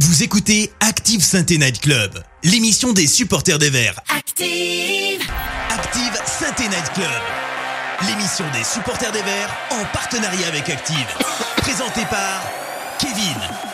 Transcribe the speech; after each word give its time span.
Vous 0.00 0.24
écoutez 0.24 0.72
Active 0.80 1.22
Sainte 1.22 1.50
Night 1.50 1.80
Club, 1.80 2.20
l'émission 2.42 2.92
des 2.92 3.06
supporters 3.06 3.60
des 3.60 3.70
Verts. 3.70 4.00
Active 4.08 5.22
Active 5.70 6.20
Sainte 6.26 6.58
Night 6.58 6.92
Club, 6.94 7.06
l'émission 8.08 8.44
des 8.52 8.64
supporters 8.64 9.12
des 9.12 9.22
Verts 9.22 9.56
en 9.70 9.84
partenariat 9.92 10.48
avec 10.48 10.68
Active. 10.68 11.06
Présentée 11.58 12.04
par 12.10 12.42
Kevin. 12.98 13.73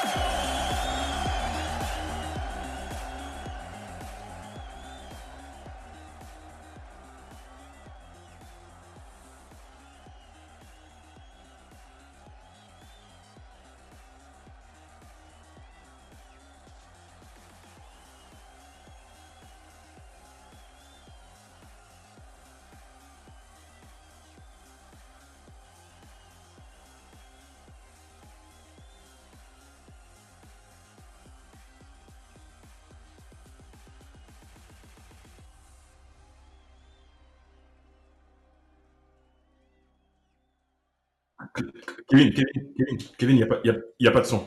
Kevin, 42.11 42.33
Kevin, 42.35 42.75
Kevin, 42.77 42.99
Kevin, 43.19 43.37
il 43.37 43.39
n'y 43.39 43.43
a, 43.43 43.47
pas- 43.47 43.61
y 43.65 43.71
a, 43.71 43.77
y 44.01 44.07
a 44.09 44.11
pas 44.11 44.21
de 44.21 44.27
son. 44.27 44.45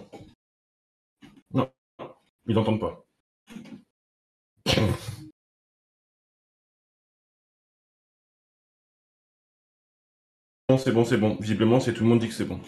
Non, 1.54 1.72
ils 2.48 2.56
n'entendent 2.56 2.80
pas. 2.82 3.06
Bon, 10.68 10.78
c'est 10.78 10.92
bon, 10.92 11.06
c'est 11.06 11.16
bon. 11.16 11.38
Visiblement, 11.40 11.80
c'est 11.80 11.94
tout 11.94 12.04
le 12.04 12.10
monde 12.10 12.20
dit 12.20 12.28
que 12.28 12.34
c'est 12.34 12.44
bon. 12.44 12.60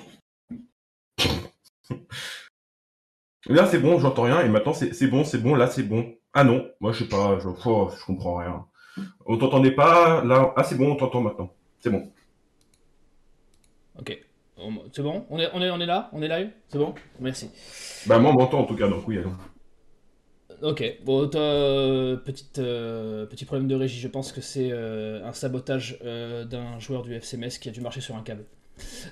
Là, 3.48 3.66
c'est 3.68 3.80
bon, 3.80 4.00
j'entends 4.00 4.24
rien. 4.24 4.42
Et 4.42 4.50
maintenant, 4.50 4.74
c'est 4.74 5.08
bon, 5.08 5.24
c'est 5.24 5.38
bon. 5.42 5.56
Là, 5.56 5.68
c'est 5.68 5.84
bon. 5.84 6.14
Ah 6.34 6.44
non, 6.44 6.68
moi, 6.80 6.92
je 6.92 7.04
sais 7.04 7.10
pas. 7.10 7.40
Je, 7.40 7.48
oh, 7.66 7.90
je 7.98 8.06
comprends 8.06 8.38
rien. 8.38 8.66
On 9.28 9.38
t'entendait 9.38 9.72
pas. 9.76 10.24
Là, 10.26 10.54
ah, 10.58 10.64
c'est 10.64 10.78
bon, 10.78 10.92
on 10.94 10.98
t'entend 10.98 11.22
maintenant. 11.22 11.52
C'est 11.80 11.92
bon. 11.92 12.12
Ok. 13.96 14.25
C'est 14.94 15.02
bon? 15.02 15.26
On 15.30 15.40
est, 15.40 15.50
on, 15.54 15.62
est, 15.62 15.70
on 15.70 15.80
est 15.80 15.86
là? 15.86 16.10
On 16.14 16.22
est 16.22 16.28
live? 16.28 16.50
C'est 16.70 16.78
bon? 16.78 16.94
Merci. 17.20 17.50
Bah, 18.06 18.20
moi, 18.20 18.32
on 18.32 18.40
m'entend 18.40 18.60
en 18.60 18.66
tout 18.66 18.76
cas. 18.76 18.88
Donc, 18.88 19.08
oui, 19.08 19.18
allons. 19.18 19.36
Ok. 20.62 20.84
Bon, 21.04 21.28
petite, 21.28 22.60
euh, 22.60 23.26
petit 23.26 23.46
problème 23.46 23.68
de 23.68 23.76
régie. 23.76 24.00
Je 24.00 24.08
pense 24.08 24.32
que 24.32 24.42
c'est 24.42 24.70
euh, 24.72 25.26
un 25.26 25.34
sabotage 25.34 26.00
euh, 26.04 26.46
d'un 26.46 26.80
joueur 26.80 27.04
du 27.04 27.14
FCMS 27.14 27.60
qui 27.60 27.70
a 27.70 27.72
dû 27.72 27.82
marcher 27.82 28.02
sur 28.02 28.16
un 28.16 28.22
câble. 28.22 28.46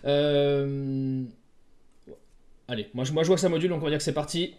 Euh, 0.05 1.23
Allez, 2.69 2.89
moi 2.93 3.03
je, 3.03 3.11
moi 3.11 3.23
je 3.23 3.27
vois 3.27 3.35
que 3.35 3.41
ça 3.41 3.49
module, 3.49 3.69
donc 3.69 3.81
on 3.81 3.83
va 3.83 3.89
dire 3.89 3.97
que 3.97 4.03
c'est 4.03 4.13
parti. 4.13 4.55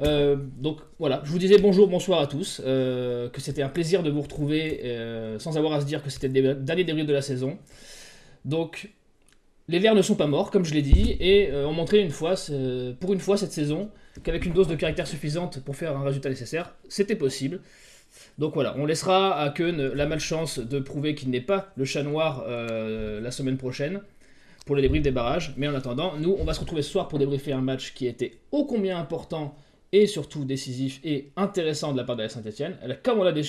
Euh, 0.00 0.36
donc 0.58 0.78
voilà, 1.00 1.22
je 1.24 1.30
vous 1.32 1.40
disais 1.40 1.58
bonjour, 1.58 1.88
bonsoir 1.88 2.20
à 2.20 2.28
tous, 2.28 2.62
euh, 2.64 3.28
que 3.30 3.40
c'était 3.40 3.62
un 3.62 3.68
plaisir 3.68 4.04
de 4.04 4.10
vous 4.10 4.22
retrouver 4.22 4.80
euh, 4.84 5.40
sans 5.40 5.58
avoir 5.58 5.72
à 5.72 5.80
se 5.80 5.86
dire 5.86 6.02
que 6.02 6.08
c'était 6.08 6.28
le 6.28 6.54
dernier 6.54 6.84
débrief 6.84 7.06
de 7.06 7.12
la 7.12 7.20
saison. 7.20 7.58
Donc 8.44 8.90
les 9.68 9.78
Verts 9.78 9.94
ne 9.94 10.02
sont 10.02 10.14
pas 10.14 10.26
morts, 10.26 10.50
comme 10.50 10.64
je 10.64 10.74
l'ai 10.74 10.82
dit, 10.82 11.16
et 11.20 11.50
euh, 11.50 11.66
ont 11.66 11.72
montré 11.72 12.00
une 12.00 12.10
fois, 12.10 12.34
pour 13.00 13.12
une 13.12 13.20
fois 13.20 13.36
cette 13.36 13.52
saison, 13.52 13.90
qu'avec 14.22 14.46
une 14.46 14.52
dose 14.52 14.68
de 14.68 14.74
caractère 14.74 15.06
suffisante 15.06 15.60
pour 15.60 15.76
faire 15.76 15.96
un 15.96 16.04
résultat 16.04 16.30
nécessaire, 16.30 16.74
c'était 16.88 17.16
possible. 17.16 17.60
Donc 18.38 18.54
voilà, 18.54 18.74
on 18.78 18.86
laissera 18.86 19.38
à 19.38 19.50
Keun 19.50 19.94
la 19.94 20.06
malchance 20.06 20.58
de 20.58 20.78
prouver 20.78 21.14
qu'il 21.14 21.30
n'est 21.30 21.40
pas 21.40 21.72
le 21.76 21.84
chat 21.84 22.02
noir 22.02 22.44
euh, 22.46 23.20
la 23.20 23.30
semaine 23.30 23.58
prochaine 23.58 24.00
pour 24.66 24.74
le 24.76 24.82
débrief 24.82 25.02
des 25.02 25.10
barrages. 25.10 25.52
Mais 25.56 25.68
en 25.68 25.74
attendant, 25.74 26.14
nous, 26.16 26.36
on 26.38 26.44
va 26.44 26.54
se 26.54 26.60
retrouver 26.60 26.82
ce 26.82 26.90
soir 26.90 27.08
pour 27.08 27.18
débriefer 27.18 27.52
un 27.52 27.60
match 27.60 27.94
qui 27.94 28.06
était 28.06 28.38
ô 28.50 28.64
combien 28.64 28.98
important 28.98 29.54
et 29.92 30.06
surtout 30.06 30.44
décisif 30.44 31.00
et 31.04 31.30
intéressant 31.36 31.92
de 31.92 31.96
la 31.98 32.04
part 32.04 32.16
de 32.16 32.22
la 32.22 32.28
Saint-Etienne. 32.28 32.76
Comme 33.02 33.18
on 33.18 33.24
a 33.24 33.32
des, 33.32 33.42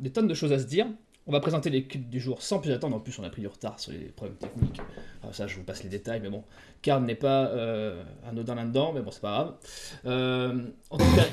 des 0.00 0.10
tonnes 0.10 0.28
de 0.28 0.34
choses 0.34 0.52
à 0.52 0.58
se 0.58 0.66
dire, 0.66 0.86
on 1.26 1.32
va 1.32 1.40
présenter 1.40 1.70
l'équipe 1.70 2.08
du 2.08 2.20
jour 2.20 2.40
sans 2.40 2.60
plus 2.60 2.72
attendre. 2.72 2.96
En 2.96 3.00
plus, 3.00 3.18
on 3.18 3.24
a 3.24 3.30
pris 3.30 3.42
du 3.42 3.48
retard 3.48 3.80
sur 3.80 3.92
les 3.92 3.98
problèmes 3.98 4.36
techniques. 4.36 4.80
Alors 5.22 5.34
ça, 5.34 5.46
je 5.46 5.56
vous 5.56 5.64
passe 5.64 5.82
les 5.82 5.88
détails, 5.88 6.20
mais 6.20 6.28
bon, 6.30 6.44
Karl 6.82 7.02
n'est 7.04 7.16
pas 7.16 7.46
euh, 7.46 8.02
anodin 8.28 8.54
là-dedans, 8.54 8.92
mais 8.92 9.00
bon, 9.00 9.10
c'est 9.10 9.22
pas 9.22 9.32
grave. 9.32 9.54
Euh, 10.06 10.62
en 10.90 10.98
tout 10.98 11.16
cas, 11.16 11.24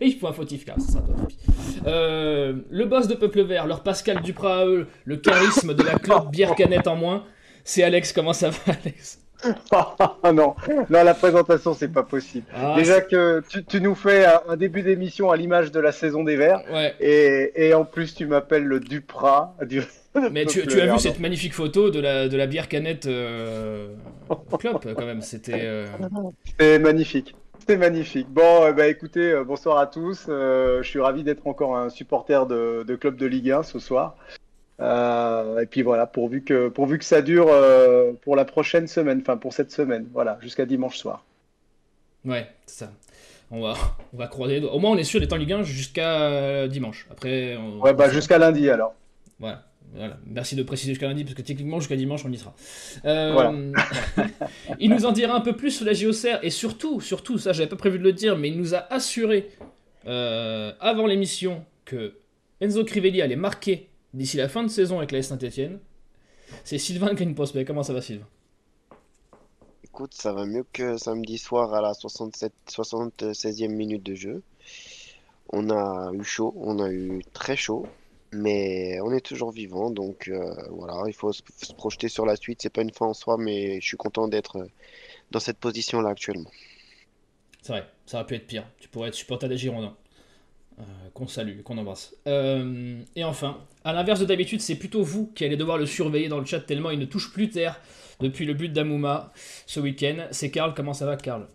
il, 0.00 0.12
faut 0.18 0.28
un 0.28 0.32
fautif, 0.32 0.66
Karl, 0.66 0.80
ça. 0.80 1.00
Papy. 1.00 1.38
Euh, 1.86 2.60
le 2.68 2.84
boss 2.84 3.08
de 3.08 3.14
Peuple 3.14 3.42
Vert, 3.42 3.66
leur 3.66 3.82
Pascal 3.82 4.20
Duprat 4.22 4.60
à 4.60 4.66
eux, 4.66 4.86
le 5.04 5.16
charisme 5.16 5.74
de 5.74 5.82
la 5.82 5.98
club 5.98 6.30
bière 6.30 6.54
canette 6.54 6.86
en 6.86 6.96
moins. 6.96 7.24
C'est 7.64 7.82
Alex, 7.82 8.12
comment 8.12 8.34
ça 8.34 8.50
va, 8.50 8.72
Alex? 8.84 9.20
Ah 9.22 9.29
non, 9.72 10.32
non, 10.32 10.54
la 10.88 11.14
présentation, 11.14 11.74
c'est 11.74 11.88
pas 11.92 12.02
possible. 12.02 12.46
Ah, 12.54 12.74
Déjà 12.76 13.00
que 13.00 13.42
tu, 13.48 13.64
tu 13.64 13.80
nous 13.80 13.94
fais 13.94 14.24
un, 14.24 14.40
un 14.48 14.56
début 14.56 14.82
d'émission 14.82 15.30
à 15.30 15.36
l'image 15.36 15.70
de 15.72 15.80
la 15.80 15.92
saison 15.92 16.24
des 16.24 16.36
Verts, 16.36 16.62
Ouais, 16.72 16.94
et, 17.00 17.52
et 17.68 17.74
en 17.74 17.84
plus, 17.84 18.14
tu 18.14 18.26
m'appelles 18.26 18.64
le 18.64 18.80
Duprat. 18.80 19.54
Du... 19.66 19.82
mais 20.32 20.44
tu, 20.46 20.66
tu 20.66 20.80
as 20.80 20.92
vu 20.92 20.98
cette 20.98 21.20
magnifique 21.20 21.54
photo 21.54 21.90
de 21.90 22.00
la, 22.00 22.28
de 22.28 22.36
la 22.36 22.46
bière 22.46 22.68
canette 22.68 23.06
euh, 23.06 23.88
Klopp, 24.58 24.86
quand 24.94 25.06
même, 25.06 25.22
c'était... 25.22 25.60
euh, 25.62 26.78
magnifique. 26.78 27.34
C'est 27.66 27.76
magnifique. 27.76 28.26
Bon, 28.30 28.72
ben, 28.72 28.90
écoutez, 28.90 29.30
euh, 29.32 29.44
bonsoir 29.44 29.78
à 29.78 29.86
tous. 29.86 30.26
Euh, 30.28 30.82
je 30.82 30.88
suis 30.88 30.98
ravi 31.00 31.22
d'être 31.22 31.46
encore 31.46 31.76
un 31.76 31.88
supporter 31.88 32.46
de, 32.46 32.84
de 32.86 32.96
club 32.96 33.16
de 33.16 33.26
Ligue 33.26 33.50
1 33.52 33.62
ce 33.62 33.78
soir. 33.78 34.16
Euh, 34.80 35.60
et 35.60 35.66
puis 35.66 35.82
voilà, 35.82 36.06
pourvu 36.06 36.42
que, 36.42 36.68
pourvu 36.68 36.98
que 36.98 37.04
ça 37.04 37.22
dure 37.22 37.48
euh, 37.50 38.12
pour 38.22 38.36
la 38.36 38.44
prochaine 38.44 38.86
semaine, 38.86 39.20
enfin 39.20 39.36
pour 39.36 39.52
cette 39.52 39.70
semaine, 39.70 40.08
voilà, 40.12 40.38
jusqu'à 40.40 40.64
dimanche 40.64 40.96
soir. 40.96 41.24
Ouais, 42.24 42.48
c'est 42.66 42.84
ça. 42.84 42.92
On 43.50 43.60
va, 43.60 43.74
on 44.12 44.16
va 44.16 44.28
croiser 44.28 44.54
les 44.54 44.60
doigts. 44.60 44.72
Au 44.72 44.78
moins, 44.78 44.92
on 44.92 44.96
est 44.96 45.04
sûr 45.04 45.20
d'être 45.20 45.32
en 45.32 45.36
Ligue 45.36 45.52
1 45.52 45.62
jusqu'à 45.62 46.22
euh, 46.22 46.68
dimanche. 46.68 47.06
Après, 47.10 47.56
on... 47.56 47.80
Ouais, 47.80 47.92
bah 47.92 48.08
jusqu'à 48.08 48.38
lundi 48.38 48.70
alors. 48.70 48.94
Voilà. 49.38 49.64
Voilà. 49.92 50.18
Merci 50.24 50.54
de 50.54 50.62
préciser 50.62 50.92
jusqu'à 50.92 51.08
lundi, 51.08 51.24
parce 51.24 51.34
que 51.34 51.42
techniquement, 51.42 51.80
jusqu'à 51.80 51.96
dimanche, 51.96 52.24
on 52.24 52.30
y 52.30 52.38
sera. 52.38 52.54
Euh, 53.04 53.32
Voilà. 53.32 53.52
il 54.78 54.90
nous 54.90 55.04
en 55.04 55.12
dira 55.12 55.34
un 55.34 55.40
peu 55.40 55.54
plus 55.54 55.72
sur 55.72 55.84
la 55.84 55.92
JOCR, 55.92 56.38
et 56.42 56.50
surtout, 56.50 57.00
surtout, 57.00 57.38
ça, 57.38 57.52
j'avais 57.52 57.68
pas 57.68 57.76
prévu 57.76 57.98
de 57.98 58.04
le 58.04 58.12
dire, 58.12 58.38
mais 58.38 58.48
il 58.48 58.56
nous 58.56 58.74
a 58.74 58.86
assuré, 58.92 59.50
euh, 60.06 60.72
avant 60.78 61.06
l'émission, 61.06 61.64
que 61.84 62.14
Enzo 62.60 62.84
Crivelli 62.84 63.20
allait 63.20 63.34
marquer 63.34 63.89
d'ici 64.14 64.36
la 64.36 64.48
fin 64.48 64.62
de 64.62 64.68
saison 64.68 64.98
avec 64.98 65.12
la 65.12 65.22
Saint-Etienne. 65.22 65.78
C'est 66.64 66.78
Sylvain 66.78 67.14
Green 67.14 67.34
Prospect. 67.34 67.64
Comment 67.64 67.82
ça 67.82 67.92
va, 67.92 68.02
Sylvain? 68.02 68.26
Écoute, 69.84 70.14
ça 70.14 70.32
va 70.32 70.46
mieux 70.46 70.64
que 70.72 70.96
samedi 70.96 71.38
soir 71.38 71.74
à 71.74 71.80
la 71.80 71.94
67, 71.94 72.52
76e 72.68 73.68
minute 73.68 74.02
de 74.02 74.14
jeu. 74.14 74.42
On 75.52 75.70
a 75.70 76.12
eu 76.12 76.22
chaud, 76.24 76.54
on 76.56 76.78
a 76.78 76.90
eu 76.90 77.22
très 77.32 77.56
chaud, 77.56 77.86
mais 78.32 79.00
on 79.02 79.12
est 79.12 79.20
toujours 79.20 79.50
vivant, 79.50 79.90
donc 79.90 80.28
euh, 80.28 80.54
voilà, 80.70 81.02
il 81.08 81.12
faut 81.12 81.32
se, 81.32 81.42
se 81.56 81.72
projeter 81.74 82.08
sur 82.08 82.24
la 82.24 82.36
suite. 82.36 82.62
C'est 82.62 82.70
pas 82.70 82.82
une 82.82 82.92
fin 82.92 83.06
en 83.06 83.14
soi, 83.14 83.36
mais 83.36 83.80
je 83.80 83.86
suis 83.86 83.96
content 83.96 84.28
d'être 84.28 84.68
dans 85.30 85.40
cette 85.40 85.58
position-là 85.58 86.10
actuellement. 86.10 86.50
C'est 87.62 87.72
vrai, 87.72 87.90
ça 88.06 88.18
aurait 88.18 88.26
pu 88.26 88.34
être 88.36 88.46
pire. 88.46 88.66
Tu 88.78 88.88
pourrais 88.88 89.08
être 89.08 89.14
supporter 89.14 89.48
des 89.48 89.58
Girondins. 89.58 89.96
Euh, 90.80 91.08
qu'on 91.14 91.26
salue, 91.26 91.60
qu'on 91.62 91.76
embrasse. 91.78 92.14
Euh, 92.26 93.02
et 93.16 93.24
enfin, 93.24 93.58
à 93.84 93.92
l'inverse 93.92 94.20
de 94.20 94.24
d'habitude, 94.24 94.60
c'est 94.60 94.76
plutôt 94.76 95.02
vous 95.02 95.30
qui 95.34 95.44
allez 95.44 95.56
devoir 95.56 95.76
le 95.76 95.86
surveiller 95.86 96.28
dans 96.28 96.38
le 96.38 96.46
chat 96.46 96.60
tellement 96.60 96.90
il 96.90 96.98
ne 96.98 97.04
touche 97.04 97.32
plus 97.32 97.50
terre 97.50 97.80
depuis 98.20 98.46
le 98.46 98.54
but 98.54 98.72
d'Amouma 98.72 99.32
ce 99.66 99.80
week-end. 99.80 100.26
C'est 100.30 100.50
Karl, 100.50 100.72
comment 100.74 100.94
ça 100.94 101.06
va 101.06 101.16
Karl? 101.16 101.48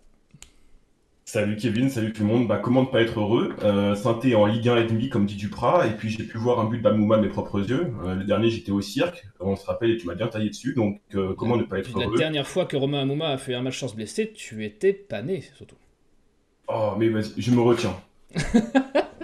Salut 1.24 1.56
Kevin, 1.56 1.90
salut 1.90 2.12
tout 2.12 2.22
le 2.22 2.28
monde. 2.28 2.46
Bah, 2.46 2.58
comment 2.62 2.82
ne 2.82 2.86
pas 2.86 3.02
être 3.02 3.18
heureux? 3.18 3.56
Euh, 3.64 3.96
Sainté 3.96 4.36
en 4.36 4.46
Ligue 4.46 4.68
1 4.68 4.76
et 4.76 4.84
demi, 4.86 5.08
comme 5.08 5.26
dit 5.26 5.34
Duprat, 5.34 5.88
et 5.88 5.90
puis 5.96 6.08
j'ai 6.08 6.22
pu 6.22 6.38
voir 6.38 6.60
un 6.60 6.66
but 6.66 6.80
d'Amouma 6.80 7.16
de 7.16 7.22
mes 7.22 7.28
propres 7.28 7.68
yeux. 7.68 7.92
Euh, 8.04 8.14
le 8.14 8.22
dernier, 8.22 8.48
j'étais 8.48 8.70
au 8.70 8.80
cirque, 8.80 9.26
on 9.40 9.56
se 9.56 9.66
rappelle, 9.66 9.90
et 9.90 9.96
tu 9.96 10.06
m'as 10.06 10.14
bien 10.14 10.28
taillé 10.28 10.50
dessus, 10.50 10.74
donc 10.74 11.00
euh, 11.16 11.34
comment 11.34 11.56
ne 11.56 11.64
pas 11.64 11.80
être 11.80 11.98
La 11.98 12.04
heureux? 12.04 12.16
dernière 12.16 12.46
fois 12.46 12.64
que 12.66 12.76
Romain 12.76 13.00
Amouma 13.00 13.30
a 13.30 13.38
fait 13.38 13.54
un 13.54 13.62
match 13.62 13.80
sans 13.80 13.88
se 13.88 13.96
blesser, 13.96 14.32
tu 14.32 14.64
étais 14.64 14.92
pas 14.92 15.22
né, 15.22 15.42
surtout. 15.56 15.74
Oh, 16.68 16.92
mais 16.96 17.08
vas-y, 17.08 17.32
je 17.42 17.50
me 17.50 17.60
retiens. 17.60 17.96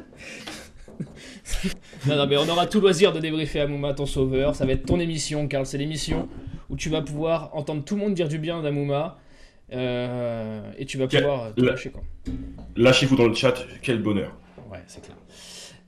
Non, 2.07 2.17
non, 2.17 2.27
mais 2.27 2.37
on 2.37 2.49
aura 2.49 2.67
tout 2.67 2.81
loisir 2.81 3.13
de 3.13 3.21
débriefer 3.21 3.61
Amouma, 3.61 3.95
ton 3.95 4.07
sauveur. 4.07 4.55
Ça 4.57 4.67
va 4.67 4.73
être 4.73 4.87
ton 4.87 4.99
émission, 4.99 5.47
Karl. 5.49 5.67
C'est 5.67 5.79
l'émission 5.79 6.29
où 6.71 6.77
tu 6.77 6.89
vas 6.89 7.01
pouvoir 7.03 7.51
entendre 7.55 7.85
tout 7.85 7.95
le 7.95 8.01
monde 8.01 8.15
dire 8.15 8.29
du 8.29 8.39
bien 8.39 8.61
d'Amouma. 8.63 9.19
euh, 9.73 10.61
et 10.77 10.85
tu 10.85 10.99
vas 10.99 11.07
Quel- 11.07 11.23
pouvoir 11.23 11.55
te 11.55 11.61
la- 11.63 11.71
lâcher, 11.73 11.91
quoi. 11.91 12.03
Lâchez-vous 12.77 13.17
dans 13.17 13.27
le 13.29 13.35
chat, 13.35 13.55
quel 13.83 14.03
bonheur. 14.03 14.33
Ouais, 14.71 14.83
c'est 14.87 15.03
clair. 15.03 15.17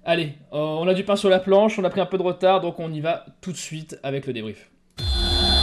Allez, 0.05 0.35
euh, 0.53 0.59
on 0.59 0.87
a 0.89 0.95
du 0.95 1.03
pain 1.05 1.17
sur 1.17 1.29
la 1.31 1.39
planche, 1.39 1.79
on 1.79 1.85
a 1.85 1.91
pris 1.91 2.01
un 2.01 2.07
peu 2.07 2.17
de 2.19 2.23
retard, 2.23 2.61
donc 2.61 2.79
on 2.81 2.93
y 2.93 3.01
va 3.01 3.25
tout 3.41 3.53
de 3.53 3.57
suite 3.57 3.99
avec 4.03 4.27
le 4.27 4.33
débrief. 4.33 4.71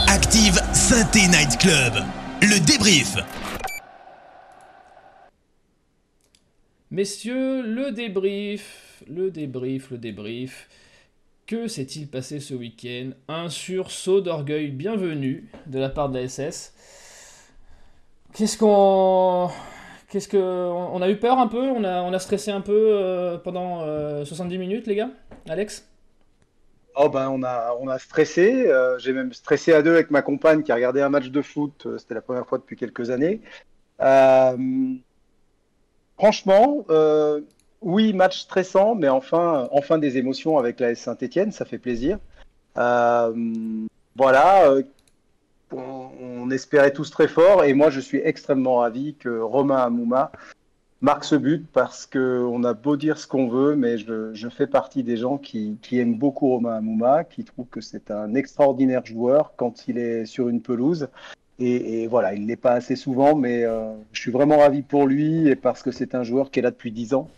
Active 0.08 0.54
Synthé 0.72 1.26
Night 1.28 1.58
Club. 1.58 1.94
Le 2.42 2.64
débrief. 2.64 3.16
Messieurs, 6.90 7.62
le 7.62 7.90
débrief, 7.92 8.91
le 9.08 9.30
débrief, 9.30 9.90
le 9.90 9.98
débrief. 9.98 10.68
Que 11.46 11.68
s'est-il 11.68 12.08
passé 12.08 12.40
ce 12.40 12.54
week-end? 12.54 13.10
Un 13.28 13.48
sursaut 13.48 14.20
d'orgueil 14.20 14.70
bienvenu 14.70 15.48
de 15.66 15.78
la 15.78 15.88
part 15.88 16.08
de 16.08 16.18
la 16.18 16.28
SS. 16.28 16.72
Qu'est-ce 18.32 18.56
qu'on. 18.56 19.50
Qu'est-ce 20.08 20.28
que. 20.28 20.38
On 20.38 21.02
a 21.02 21.10
eu 21.10 21.16
peur 21.16 21.38
un 21.38 21.48
peu? 21.48 21.70
On 21.70 21.84
a, 21.84 22.02
on 22.02 22.12
a 22.12 22.18
stressé 22.18 22.50
un 22.50 22.60
peu 22.60 22.72
euh, 22.72 23.38
pendant 23.38 23.80
70 24.24 24.54
euh, 24.54 24.58
minutes, 24.58 24.86
les 24.86 24.94
gars? 24.94 25.10
Alex? 25.48 25.88
Oh 26.94 27.08
ben 27.08 27.30
on 27.30 27.42
a, 27.42 27.74
on 27.80 27.88
a 27.88 27.98
stressé. 27.98 28.66
Euh, 28.68 28.98
j'ai 28.98 29.12
même 29.12 29.32
stressé 29.32 29.72
à 29.72 29.82
deux 29.82 29.94
avec 29.94 30.10
ma 30.10 30.22
compagne 30.22 30.62
qui 30.62 30.72
a 30.72 30.74
regardé 30.74 31.00
un 31.00 31.08
match 31.08 31.28
de 31.28 31.42
foot. 31.42 31.86
C'était 31.98 32.14
la 32.14 32.22
première 32.22 32.46
fois 32.46 32.58
depuis 32.58 32.76
quelques 32.76 33.10
années. 33.10 33.40
franchement, 36.16 36.86
oui, 37.82 38.12
match 38.12 38.40
stressant, 38.40 38.94
mais 38.94 39.08
enfin, 39.08 39.68
enfin 39.72 39.98
des 39.98 40.16
émotions 40.16 40.58
avec 40.58 40.80
la 40.80 40.94
Saint-Etienne, 40.94 41.52
ça 41.52 41.64
fait 41.64 41.78
plaisir. 41.78 42.18
Euh, 42.78 43.32
voilà, 44.16 44.70
euh, 44.70 44.82
on, 45.72 46.50
espérait 46.50 46.92
tous 46.92 47.10
très 47.10 47.28
fort, 47.28 47.64
et 47.64 47.72
moi 47.74 47.90
je 47.90 48.00
suis 48.00 48.20
extrêmement 48.22 48.76
ravi 48.76 49.14
que 49.14 49.40
Romain 49.40 49.76
Amouma 49.76 50.32
marque 51.00 51.24
ce 51.24 51.34
but 51.34 51.66
parce 51.72 52.06
qu'on 52.06 52.62
a 52.64 52.74
beau 52.74 52.96
dire 52.96 53.18
ce 53.18 53.26
qu'on 53.26 53.48
veut, 53.48 53.74
mais 53.74 53.98
je, 53.98 54.48
fais 54.48 54.66
partie 54.66 55.02
des 55.02 55.16
gens 55.16 55.38
qui, 55.38 55.78
aiment 55.92 56.16
beaucoup 56.16 56.48
Romain 56.48 56.76
Amouma, 56.76 57.24
qui 57.24 57.44
trouvent 57.44 57.68
que 57.68 57.80
c'est 57.80 58.10
un 58.10 58.34
extraordinaire 58.34 59.04
joueur 59.04 59.54
quand 59.56 59.88
il 59.88 59.98
est 59.98 60.26
sur 60.26 60.48
une 60.48 60.60
pelouse. 60.60 61.08
Et, 61.58 62.08
voilà, 62.08 62.34
il 62.34 62.42
ne 62.42 62.48
l'est 62.48 62.56
pas 62.56 62.72
assez 62.72 62.96
souvent, 62.96 63.36
mais 63.36 63.64
euh, 63.64 63.92
je 64.12 64.20
suis 64.20 64.32
vraiment 64.32 64.58
ravi 64.58 64.82
pour 64.82 65.06
lui 65.06 65.46
et 65.48 65.54
parce 65.54 65.82
que 65.82 65.92
c'est 65.92 66.14
un 66.14 66.24
joueur 66.24 66.50
qui 66.50 66.58
est 66.58 66.62
là 66.62 66.70
depuis 66.70 66.90
10 66.90 67.14
ans. 67.14 67.28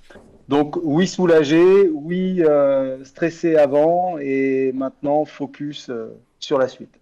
Donc 0.48 0.76
oui, 0.82 1.08
soulagé, 1.08 1.88
oui, 1.88 2.42
euh, 2.42 3.02
stressé 3.04 3.56
avant 3.56 4.18
et 4.18 4.72
maintenant 4.72 5.24
focus 5.24 5.88
euh, 5.88 6.08
sur 6.38 6.58
la 6.58 6.68
suite. 6.68 7.00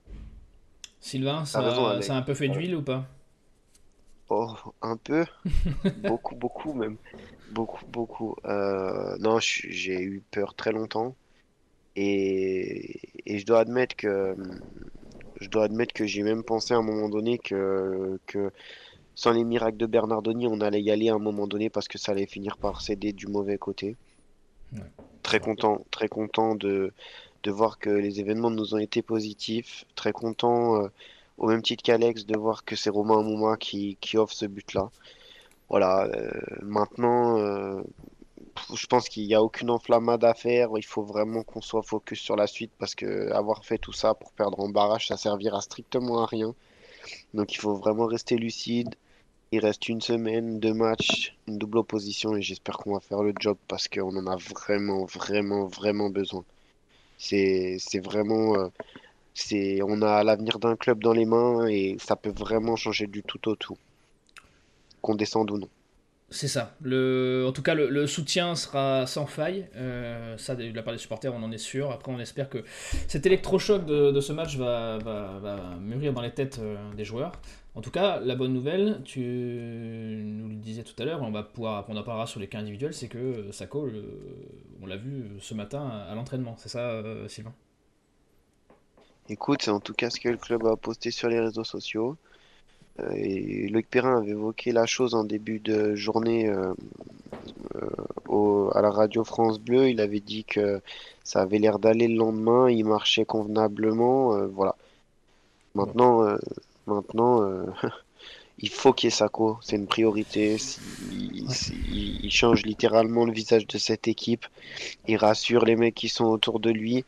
Sylvain, 1.01 1.45
ça, 1.45 1.59
a 1.61 2.15
un 2.15 2.23
peu 2.23 2.35
fait 2.35 2.49
d'huile 2.49 2.77
ou 2.77 2.83
pas? 2.83 3.05
Oh, 4.29 4.55
un 4.81 4.97
peu. 4.97 5.25
beaucoup, 6.05 6.37
beaucoup 6.37 6.73
même. 6.73 6.97
Beaucoup, 7.51 7.85
beaucoup. 7.87 8.37
Euh, 8.45 9.17
non, 9.19 9.39
j'ai 9.41 10.01
eu 10.01 10.23
peur 10.31 10.55
très 10.55 10.73
longtemps. 10.73 11.17
Et, 11.97 13.01
et, 13.27 13.39
je 13.39 13.45
dois 13.45 13.61
admettre 13.61 13.97
que 13.97 14.35
je 15.41 15.49
dois 15.49 15.65
admettre 15.65 15.93
que 15.93 16.07
j'ai 16.07 16.23
même 16.23 16.43
pensé 16.43 16.73
à 16.73 16.79
un 16.79 16.83
moment 16.83 17.11
donné 17.11 17.39
que, 17.39 18.19
que 18.27 18.51
sans 19.15 19.33
les 19.33 19.45
miracles 19.45 19.77
de 19.77 19.87
Bernardoni, 19.87 20.47
on 20.47 20.61
allait 20.61 20.83
y 20.83 20.91
aller 20.91 21.09
à 21.09 21.15
un 21.15 21.19
moment 21.19 21.47
donné 21.47 21.71
parce 21.71 21.89
que 21.89 21.99
ça 21.99 22.13
allait 22.13 22.27
finir 22.27 22.57
par 22.57 22.81
céder 22.81 23.13
du 23.13 23.27
mauvais 23.27 23.59
côté. 23.59 23.97
Très 25.23 25.39
content, 25.39 25.85
très 25.91 26.09
content 26.09 26.55
de, 26.55 26.93
de 27.43 27.51
voir 27.51 27.79
que 27.79 27.91
les 27.91 28.21
événements 28.21 28.51
nous 28.51 28.75
ont 28.75 28.79
été 28.79 29.03
positifs. 29.03 29.85
Très 29.95 30.13
content, 30.13 30.83
euh, 30.83 30.89
au 31.39 31.49
même 31.49 31.63
titre 31.63 31.83
qu'Alex, 31.83 32.27
de 32.27 32.37
voir 32.39 32.65
que 32.65 32.75
c'est 32.77 32.91
Romain 32.91 33.21
Amouma 33.21 33.57
qui, 33.57 33.97
qui 34.01 34.17
offre 34.17 34.35
ce 34.35 34.47
but-là. 34.47 34.91
Voilà, 35.69 36.05
euh, 36.07 36.31
maintenant, 36.63 37.39
euh, 37.39 37.83
je 38.75 38.87
pense 38.87 39.09
qu'il 39.09 39.27
n'y 39.27 39.35
a 39.35 39.43
aucune 39.43 39.71
enflammade 39.71 40.25
à 40.25 40.35
faire. 40.35 40.71
Il 40.77 40.85
faut 40.85 41.03
vraiment 41.03 41.43
qu'on 41.43 41.61
soit 41.61 41.83
focus 41.83 42.21
sur 42.21 42.37
la 42.37 42.47
suite 42.47 42.73
parce 42.79 42.95
que 42.95 43.31
avoir 43.33 43.65
fait 43.65 43.79
tout 43.79 43.93
ça 43.93 44.15
pour 44.15 44.33
perdre 44.33 44.61
en 44.61 44.69
barrage, 44.69 45.09
ça 45.09 45.17
servira 45.17 45.61
strictement 45.61 46.23
à 46.23 46.27
rien. 46.27 46.55
Donc 47.35 47.53
il 47.55 47.59
faut 47.59 47.75
vraiment 47.75 48.07
rester 48.07 48.37
lucide. 48.37 48.95
Il 49.55 49.61
reste 49.61 49.91
une 49.91 50.01
semaine, 50.01 50.61
deux 50.61 50.73
matchs, 50.73 51.37
une 51.47 51.59
double 51.59 51.77
opposition 51.77 52.35
et 52.35 52.41
j'espère 52.41 52.79
qu'on 52.79 52.95
va 52.95 53.01
faire 53.01 53.23
le 53.23 53.35
job 53.39 53.59
parce 53.69 53.87
qu'on 53.87 54.17
en 54.17 54.27
a 54.27 54.37
vraiment, 54.37 55.05
vraiment, 55.05 55.67
vraiment 55.67 56.09
besoin. 56.09 56.43
C'est 57.19 57.79
vraiment. 58.03 58.57
Euh, 58.57 58.69
on 59.85 60.01
a 60.01 60.25
l'avenir 60.25 60.59
d'un 60.59 60.75
club 60.75 61.03
dans 61.03 61.13
les 61.13 61.27
mains 61.27 61.67
et 61.67 61.97
ça 62.01 62.17
peut 62.17 62.33
vraiment 62.35 62.77
changer 62.77 63.07
du 63.07 63.23
tout 63.23 63.47
au 63.47 63.55
tout. 63.55 63.77
Qu'on 65.03 65.15
descende 65.17 65.51
ou 65.51 65.59
non. 65.59 65.69
C'est 66.33 66.49
ça. 66.49 66.75
En 66.83 67.53
tout 67.53 67.63
cas, 67.63 67.75
le, 67.75 68.07
soutien 68.07 68.55
sera 68.55 69.07
sans 69.07 69.27
faille. 69.27 69.69
Euh, 69.77 70.37
ça, 70.39 70.55
de 70.55 70.75
la 70.75 70.83
part 70.83 70.95
des 70.95 70.99
supporters, 70.99 71.33
on 71.35 71.43
en 71.43 71.53
est 71.53 71.59
sûr. 71.59 71.91
Après, 71.91 72.11
on 72.11 72.19
espère 72.19 72.49
que 72.49 72.65
cet 73.07 73.27
électrochoc 73.27 73.85
de, 73.85 74.19
ce 74.21 74.33
match 74.33 74.57
va, 74.57 74.99
mûrir 75.79 76.15
dans 76.15 76.23
les 76.23 76.33
têtes 76.33 76.59
euh, 76.59 76.77
des 76.95 77.05
joueurs. 77.05 77.33
En 77.75 77.81
tout 77.81 77.91
cas, 77.91 78.21
la 78.21 78.35
bonne 78.35 78.53
nouvelle, 78.53 79.01
tu 79.05 79.21
nous 79.21 80.49
le 80.49 80.57
disais 80.57 80.83
tout 80.83 81.01
à 81.01 81.07
l'heure, 81.07 81.23
on 81.23 81.31
va 81.31 81.43
pouvoir, 81.43 81.87
on 81.89 81.97
en 81.97 82.03
parlera 82.03 82.27
sur 82.27 82.39
les 82.39 82.47
cas 82.47 82.59
individuels, 82.59 82.93
c'est 82.93 83.09
que 83.09 83.51
Sako, 83.51 83.89
on 84.83 84.87
l'a 84.87 84.97
vu 84.97 85.31
ce 85.41 85.55
matin 85.55 85.89
à 85.89 86.15
l'entraînement. 86.15 86.55
C'est 86.59 86.69
ça, 86.69 86.91
euh, 86.91 87.29
Sylvain? 87.29 87.55
Écoute, 89.29 89.63
c'est 89.63 89.71
en 89.71 89.81
tout 89.81 89.95
cas 89.95 90.11
ce 90.11 90.21
que 90.21 90.29
le 90.29 90.37
club 90.37 90.67
a 90.67 90.77
posté 90.77 91.11
sur 91.11 91.29
les 91.29 91.41
réseaux 91.41 91.65
sociaux. 91.65 92.17
Euh, 93.01 93.11
et 93.15 93.83
Perrin 93.91 94.19
avait 94.19 94.31
évoqué 94.31 94.73
la 94.73 94.87
chose 94.87 95.15
en 95.15 95.25
début 95.25 95.61
de 95.61 95.95
journée 95.95 96.49
euh, 96.49 96.75
euh, 97.77 98.71
à 98.73 98.83
la 98.83 98.91
radio 98.91 99.25
France 99.25 99.59
Bleu. 99.59 99.89
Il 99.89 100.01
avait 100.01 100.21
dit 100.21 100.45
que 100.45 100.81
ça 101.25 101.43
avait 101.43 101.59
l'air 101.59 101.79
d'aller 101.79 102.09
le 102.09 102.17
lendemain, 102.17 102.71
il 102.71 102.85
marchait 102.85 103.25
convenablement. 103.25 104.47
voilà. 104.49 104.77
Maintenant, 105.75 106.37
maintenant 106.87 107.67
il 108.59 108.69
faut 108.69 108.93
qu'il 108.93 109.09
y 109.09 109.13
ait 109.13 109.17
Sako, 109.17 109.59
c'est 109.61 109.77
une 109.77 109.87
priorité. 109.87 110.57
il, 111.11 112.31
change 112.31 112.63
littéralement 112.63 113.25
le 113.25 113.33
visage 113.33 113.67
de 113.67 113.79
cette 113.79 114.09
équipe. 114.09 114.47
Il 115.09 115.17
rassure 115.17 115.65
les 115.65 115.77
mecs 115.77 115.95
qui 115.95 116.09
sont 116.09 116.27
autour 116.27 116.61
de 116.61 116.71
lui. 116.71 117.05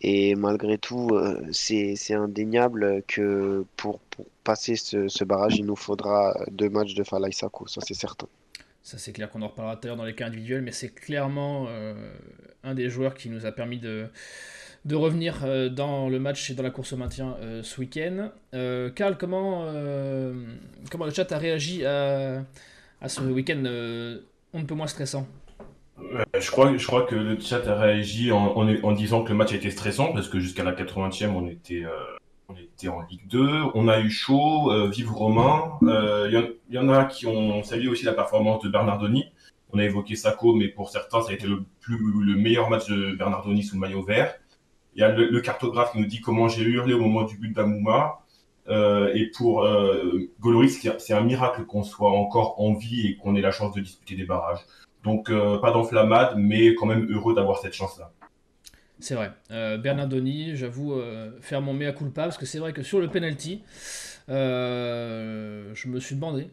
Et 0.00 0.34
malgré 0.34 0.76
tout, 0.76 1.10
euh, 1.12 1.46
c'est 1.52 2.14
indéniable 2.14 3.02
que 3.06 3.64
pour, 3.76 4.00
passer 4.42 4.76
ce, 4.76 5.24
barrage, 5.24 5.56
il 5.56 5.66
nous 5.66 5.76
faudra 5.76 6.36
deux 6.50 6.68
matchs 6.68 6.94
de 6.94 7.04
Falaï 7.04 7.32
Sako, 7.32 7.66
ça 7.66 7.80
c'est 7.86 7.94
certain. 7.94 8.26
Ça 8.82 8.98
c'est 8.98 9.12
clair 9.12 9.30
qu'on 9.30 9.40
en 9.40 9.48
reparlera 9.48 9.76
tout 9.76 9.86
à 9.86 9.88
l'heure 9.88 9.96
dans 9.96 10.04
les 10.04 10.14
cas 10.14 10.26
individuels, 10.26 10.60
mais 10.60 10.72
c'est 10.72 10.90
clairement 10.90 11.66
euh, 11.68 11.94
un 12.62 12.74
des 12.74 12.90
joueurs 12.90 13.14
qui 13.14 13.30
nous 13.30 13.46
a 13.46 13.52
permis 13.52 13.78
de, 13.78 14.08
de 14.84 14.94
revenir 14.94 15.44
euh, 15.44 15.68
dans 15.68 16.08
le 16.08 16.18
match 16.18 16.50
et 16.50 16.54
dans 16.54 16.62
la 16.62 16.70
course 16.70 16.92
au 16.92 16.96
maintien 16.96 17.36
ce 17.62 17.80
week-end. 17.80 18.30
Karl, 18.94 19.16
comment, 19.18 19.66
comment 20.90 21.06
le 21.06 21.12
chat 21.12 21.30
a 21.32 21.38
réagi 21.38 21.84
à, 21.84 22.44
ce 23.06 23.20
week-end 23.20 23.62
on 24.54 24.60
ne 24.60 24.64
peut 24.64 24.74
moins 24.74 24.86
stressant? 24.86 25.26
Je 26.38 26.50
crois, 26.50 26.76
je 26.76 26.86
crois 26.86 27.02
que 27.02 27.14
le 27.14 27.38
chat 27.40 27.66
a 27.68 27.76
réagi 27.76 28.32
en, 28.32 28.92
disant 28.92 29.22
que 29.22 29.30
le 29.30 29.34
match 29.34 29.52
était 29.52 29.70
stressant 29.70 30.12
parce 30.12 30.28
que 30.28 30.40
jusqu'à 30.40 30.64
la 30.64 30.72
80e, 30.72 31.30
on 31.30 31.46
était, 31.48 31.84
euh, 31.84 31.90
on 32.48 32.54
était 32.56 32.88
en 32.88 33.02
Ligue 33.02 33.26
2. 33.28 33.48
On 33.74 33.88
a 33.88 34.00
eu 34.00 34.10
chaud, 34.10 34.70
euh, 34.72 34.88
vive 34.88 35.12
Romain. 35.12 35.78
Il 35.82 35.88
euh, 35.88 36.52
y, 36.70 36.78
en 36.78 36.88
a 36.88 37.04
qui 37.04 37.26
ont 37.26 37.62
salué 37.62 37.88
aussi 37.88 38.04
la 38.04 38.12
performance 38.12 38.62
de 38.62 38.68
Bernardoni. 38.68 39.24
On 39.72 39.78
a 39.78 39.84
évoqué 39.84 40.14
Sako, 40.16 40.54
mais 40.54 40.68
pour 40.68 40.90
certains, 40.90 41.20
ça 41.22 41.30
a 41.30 41.34
été 41.34 41.46
le, 41.46 41.62
plus, 41.80 41.98
le 41.98 42.36
meilleur 42.36 42.70
match 42.70 42.88
de 42.88 43.14
Bernardoni 43.16 43.62
sous 43.62 43.74
le 43.74 43.80
maillot 43.80 44.02
vert. 44.02 44.34
Il 44.96 45.00
y 45.00 45.02
a 45.02 45.10
le, 45.10 45.40
cartographe 45.40 45.92
qui 45.92 45.98
nous 45.98 46.06
dit 46.06 46.20
comment 46.20 46.48
j'ai 46.48 46.62
hurlé 46.62 46.94
au 46.94 47.00
moment 47.00 47.24
du 47.24 47.36
but 47.36 47.52
d'Amouma. 47.52 48.20
Euh, 48.68 49.12
et 49.14 49.26
pour 49.26 49.64
euh, 49.64 50.30
Goloris, 50.40 50.80
c'est 50.98 51.12
un 51.12 51.20
miracle 51.20 51.64
qu'on 51.64 51.82
soit 51.82 52.10
encore 52.10 52.60
en 52.60 52.72
vie 52.74 53.08
et 53.08 53.16
qu'on 53.16 53.34
ait 53.34 53.42
la 53.42 53.50
chance 53.50 53.74
de 53.74 53.80
disputer 53.80 54.14
des 54.14 54.24
barrages. 54.24 54.60
Donc 55.02 55.30
euh, 55.30 55.58
pas 55.58 55.70
d'enflammade, 55.70 56.34
mais 56.38 56.74
quand 56.74 56.86
même 56.86 57.10
heureux 57.10 57.34
d'avoir 57.34 57.58
cette 57.58 57.74
chance-là. 57.74 58.10
C'est 59.00 59.16
vrai. 59.16 59.32
Bernardoni, 59.50 60.56
j'avoue 60.56 60.98
faire 61.40 61.60
mon 61.60 61.74
mea 61.74 61.92
culpa, 61.92 62.22
parce 62.22 62.38
que 62.38 62.46
c'est 62.46 62.58
vrai 62.58 62.72
que 62.72 62.82
sur 62.82 63.00
le 63.00 63.08
penalty, 63.08 63.62
je 64.28 65.88
me 65.88 66.00
suis 66.00 66.14
demandé 66.14 66.48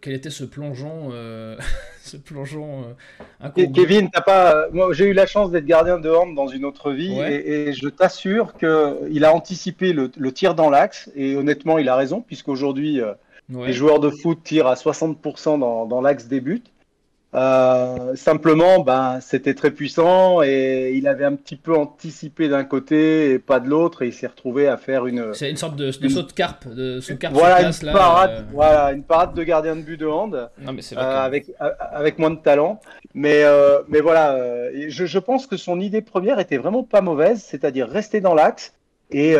quel 0.00 0.14
était 0.14 0.30
ce 0.30 0.44
plongeon, 0.44 1.10
ce 2.02 2.16
plongeon 2.16 2.96
Kevin, 3.54 4.08
t'as 4.10 4.20
pas. 4.20 4.68
Moi, 4.72 4.92
j'ai 4.92 5.06
eu 5.06 5.12
la 5.12 5.26
chance 5.26 5.50
d'être 5.50 5.66
gardien 5.66 5.98
de 5.98 6.10
hand 6.10 6.34
dans 6.34 6.48
une 6.48 6.64
autre 6.64 6.92
vie, 6.92 7.18
et, 7.20 7.72
je 7.72 7.88
t'assure 7.88 8.54
qu'il 8.56 9.24
a 9.24 9.34
anticipé 9.34 9.92
le, 9.92 10.32
tir 10.32 10.54
dans 10.54 10.70
l'axe, 10.70 11.10
et 11.16 11.36
honnêtement, 11.36 11.78
il 11.78 11.88
a 11.88 11.96
raison, 11.96 12.20
puisqu'aujourd'hui, 12.20 13.00
les 13.48 13.72
joueurs 13.72 14.00
de 14.00 14.10
foot 14.10 14.38
tirent 14.44 14.68
à 14.68 14.74
60% 14.74 15.58
dans, 15.58 15.86
dans 15.86 16.00
l'axe 16.00 16.26
des 16.26 16.40
buts. 16.40 16.62
Euh, 17.34 18.16
simplement, 18.16 18.80
ben, 18.80 19.18
c'était 19.20 19.52
très 19.52 19.70
puissant 19.70 20.42
et 20.42 20.92
il 20.94 21.06
avait 21.06 21.26
un 21.26 21.34
petit 21.34 21.56
peu 21.56 21.76
anticipé 21.76 22.48
d'un 22.48 22.64
côté 22.64 23.32
et 23.32 23.38
pas 23.38 23.60
de 23.60 23.68
l'autre 23.68 24.00
et 24.00 24.06
il 24.06 24.14
s'est 24.14 24.28
retrouvé 24.28 24.66
à 24.66 24.78
faire 24.78 25.06
une. 25.06 25.34
C'est 25.34 25.50
une 25.50 25.58
sorte 25.58 25.76
de, 25.76 25.90
saut 25.90 26.22
de 26.22 26.32
carpe, 26.32 26.66
de 26.68 27.00
saut 27.00 27.12
de 27.12 27.18
carpe 27.18 27.34
voilà, 27.34 27.68
une 27.68 27.92
parade, 27.92 28.30
euh. 28.30 28.42
voilà, 28.50 28.92
une 28.92 29.02
parade 29.02 29.34
de 29.34 29.42
gardien 29.42 29.76
de 29.76 29.82
but 29.82 29.98
de 29.98 30.06
hand 30.06 30.48
non, 30.58 30.72
mais 30.72 30.80
euh, 30.96 30.96
avec 30.96 31.52
avec 31.60 32.18
moins 32.18 32.30
de 32.30 32.40
talent. 32.40 32.80
Mais 33.12 33.44
mais 33.88 34.00
voilà, 34.00 34.70
je, 34.88 35.04
je, 35.04 35.18
pense 35.18 35.46
que 35.46 35.58
son 35.58 35.80
idée 35.80 36.00
première 36.00 36.38
était 36.38 36.56
vraiment 36.56 36.82
pas 36.82 37.02
mauvaise, 37.02 37.42
c'est-à-dire 37.42 37.88
rester 37.88 38.22
dans 38.22 38.34
l'axe 38.34 38.72
et 39.10 39.34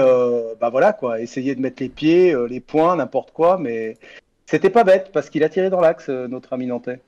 bah 0.61 0.69
voilà 0.69 0.93
quoi, 0.93 1.21
essayer 1.23 1.55
de 1.55 1.63
mettre 1.63 1.83
les 1.83 1.89
pieds, 1.89 2.37
les 2.51 2.61
poings, 2.61 2.97
n'importe 2.97 3.31
quoi, 3.31 3.57
mais 3.57 3.97
c'était 4.45 4.69
pas 4.69 4.85
bête 4.85 5.09
parce 5.11 5.31
qu'il 5.31 5.43
a 5.43 5.49
tiré 5.49 5.71
dans 5.71 5.81
l'axe 5.81 6.11
notre 6.11 6.53
ami 6.53 6.67
nantais. 6.67 7.01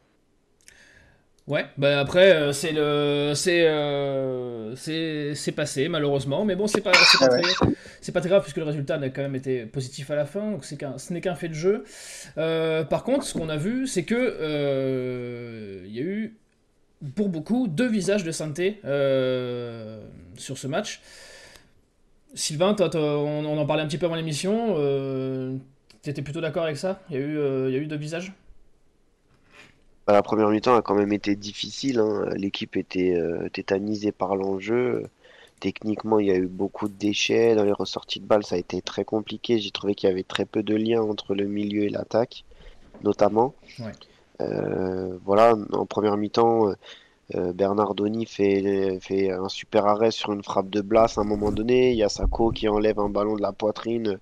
Ouais, 1.47 1.67
bah 1.79 1.99
après 1.99 2.31
euh, 2.33 2.53
c'est 2.53 2.71
le 2.71 3.33
c'est 3.35 3.67
euh, 3.67 4.77
c'est 4.77 5.53
passé 5.53 5.89
malheureusement, 5.89 6.45
mais 6.45 6.55
bon 6.55 6.69
c'est 6.69 6.81
pas 6.81 6.93
c'est 6.95 7.19
pas, 7.19 7.29
Ah 7.33 7.37
ouais. 7.67 8.13
pas 8.13 8.21
très 8.21 8.29
grave 8.29 8.43
puisque 8.43 8.59
le 8.59 8.63
résultat 8.65 8.99
n'a 8.99 9.09
quand 9.09 9.23
même 9.23 9.35
été 9.35 9.67
positif 9.67 10.11
à 10.13 10.15
la 10.17 10.27
fin, 10.27 10.53
donc 10.53 10.65
c'est 10.65 10.77
qu'un 10.77 10.97
ce 10.97 11.13
n'est 11.13 11.21
qu'un 11.21 11.35
fait 11.35 11.49
de 11.49 11.55
jeu. 11.55 11.83
Euh, 12.39 12.85
par 12.85 13.03
contre, 13.03 13.25
ce 13.25 13.35
qu'on 13.35 13.49
a 13.49 13.57
vu, 13.57 13.89
c'est 13.89 14.05
que 14.05 14.15
euh, 14.15 15.83
il 15.87 15.93
y 15.97 15.99
a 15.99 16.03
eu 16.03 16.37
pour 17.17 17.29
beaucoup 17.31 17.69
deux 17.69 17.89
visages 17.89 18.25
de 18.25 18.33
santé 18.33 18.81
euh, 18.85 20.03
sur 20.37 20.59
ce 20.59 20.69
match. 20.69 21.01
Sylvain, 22.35 22.75
toi, 22.75 22.89
toi, 22.91 23.19
on, 23.19 23.45
on 23.45 23.59
en 23.59 23.67
parlait 23.67 23.83
un 23.83 23.87
petit 23.87 23.99
peu 23.99 24.07
avant 24.07 24.15
l'émission. 24.15 24.75
Euh, 24.79 25.57
T'étais 26.03 26.23
plutôt 26.23 26.41
d'accord 26.41 26.65
avec 26.65 26.77
ça? 26.79 27.03
Il 27.11 27.17
y 27.17 27.19
a 27.19 27.23
eu 27.23 27.39
il 27.69 27.75
y 27.75 27.77
a 27.77 27.81
eu 27.81 27.87
deux 27.87 27.97
visages? 27.97 28.33
Bah, 30.07 30.13
La 30.13 30.23
première 30.23 30.49
mi-temps 30.49 30.75
a 30.77 30.83
quand 30.83 30.95
même 30.95 31.13
été 31.13 31.37
difficile. 31.37 31.99
hein. 32.01 32.29
L'équipe 32.35 32.77
était 32.77 33.15
euh, 33.17 33.49
tétanisée 33.51 34.13
par 34.13 34.37
l'enjeu. 34.37 35.05
Techniquement, 35.61 36.19
il 36.19 36.27
y 36.27 36.31
a 36.31 36.37
eu 36.37 36.47
beaucoup 36.47 36.89
de 36.89 36.95
déchets. 36.95 37.55
Dans 37.55 37.65
les 37.65 37.73
ressorties 37.73 38.21
de 38.21 38.27
balles, 38.27 38.45
ça 38.45 38.55
a 38.57 38.59
été 38.59 38.81
très 38.83 39.05
compliqué. 39.05 39.59
J'ai 39.59 39.71
trouvé 39.71 39.95
qu'il 39.95 40.09
y 40.09 40.13
avait 40.13 40.23
très 40.23 40.47
peu 40.47 40.63
de 40.63 40.75
lien 40.75 41.03
entre 41.03 41.35
le 41.35 41.47
milieu 41.47 41.83
et 41.85 41.91
l'attaque, 41.91 42.45
notamment. 43.03 43.55
Ouais. 43.79 43.93
Euh, 44.41 45.19
voilà, 45.25 45.55
en 45.73 45.85
première 45.87 46.17
mi-temps, 46.17 46.73
euh, 47.35 47.53
Bernardoni 47.53 48.25
fait, 48.27 48.99
fait 49.01 49.31
un 49.31 49.49
super 49.51 49.87
arrêt 49.87 50.11
sur 50.11 50.33
une 50.33 50.43
frappe 50.43 50.71
de 50.71 50.81
Blas 50.81 51.15
à 51.19 51.21
un 51.21 51.25
moment 51.25 51.53
donné. 51.53 51.91
Il 51.93 51.97
y 51.99 52.03
a 52.03 52.09
Sako 52.09 52.51
qui 52.53 52.69
enlève 52.69 52.99
un 52.99 53.11
ballon 53.11 53.37
de 53.37 53.43
la 53.43 53.53
poitrine 53.53 54.19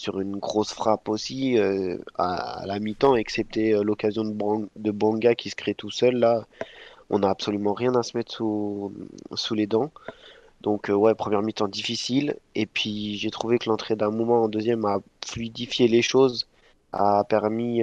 sur 0.00 0.18
une 0.20 0.38
grosse 0.38 0.72
frappe 0.72 1.08
aussi 1.08 1.58
euh, 1.58 1.98
à, 2.16 2.64
la 2.66 2.78
mi-temps, 2.80 3.16
excepté 3.16 3.74
euh, 3.74 3.82
l'occasion 3.82 4.24
de, 4.24 4.32
Bran- 4.32 4.68
de 4.76 4.90
Banga 4.90 5.34
qui 5.34 5.50
se 5.50 5.56
crée 5.56 5.74
tout 5.74 5.90
seul. 5.90 6.16
Là, 6.16 6.46
on 7.10 7.18
n'a 7.18 7.28
absolument 7.28 7.74
rien 7.74 7.94
à 7.94 8.02
se 8.02 8.16
mettre 8.16 8.32
sous, 8.32 8.92
sous 9.34 9.54
les 9.54 9.66
dents. 9.66 9.90
Donc, 10.62 10.88
euh, 10.88 10.94
ouais, 10.94 11.14
première 11.14 11.42
mi-temps 11.42 11.68
difficile. 11.68 12.36
Et 12.54 12.66
puis, 12.66 13.16
j'ai 13.18 13.30
trouvé 13.30 13.58
que 13.58 13.68
l'entrée 13.68 13.94
d'un 13.94 14.10
moment 14.10 14.44
en 14.44 14.48
deuxième 14.48 14.84
a 14.86 15.00
fluidifié 15.24 15.86
les 15.86 16.02
choses, 16.02 16.48
a 16.92 17.24
permis, 17.24 17.82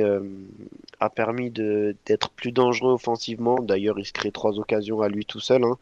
d'être 1.51 2.29
plus 2.31 2.51
dangereux 2.51 2.93
offensivement. 2.93 3.57
D'ailleurs, 3.62 4.00
il 4.00 4.05
se 4.05 4.13
crée 4.13 4.31
trois 4.31 4.59
occasions 4.59 5.01
à 5.01 5.07
lui 5.07 5.25
tout 5.25 5.39
seul. 5.39 5.63
hein. 5.63 5.77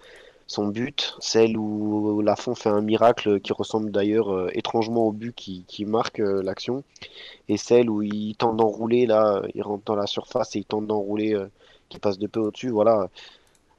Son 0.48 0.68
but, 0.68 1.16
celle 1.20 1.58
où 1.58 2.22
Lafont 2.22 2.54
fait 2.54 2.70
un 2.70 2.82
miracle 2.82 3.40
qui 3.40 3.52
ressemble 3.52 3.92
d'ailleurs 3.92 4.32
euh, 4.32 4.50
étrangement 4.54 5.08
au 5.08 5.12
but 5.12 5.34
qui, 5.36 5.86
marque 5.86 6.20
euh, 6.20 6.44
l'action, 6.44 6.84
et 7.50 7.58
celle 7.58 7.90
où 7.90 8.04
il 8.04 8.36
tente 8.36 8.58
d'enrouler, 8.58 9.08
là, 9.08 9.42
il 9.56 9.64
rentre 9.64 9.84
dans 9.86 9.96
la 9.96 10.06
surface 10.06 10.56
et 10.56 10.60
il 10.60 10.66
tente 10.66 10.86
d'enrouler 10.86 11.34
euh, 11.34 11.48
qui 11.90 11.98
passe 11.98 12.20
de 12.20 12.28
peu 12.28 12.42
au-dessus. 12.42 12.70
Voilà, 12.70 13.10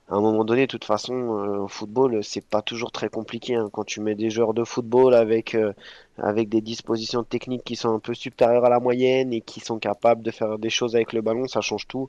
à 0.09 0.15
un 0.15 0.21
moment 0.21 0.45
donné, 0.45 0.63
de 0.63 0.71
toute 0.71 0.85
façon, 0.85 1.15
euh, 1.15 1.59
au 1.65 1.69
football, 1.69 2.23
c'est 2.23 2.45
pas 2.47 2.63
toujours 2.63 2.93
très 2.93 3.09
compliqué. 3.09 3.57
hein. 3.57 3.69
Quand 3.73 3.83
tu 3.85 4.01
mets 4.01 4.15
des 4.15 4.31
joueurs 4.31 4.55
de 4.55 4.63
football 4.63 5.15
avec, 5.15 5.55
euh, 5.57 5.73
avec 6.19 6.49
des 6.49 6.61
dispositions 6.61 7.25
techniques 7.25 7.65
qui 7.65 7.75
sont 7.75 7.93
un 7.93 7.99
peu 7.99 8.15
supérieures 8.15 8.65
à 8.65 8.69
la 8.71 8.79
moyenne 8.79 9.33
et 9.33 9.41
qui 9.41 9.59
sont 9.61 9.79
capables 9.81 10.23
de 10.23 10.31
faire 10.31 10.59
des 10.61 10.71
choses 10.71 10.95
avec 10.95 11.13
le 11.13 11.23
ballon, 11.23 11.49
ça 11.49 11.61
change 11.61 11.89
tout. 11.89 12.09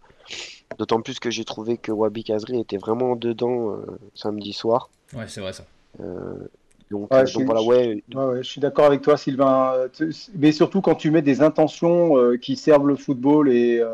D'autant 0.78 1.02
plus 1.02 1.20
que 1.20 1.32
j'ai 1.32 1.44
trouvé 1.44 1.78
que 1.78 1.92
Wabi 1.92 2.24
Kazri 2.24 2.60
était 2.60 2.78
vraiment 2.78 3.16
dedans 3.16 3.72
euh, 3.72 3.86
samedi 4.14 4.54
soir. 4.54 4.90
Ouais, 5.16 5.26
c'est 5.28 5.42
vrai 5.42 5.54
ça. 5.54 5.66
Euh, 6.00 6.36
donc, 6.92 7.12
Ouais, 7.12 7.18
euh, 7.22 7.26
je 7.26 7.34
donc 7.34 7.42
suis- 7.42 7.44
voilà, 7.46 7.64
ouais, 7.64 8.04
Ouais, 8.14 8.24
ouais, 8.26 8.44
je 8.44 8.50
suis 8.50 8.62
d'accord 8.62 8.86
avec 8.86 9.02
toi, 9.02 9.18
Sylvain. 9.18 9.74
Mais 10.36 10.52
surtout 10.52 10.82
quand 10.82 10.96
tu 10.96 11.10
mets 11.10 11.24
des 11.24 11.42
intentions 11.42 12.18
euh, 12.18 12.38
qui 12.38 12.56
servent 12.56 12.88
le 12.88 12.96
football 12.96 13.50
et, 13.52 13.80
euh, 13.80 13.90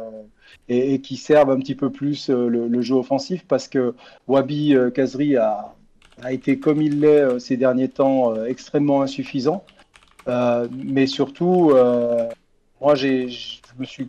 et, 0.69 0.93
et 0.93 1.01
qui 1.01 1.17
servent 1.17 1.51
un 1.51 1.59
petit 1.59 1.75
peu 1.75 1.91
plus 1.91 2.29
euh, 2.29 2.47
le, 2.47 2.67
le 2.67 2.81
jeu 2.81 2.95
offensif, 2.95 3.45
parce 3.47 3.67
que 3.67 3.95
Wabi 4.27 4.75
euh, 4.75 4.89
Kazri 4.89 5.37
a, 5.37 5.73
a 6.21 6.33
été, 6.33 6.59
comme 6.59 6.81
il 6.81 6.99
l'est 7.01 7.21
euh, 7.21 7.39
ces 7.39 7.57
derniers 7.57 7.89
temps, 7.89 8.33
euh, 8.33 8.45
extrêmement 8.45 9.01
insuffisant. 9.01 9.63
Euh, 10.27 10.67
mais 10.71 11.07
surtout, 11.07 11.71
euh, 11.71 12.29
moi, 12.81 12.95
j'ai, 12.95 13.29
je 13.29 13.59
me 13.77 13.85
suis 13.85 14.07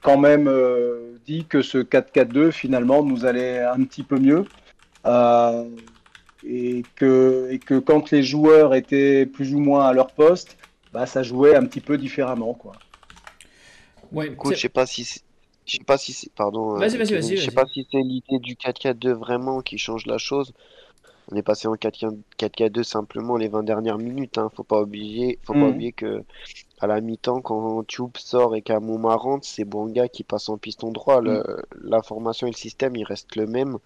quand 0.00 0.18
même 0.18 0.48
euh, 0.48 1.12
dit 1.26 1.44
que 1.44 1.62
ce 1.62 1.78
4-4-2, 1.78 2.50
finalement, 2.50 3.04
nous 3.04 3.24
allait 3.24 3.60
un 3.60 3.84
petit 3.84 4.02
peu 4.02 4.18
mieux. 4.18 4.44
Euh, 5.06 5.64
et 6.44 6.82
que, 6.96 7.48
et 7.50 7.58
que 7.60 7.78
quand 7.78 8.10
les 8.10 8.22
joueurs 8.24 8.74
étaient 8.74 9.26
plus 9.26 9.54
ou 9.54 9.60
moins 9.60 9.86
à 9.86 9.92
leur 9.92 10.08
poste, 10.08 10.56
bah, 10.92 11.06
ça 11.06 11.22
jouait 11.22 11.54
un 11.54 11.64
petit 11.66 11.80
peu 11.80 11.96
différemment, 11.96 12.54
quoi. 12.54 12.72
Ouais, 14.10 14.26
écoute, 14.26 14.54
je 14.54 14.60
sais 14.60 14.68
pas 14.68 14.84
si 14.84 15.22
je 15.66 15.76
sais 15.78 15.84
pas 15.84 15.98
si 15.98 16.12
c'est 16.12 16.32
pardon, 16.34 16.76
euh, 16.76 16.84
Vas-y, 16.84 16.98
vas-y, 16.98 17.12
Kevin, 17.12 17.34
vas-y, 17.34 17.36
je 17.36 17.44
sais 17.44 17.52
pas 17.52 17.66
si 17.66 17.86
c'est 17.90 18.00
l'idée 18.02 18.38
du 18.40 18.56
4-4-2 18.56 19.12
vraiment 19.12 19.60
qui 19.62 19.78
change 19.78 20.06
la 20.06 20.18
chose. 20.18 20.52
On 21.32 21.36
est 21.36 21.42
passé 21.42 21.68
en 21.68 21.74
4-4-2 21.76 22.82
simplement 22.84 23.36
les 23.36 23.48
20 23.48 23.62
dernières 23.64 23.98
minutes, 23.98 24.38
hein. 24.38 24.50
Faut 24.54 24.64
pas 24.64 24.82
oublier, 24.82 25.38
faut 25.44 25.54
pas 25.54 25.68
Mhm. 25.68 25.70
oublier 25.70 25.92
que 25.92 26.24
à 26.80 26.86
la 26.88 27.00
mi-temps, 27.00 27.42
quand 27.42 27.84
Tube 27.86 28.16
sort 28.18 28.56
et 28.56 28.62
qu'Amouma 28.62 29.16
rentre, 29.16 29.46
c'est 29.46 29.64
Bonga 29.64 30.08
qui 30.08 30.24
passe 30.24 30.48
en 30.50 30.58
piston 30.58 30.92
droit. 30.92 31.20
Le- 31.22 31.44
La 31.82 32.02
formation 32.02 32.46
et 32.48 32.50
le 32.50 32.56
système, 32.56 32.96
il 32.96 33.04
reste 33.04 33.36
le 33.36 33.46
même. 33.46 33.78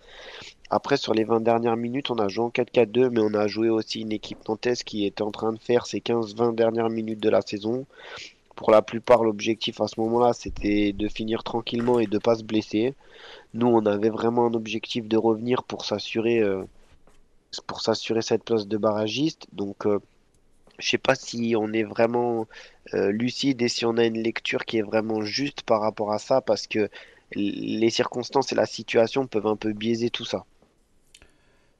Après, 0.70 0.96
sur 0.96 1.14
les 1.14 1.24
20 1.24 1.40
dernières 1.40 1.76
minutes, 1.76 2.10
on 2.10 2.18
a 2.18 2.28
joué 2.28 2.44
en 2.44 2.50
4-4-2, 2.50 3.10
mais 3.10 3.20
on 3.20 3.34
a 3.34 3.46
joué 3.48 3.68
aussi 3.70 4.00
une 4.02 4.12
équipe 4.12 4.46
nantaise 4.48 4.82
qui 4.84 5.04
était 5.06 5.22
en 5.22 5.32
train 5.32 5.52
de 5.52 5.58
faire 5.58 5.86
ses 5.86 6.00
15-20 6.00 6.52
dernières 6.52 6.90
minutes 6.90 7.20
de 7.20 7.30
la 7.30 7.42
saison. 7.42 7.86
Pour 8.56 8.70
la 8.70 8.82
plupart, 8.82 9.22
l'objectif 9.22 9.80
à 9.80 9.86
ce 9.86 10.00
moment-là, 10.00 10.32
c'était 10.32 10.92
de 10.92 11.08
finir 11.08 11.44
tranquillement 11.44 12.00
et 12.00 12.06
de 12.06 12.18
pas 12.18 12.36
se 12.36 12.42
blesser. 12.42 12.94
Nous, 13.54 13.66
on 13.66 13.84
avait 13.86 14.10
vraiment 14.10 14.46
un 14.46 14.54
objectif 14.54 15.06
de 15.08 15.16
revenir 15.18 15.62
pour 15.62 15.84
s'assurer 15.84 16.40
euh, 16.40 16.64
pour 17.66 17.80
s'assurer 17.80 18.22
cette 18.22 18.44
place 18.44 18.66
de 18.66 18.76
barragiste. 18.78 19.46
Donc, 19.52 19.86
euh, 19.86 20.00
je 20.78 20.88
sais 20.88 20.98
pas 20.98 21.14
si 21.14 21.54
on 21.56 21.72
est 21.72 21.82
vraiment 21.84 22.48
euh, 22.94 23.10
lucide 23.12 23.62
et 23.62 23.68
si 23.68 23.84
on 23.84 23.96
a 23.98 24.04
une 24.04 24.22
lecture 24.22 24.64
qui 24.64 24.78
est 24.78 24.82
vraiment 24.82 25.22
juste 25.22 25.62
par 25.62 25.80
rapport 25.82 26.12
à 26.12 26.18
ça, 26.18 26.40
parce 26.40 26.66
que 26.66 26.88
les 27.34 27.90
circonstances 27.90 28.52
et 28.52 28.54
la 28.54 28.66
situation 28.66 29.26
peuvent 29.26 29.46
un 29.46 29.56
peu 29.56 29.72
biaiser 29.72 30.10
tout 30.10 30.24
ça. 30.24 30.46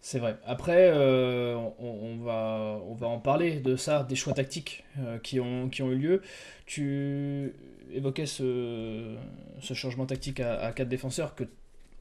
C'est 0.07 0.21
vrai. 0.21 0.37
Après, 0.47 0.93
euh, 0.95 1.57
on, 1.81 2.19
va, 2.19 2.79
en 3.09 3.19
parler 3.19 3.59
de 3.59 3.75
ça, 3.75 4.07
des 4.09 4.15
choix 4.15 4.35
tactiques 4.35 4.85
euh, 5.01 5.19
qui 5.19 5.41
ont, 5.41 5.69
eu 5.81 5.97
lieu. 5.97 6.23
Tu 6.65 7.53
évoquais 7.93 8.27
ce, 8.27 9.17
changement 9.61 10.07
tactique 10.07 10.39
à, 10.39 10.71
quatre 10.71 10.89
défenseurs 10.89 11.35
que, 11.35 11.43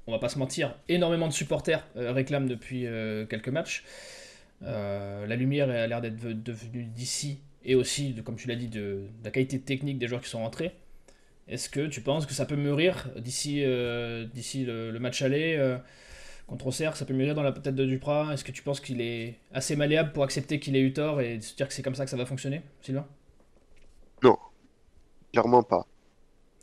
on 0.06 0.12
va 0.12 0.20
pas 0.20 0.30
se 0.30 0.38
mentir, 0.38 0.76
énormément 0.88 1.28
de 1.28 1.34
supporters 1.34 1.84
euh, 1.98 2.12
réclament 2.12 2.48
depuis 2.48 2.86
quelques 3.28 3.50
matchs. 3.50 3.84
La 4.62 5.36
lumière 5.36 5.72
a 5.72 5.88
l'air 5.88 6.00
d'être 6.00 6.20
ve- 6.20 6.40
devenue 6.40 6.84
d'ici 6.84 7.40
et 7.64 7.74
aussi, 7.74 8.14
comme 8.24 8.36
tu 8.36 8.48
l'as 8.48 8.56
dit, 8.56 8.68
de, 8.68 9.08
la 9.24 9.32
qualité 9.32 9.60
technique 9.60 9.98
des 9.98 10.08
joueurs 10.08 10.22
qui 10.22 10.30
sont 10.30 10.44
rentrés. 10.44 10.74
Est-ce 11.48 11.70
que 11.70 11.88
tu 11.88 12.02
penses 12.02 12.28
que 12.28 12.36
ça 12.36 12.46
peut 12.46 12.56
mûrir 12.56 13.10
d'ici 13.18 13.66
d'ici 14.32 14.64
le, 14.64 14.96
match 15.00 15.24
aller 15.24 15.58
contre 16.48 16.68
Auxerre, 16.68 16.96
ça 16.96 17.06
peut 17.06 17.14
mûrir 17.14 17.36
dans 17.36 17.44
la 17.44 17.52
tête 17.52 17.76
de 17.76 17.86
Duprat. 17.86 18.34
Est-ce 18.34 18.44
que 18.44 18.52
tu 18.52 18.62
penses 18.62 18.80
qu'il 18.80 19.02
est 19.02 19.36
assez 19.54 19.76
malléable 19.76 20.12
pour 20.14 20.24
accepter 20.24 20.60
qu'il 20.60 20.76
ait 20.76 20.82
eu 20.82 20.94
tort 20.94 21.22
et 21.22 21.42
se 21.42 21.56
dire 21.56 21.68
que 21.68 21.74
c'est 21.74 21.82
comme 21.82 21.96
ça 21.96 22.06
que 22.06 22.12
ça 22.12 22.18
va 22.18 22.26
fonctionner, 22.26 22.62
Sylvain? 22.82 23.06
Clairement 25.36 25.64
pas. 25.64 25.86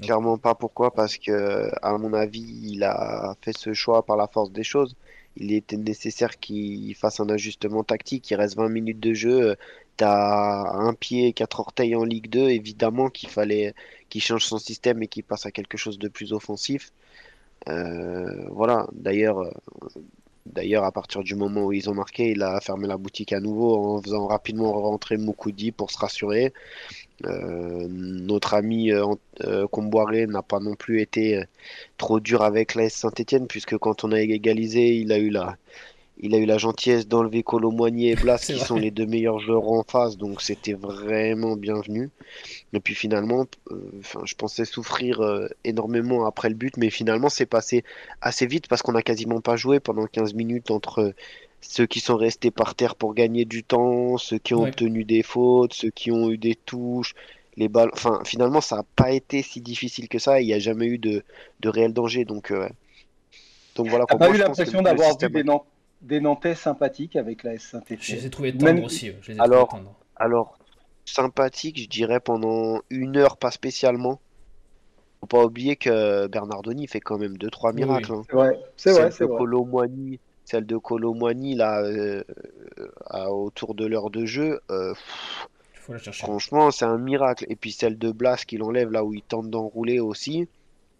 Clairement 0.00 0.38
pas. 0.38 0.54
Pourquoi? 0.54 0.94
Parce 0.94 1.18
que, 1.18 1.70
à 1.82 1.98
mon 1.98 2.14
avis, 2.14 2.72
il 2.72 2.84
a 2.84 3.36
fait 3.42 3.54
ce 3.54 3.74
choix 3.74 4.02
par 4.06 4.16
la 4.16 4.26
force 4.26 4.50
des 4.50 4.62
choses. 4.64 4.96
Il 5.36 5.52
était 5.52 5.76
nécessaire 5.76 6.38
qu'il 6.40 6.94
fasse 6.94 7.20
un 7.20 7.28
ajustement 7.28 7.84
tactique. 7.84 8.30
Il 8.30 8.36
reste 8.36 8.56
20 8.56 8.70
minutes 8.70 9.00
de 9.00 9.12
jeu. 9.12 9.56
T'as 9.98 10.72
un 10.72 10.94
pied 10.94 11.28
et 11.28 11.32
quatre 11.34 11.60
orteils 11.60 11.94
en 11.94 12.04
Ligue 12.04 12.30
2. 12.30 12.48
Évidemment 12.48 13.10
qu'il 13.10 13.28
fallait 13.28 13.74
qu'il 14.08 14.22
change 14.22 14.46
son 14.46 14.58
système 14.58 15.02
et 15.02 15.06
qu'il 15.06 15.24
passe 15.24 15.44
à 15.44 15.50
quelque 15.50 15.76
chose 15.76 15.98
de 15.98 16.08
plus 16.08 16.32
offensif. 16.32 16.92
Euh, 17.68 18.46
voilà. 18.50 18.86
D'ailleurs, 18.92 19.40
euh, 19.40 19.50
d'ailleurs, 20.46 20.84
à 20.84 20.92
partir 20.92 21.22
du 21.22 21.34
moment 21.34 21.66
où 21.66 21.72
ils 21.72 21.88
ont 21.90 21.94
marqué, 21.94 22.30
il 22.30 22.42
a 22.42 22.60
fermé 22.60 22.86
la 22.88 22.96
boutique 22.96 23.32
à 23.32 23.40
nouveau 23.40 23.76
en 23.96 24.02
faisant 24.02 24.26
rapidement 24.26 24.72
rentrer 24.72 25.16
Moukoudi 25.16 25.72
pour 25.72 25.90
se 25.90 25.98
rassurer. 25.98 26.52
Euh, 27.26 27.86
notre 27.88 28.54
ami 28.54 28.90
euh, 28.92 29.06
n'a 29.40 30.42
pas 30.42 30.60
non 30.60 30.74
plus 30.74 31.00
été 31.00 31.42
trop 31.98 32.20
dur 32.20 32.42
avec 32.42 32.74
l'AS 32.74 32.90
Saint-Etienne, 32.90 33.46
puisque 33.46 33.76
quand 33.78 34.04
on 34.04 34.12
a 34.12 34.20
égalisé, 34.20 34.96
il 34.96 35.12
a 35.12 35.18
eu 35.18 35.30
la, 35.30 35.56
il 36.22 36.34
a 36.34 36.38
eu 36.38 36.46
la 36.46 36.58
gentillesse 36.58 37.08
d'enlever 37.08 37.42
Colomboigny 37.42 38.08
et 38.10 38.16
Blas, 38.16 38.38
qui 38.48 38.60
vrai. 38.60 38.60
sont 38.60 38.78
les 38.78 38.90
deux 38.90 39.06
meilleurs 39.06 39.40
joueurs 39.40 39.68
en 39.70 39.82
face, 39.84 40.16
donc 40.16 40.40
c'était 40.42 40.72
vraiment 40.74 41.56
bienvenu. 41.56 42.10
Et 42.72 42.80
puis 42.80 42.94
finalement, 42.94 43.46
euh, 43.70 43.90
je 44.24 44.34
pensais 44.34 44.64
souffrir 44.64 45.20
euh, 45.20 45.48
énormément 45.64 46.26
après 46.26 46.48
le 46.48 46.54
but, 46.54 46.76
mais 46.76 46.90
finalement 46.90 47.28
c'est 47.28 47.46
passé 47.46 47.84
assez 48.20 48.46
vite 48.46 48.68
parce 48.68 48.82
qu'on 48.82 48.94
a 48.94 49.02
quasiment 49.02 49.40
pas 49.40 49.56
joué 49.56 49.80
pendant 49.80 50.06
15 50.06 50.34
minutes 50.34 50.70
entre 50.70 51.14
ceux 51.60 51.86
qui 51.86 52.00
sont 52.00 52.16
restés 52.16 52.50
par 52.50 52.74
terre 52.74 52.96
pour 52.96 53.14
gagner 53.14 53.44
du 53.44 53.64
temps, 53.64 54.18
ceux 54.18 54.38
qui 54.38 54.54
ont 54.54 54.62
Ouais. 54.62 54.64
obtenu 54.64 55.04
des 55.04 55.22
fautes, 55.22 55.74
ceux 55.74 55.90
qui 55.90 56.10
ont 56.12 56.30
eu 56.30 56.38
des 56.38 56.56
touches, 56.56 57.14
les 57.56 57.68
balles. 57.68 57.90
Enfin, 57.94 58.20
finalement, 58.24 58.60
ça 58.60 58.76
n'a 58.76 58.84
pas 58.96 59.12
été 59.12 59.42
si 59.42 59.60
difficile 59.60 60.08
que 60.08 60.18
ça. 60.18 60.40
Il 60.40 60.46
n'y 60.46 60.54
a 60.54 60.58
jamais 60.58 60.86
eu 60.86 60.98
de, 60.98 61.24
de 61.60 61.68
réel 61.68 61.92
danger. 61.92 62.24
Donc, 62.24 62.50
euh, 62.50 62.68
Donc 63.74 63.88
voilà. 63.88 64.06
T'as 64.06 64.16
pas 64.16 64.28
Moi, 64.28 64.34
eu 64.34 64.36
l'impression 64.38 64.80
d'avoir 64.82 65.18
vu 65.18 65.28
des, 65.30 65.44
des 66.02 66.20
Nantais 66.20 66.54
sympathiques 66.54 67.16
avec 67.16 67.42
la 67.44 67.54
S 67.54 67.74
Je 68.00 68.14
les 68.14 68.26
ai 68.26 68.30
trouvés 68.30 68.52
tendres 68.52 68.64
Même- 68.64 68.84
aussi. 68.84 69.10
ouais, 69.10 69.18
Je 69.22 69.32
les 69.32 69.38
ai 69.38 69.40
Alors- 69.40 69.68
tendres. 69.68 69.94
Alors, 70.16 70.58
sympathique, 71.04 71.80
je 71.80 71.88
dirais 71.88 72.20
pendant 72.20 72.80
une 72.90 73.16
heure, 73.16 73.36
pas 73.36 73.50
spécialement. 73.50 74.20
Faut 75.20 75.26
pas 75.26 75.44
oublier 75.44 75.76
que 75.76 76.26
Bernardoni 76.26 76.86
fait 76.88 77.00
quand 77.00 77.18
même 77.18 77.36
2-3 77.38 77.70
Oui, 77.72 77.76
miracles. 77.82 78.12
oui. 78.12 78.18
hein. 78.18 78.24
C'est 78.28 78.34
vrai, 78.36 78.60
c'est 78.76 78.90
vrai, 78.92 79.00
Celle 79.02 79.12
c'est 79.12 79.24
de 79.24 79.28
vrai. 79.30 79.38
Colomboigny, 79.38 80.20
celle 80.44 80.66
de 80.66 80.76
Colomboigny, 80.76 81.54
là, 81.54 81.80
euh, 81.82 82.22
à- 83.06 83.30
autour 83.32 83.74
de 83.74 83.86
l'heure 83.86 84.10
de 84.10 84.26
jeu, 84.26 84.60
euh, 84.70 84.92
pff, 84.94 85.48
faut 85.74 85.92
la 85.92 85.98
chercher. 86.00 86.24
franchement, 86.24 86.70
c'est 86.72 86.84
un 86.84 86.98
miracle. 86.98 87.46
Et 87.48 87.56
puis 87.56 87.70
celle 87.72 87.98
de 87.98 88.10
Blas 88.10 88.44
qu'il 88.44 88.62
enlève 88.64 88.90
là 88.90 89.04
où 89.04 89.14
il 89.14 89.22
tente 89.22 89.48
d'enrouler 89.50 90.00
aussi, 90.00 90.48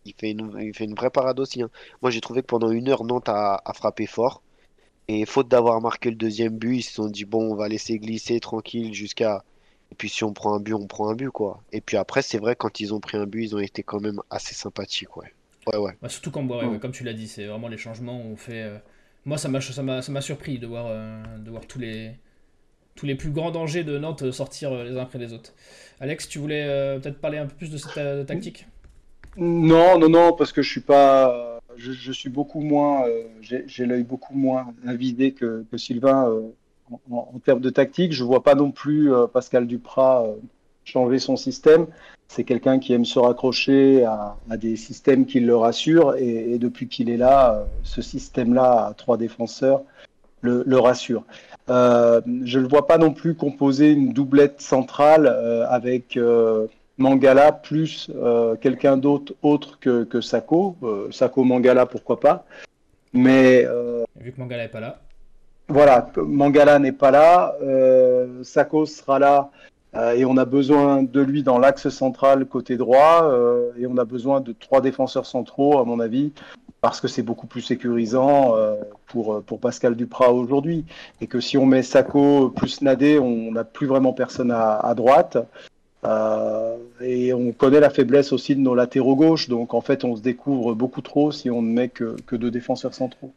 il 0.05 0.15
fait 0.19 0.31
une, 0.31 0.57
il 0.61 0.75
fait 0.75 0.85
une 0.85 0.95
vraie 0.95 1.11
parade 1.11 1.39
aussi. 1.41 1.63
hein. 1.63 1.71
Moi, 2.01 2.11
j'ai 2.13 2.21
trouvé 2.21 2.43
que 2.43 2.47
pendant 2.47 2.71
une 2.71 2.89
heure, 2.89 3.05
Nantes 3.05 3.29
a, 3.29 3.61
a 3.65 3.73
frappé 3.73 4.07
fort. 4.07 4.41
Et 5.13 5.27
faute 5.27 5.49
d'avoir 5.49 5.81
marqué 5.81 6.11
le 6.11 6.17
deuxième 6.17 6.57
but, 6.59 6.77
ils 6.79 6.83
se 6.83 6.95
sont 6.95 7.09
dit, 7.09 7.25
bon, 7.25 7.53
on 7.53 7.55
va 7.55 7.69
laisser 7.69 7.99
glisser 7.99 8.41
tranquille 8.41 8.95
jusqu'à. 8.95 9.45
Et 9.91 9.95
puis 9.95 10.09
si 10.09 10.25
on 10.25 10.33
prend 10.33 10.55
un 10.55 10.61
but, 10.61 10.75
on 10.75 10.87
prend 10.87 11.09
un 11.11 11.15
but, 11.15 11.31
quoi. 11.31 11.61
Et 11.73 11.81
puis 11.83 11.97
après, 11.99 12.23
c'est 12.23 12.39
vrai, 12.39 12.57
quand 12.57 12.81
ils 12.81 12.95
ont 12.95 13.01
pris 13.01 13.17
un 13.19 13.27
but, 13.27 13.43
ils 13.45 13.55
ont 13.57 13.59
été 13.59 13.83
quand 13.83 14.01
même 14.01 14.21
assez 14.31 14.55
sympathiques, 14.55 15.17
ouais. 15.19 15.33
Ouais, 15.67 15.79
ouais. 15.79 15.93
Bah, 16.03 16.09
surtout 16.09 16.31
quand 16.31 16.45
ouais, 16.47 16.65
Mm. 16.67 16.73
ouais, 16.73 16.79
comme 16.81 16.93
tu 16.93 17.05
l'as 17.05 17.13
dit, 17.13 17.29
c'est 17.29 17.47
vraiment 17.47 17.69
les 17.69 17.79
changements 17.79 18.19
ont 18.21 18.37
fait. 18.37 18.63
euh, 18.63 18.79
Moi, 19.27 19.39
ça 19.39 19.49
m'a 19.49 19.61
ça 19.61 19.83
m'a 19.83 20.03
ça 20.03 20.11
m'a 20.13 20.21
surpris 20.21 20.59
de 20.59 20.67
voir 20.67 20.87
euh, 20.89 21.23
de 21.45 21.51
voir 21.51 21.67
tous 21.67 21.79
les 21.79 22.13
tous 22.97 23.07
les 23.07 23.15
plus 23.17 23.31
grands 23.31 23.51
dangers 23.53 23.85
de 23.85 23.99
Nantes 23.99 24.31
sortir 24.33 24.73
euh, 24.73 24.85
les 24.85 24.97
uns 24.99 25.03
après 25.03 25.19
les 25.19 25.33
autres. 25.33 25.53
Alex, 26.01 26.29
tu 26.29 26.39
voulais 26.39 26.65
euh, 26.67 26.99
peut-être 27.01 27.21
parler 27.21 27.39
un 27.39 27.47
peu 27.47 27.55
plus 27.57 27.71
de 27.71 27.79
cette 27.79 27.97
euh, 27.99 28.25
tactique? 28.25 28.67
Non, 29.37 29.99
non, 29.99 30.09
non, 30.11 30.33
parce 30.35 30.53
que 30.53 30.61
je 30.63 30.71
suis 30.71 30.81
pas, 30.83 31.52
je, 31.77 32.13
suis 32.13 32.29
beaucoup 32.29 32.61
moins, 32.61 33.07
euh, 33.07 33.23
j'ai 33.41 33.87
l'œil 33.87 34.03
beaucoup 34.03 34.35
moins 34.35 34.73
avisé 34.87 35.33
que, 35.33 35.65
Sylvain 35.77 36.29
euh, 36.29 36.41
en, 37.11 37.39
termes 37.45 37.61
de 37.61 37.71
tactique. 37.71 38.13
Je 38.13 38.25
vois 38.25 38.43
pas 38.43 38.55
non 38.55 38.71
plus 38.71 39.13
euh, 39.13 39.27
Pascal 39.27 39.67
Duprat 39.67 40.27
changer 40.85 41.19
son 41.19 41.37
système. 41.37 41.87
C'est 42.29 42.45
quelqu'un 42.45 42.79
qui 42.79 42.93
aime 42.93 43.05
se 43.05 43.19
raccrocher 43.19 44.05
à, 44.05 44.37
des 44.57 44.77
systèmes 44.77 45.27
qui 45.27 45.41
le 45.41 45.57
rassurent 45.57 46.15
et, 46.17 46.59
depuis 46.59 46.89
qu'il 46.89 47.11
est 47.11 47.17
là, 47.17 47.67
ce 47.83 48.03
système-là 48.03 48.87
à 48.87 48.95
trois 48.95 49.17
défenseurs 49.17 49.83
le, 50.41 50.65
le 50.67 50.79
rassure. 50.79 51.25
Je 51.69 52.23
ne 52.25 52.63
le 52.63 52.69
vois 52.69 52.87
pas 52.87 52.99
non 52.99 53.13
plus 53.13 53.35
composer 53.35 53.93
une 53.93 54.13
doublette 54.13 54.61
centrale 54.61 55.29
avec 55.69 56.19
Mangala 57.03 57.51
plus 57.51 58.11
euh, 58.15 58.55
quelqu'un 58.57 58.97
d'autre 58.97 59.35
autre 59.43 59.79
que, 59.81 60.05
que 60.05 60.21
Sako. 60.21 60.77
Euh, 60.85 61.11
Sako 61.11 61.43
Mangala, 61.43 61.85
pourquoi 61.87 62.21
pas. 62.21 62.47
Mais 63.13 63.65
euh, 63.67 64.05
Vu 64.19 64.33
que 64.33 64.41
Mangala 64.41 64.65
est 64.65 64.69
pas 64.69 64.81
là. 64.81 65.01
voilà, 65.69 66.11
Mangala 66.17 66.79
n'est 66.79 66.93
pas 66.93 67.11
là. 67.11 67.55
Sako 68.43 68.87
sera 68.87 69.19
là. 69.19 69.51
et 70.15 70.25
on 70.25 70.37
a 70.37 70.45
besoin 70.45 71.03
de 71.03 71.21
lui 71.21 71.43
dans 71.43 71.59
l'axe 71.59 71.89
central 71.89 72.47
côté 72.47 72.77
droit. 72.77 73.31
et 73.79 73.87
on 73.87 73.99
a 73.99 74.05
besoin 74.05 74.41
de 74.41 74.53
trois 74.53 74.81
défenseurs 74.81 75.27
centraux, 75.27 75.79
à 75.79 75.85
mon 75.85 75.99
avis, 76.01 76.33
parce 76.81 77.01
que 77.01 77.09
c'est 77.09 77.23
beaucoup 77.23 77.47
plus 77.47 77.63
sécurisant 77.63 78.55
pour, 79.09 79.43
pour 79.43 79.61
Pascal 79.61 79.95
Duprat 79.97 80.33
aujourd'hui. 80.33 80.85
Et 81.21 81.27
que 81.27 81.41
si 81.41 81.59
on 81.59 81.67
met 81.67 81.83
Sako 81.83 82.51
plus 82.51 82.81
Nadé, 82.81 83.19
on 83.19 83.53
n'a 83.53 83.65
plus 83.65 83.87
vraiment 83.87 84.13
personne 84.15 84.53
à, 84.53 84.77
à 84.77 84.95
droite. 84.95 85.37
Euh, 86.05 86.77
et 87.01 87.33
on 87.33 87.53
connaît 87.53 87.81
la 87.81 87.91
faiblesse 87.91 88.33
aussi 88.33 88.57
de 88.57 88.61
nos 88.61 88.75
latéraux 88.75 89.15
gauche, 89.15 89.49
donc 89.49 89.73
en 89.73 89.81
fait 89.81 90.05
on 90.05 90.17
se 90.17 90.23
découvre 90.23 90.75
beaucoup 90.75 91.01
trop 91.01 91.31
si 91.31 91.49
on 91.49 91.63
ne 91.63 91.73
met 91.73 91.89
que, 91.89 92.17
que 92.27 92.35
deux 92.35 92.51
défenseurs 92.51 92.95
centraux. 92.95 93.33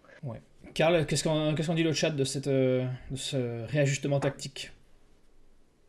Karl, 0.73 1.05
qu'est-ce 1.05 1.23
qu'on 1.23 1.55
qu'est-ce 1.55 1.69
qu'on 1.69 1.75
dit 1.75 1.83
le 1.83 1.93
chat 1.93 2.09
de 2.09 2.23
cette 2.25 2.47
euh, 2.47 2.85
de 3.09 3.15
ce 3.15 3.65
réajustement 3.67 4.19
tactique? 4.19 4.71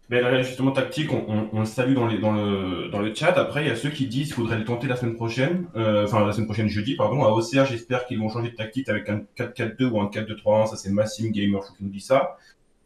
Mais 0.09 0.21
le 0.21 0.29
réajustement 0.29 0.71
tactique, 0.71 1.13
on, 1.13 1.25
on, 1.27 1.49
on 1.53 1.61
le 1.61 1.67
salue 1.67 1.95
dans, 1.95 2.07
les, 2.07 2.19
dans, 2.19 2.31
le, 2.31 2.89
dans 2.91 3.01
le 3.01 3.13
chat. 3.13 3.37
Après, 3.37 3.65
il 3.65 3.69
y 3.69 3.71
a 3.73 3.75
ceux 3.75 3.91
qui 3.91 4.07
disent 4.07 4.27
qu'il 4.27 4.35
faudrait 4.35 4.59
le 4.59 4.65
tenter 4.65 4.87
la 4.87 4.95
semaine 4.95 5.17
prochaine, 5.17 5.67
euh, 5.75 6.05
enfin 6.05 6.25
la 6.25 6.33
semaine 6.33 6.47
prochaine 6.47 6.69
jeudi, 6.69 6.95
pardon. 6.95 7.25
À 7.25 7.31
OCR, 7.31 7.65
j'espère 7.67 8.07
qu'ils 8.07 8.21
vont 8.21 8.29
changer 8.29 8.51
de 8.51 8.55
tactique 8.55 8.89
avec 8.89 9.09
un 9.09 9.23
4-4-2 9.37 9.87
ou 9.87 10.01
un 10.01 10.07
4-2-3-1. 10.07 10.69
Ça, 10.69 10.77
c'est 10.77 10.91
Massim 10.91 11.33
Gamer 11.33 11.61
qui 11.77 11.83
nous 11.83 11.91
dit 11.91 12.01
ça. 12.01 12.37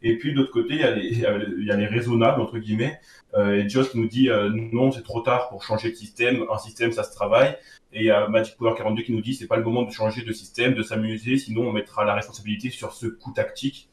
Et 0.03 0.17
puis, 0.17 0.33
de 0.33 0.37
l'autre 0.37 0.51
côté, 0.51 0.73
il 0.73 0.79
y, 0.79 0.83
a 0.83 0.91
les, 0.91 1.07
il 1.07 1.65
y 1.65 1.71
a 1.71 1.75
raisonnables, 1.75 2.41
entre 2.41 2.57
guillemets. 2.57 2.99
Euh, 3.35 3.63
et 3.63 3.69
Joss 3.69 3.95
nous 3.95 4.07
dit 4.07 4.29
euh, 4.29 4.49
non, 4.49 4.91
c'est 4.91 5.03
trop 5.03 5.21
tard 5.21 5.49
pour 5.49 5.63
changer 5.63 5.89
de 5.89 5.95
système. 5.95 6.45
Un 6.51 6.57
système, 6.57 6.91
ça 6.91 7.03
se 7.03 7.13
travaille. 7.13 7.55
Et 7.93 7.99
il 7.99 8.05
y 8.05 8.11
a 8.11 8.27
Magic 8.27 8.57
Power 8.57 8.73
42 8.77 9.03
qui 9.03 9.11
nous 9.11 9.21
dit 9.21 9.33
c'est 9.33 9.47
pas 9.47 9.57
le 9.57 9.63
moment 9.63 9.83
de 9.83 9.91
changer 9.91 10.23
de 10.23 10.31
système, 10.31 10.73
de 10.73 10.83
s'amuser, 10.83 11.37
sinon 11.37 11.67
on 11.67 11.73
mettra 11.73 12.05
la 12.05 12.13
responsabilité 12.13 12.69
sur 12.69 12.93
ce 12.93 13.07
coup 13.07 13.31
tactique. 13.33 13.89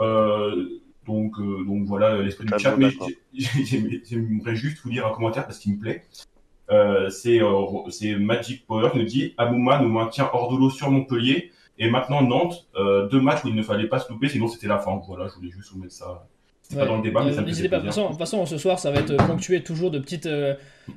Euh, 0.00 0.80
donc, 1.06 1.38
euh, 1.38 1.64
donc 1.64 1.84
voilà 1.84 2.20
l'esprit 2.22 2.46
du 2.46 2.50
chat. 2.58 2.72
Totalement 2.72 2.88
Mais 3.32 3.40
j'aimerais 4.04 4.54
juste 4.54 4.78
vous 4.82 4.90
lire 4.90 5.06
un 5.06 5.12
commentaire 5.12 5.44
parce 5.44 5.58
qu'il 5.58 5.74
me 5.74 5.80
plaît. 5.80 6.02
Euh, 6.70 7.10
c'est 7.10 7.42
euh, 7.42 7.90
c'est 7.90 8.14
Magic 8.16 8.66
Power 8.66 8.90
qui 8.92 8.98
nous 8.98 9.04
dit 9.04 9.34
Amouma 9.36 9.80
nous 9.80 9.88
maintient 9.88 10.30
hors 10.32 10.52
de 10.52 10.58
l'eau 10.58 10.70
sur 10.70 10.90
Montpellier 10.90 11.50
et 11.78 11.90
maintenant 11.90 12.22
Nantes, 12.22 12.66
euh, 12.76 13.08
deux 13.08 13.20
matchs 13.20 13.44
où 13.44 13.48
il 13.48 13.54
ne 13.54 13.62
fallait 13.62 13.88
pas 13.88 13.98
se 13.98 14.10
louper, 14.12 14.28
sinon 14.28 14.46
c'était 14.48 14.68
la 14.68 14.78
fin. 14.78 15.00
Voilà, 15.06 15.28
je 15.28 15.34
voulais 15.34 15.50
juste 15.50 15.72
vous 15.72 15.80
mettre 15.80 15.94
ça. 15.94 16.26
C'est 16.62 16.76
pas 16.78 16.86
dans 16.86 16.96
le 16.96 17.02
débat, 17.02 17.22
mais 17.24 17.30
Euh, 17.30 17.34
ça 17.34 17.42
me 17.42 17.46
pas. 17.68 17.76
De 17.78 17.82
toute 17.82 17.86
façon, 17.86 18.04
de 18.04 18.08
toute 18.10 18.18
façon, 18.18 18.46
ce 18.46 18.56
soir, 18.56 18.78
ça 18.78 18.90
va 18.90 19.00
être 19.00 19.16
ponctué 19.26 19.62
toujours 19.62 19.90
de 19.90 19.98
petites, 19.98 20.26
euh, 20.26 20.54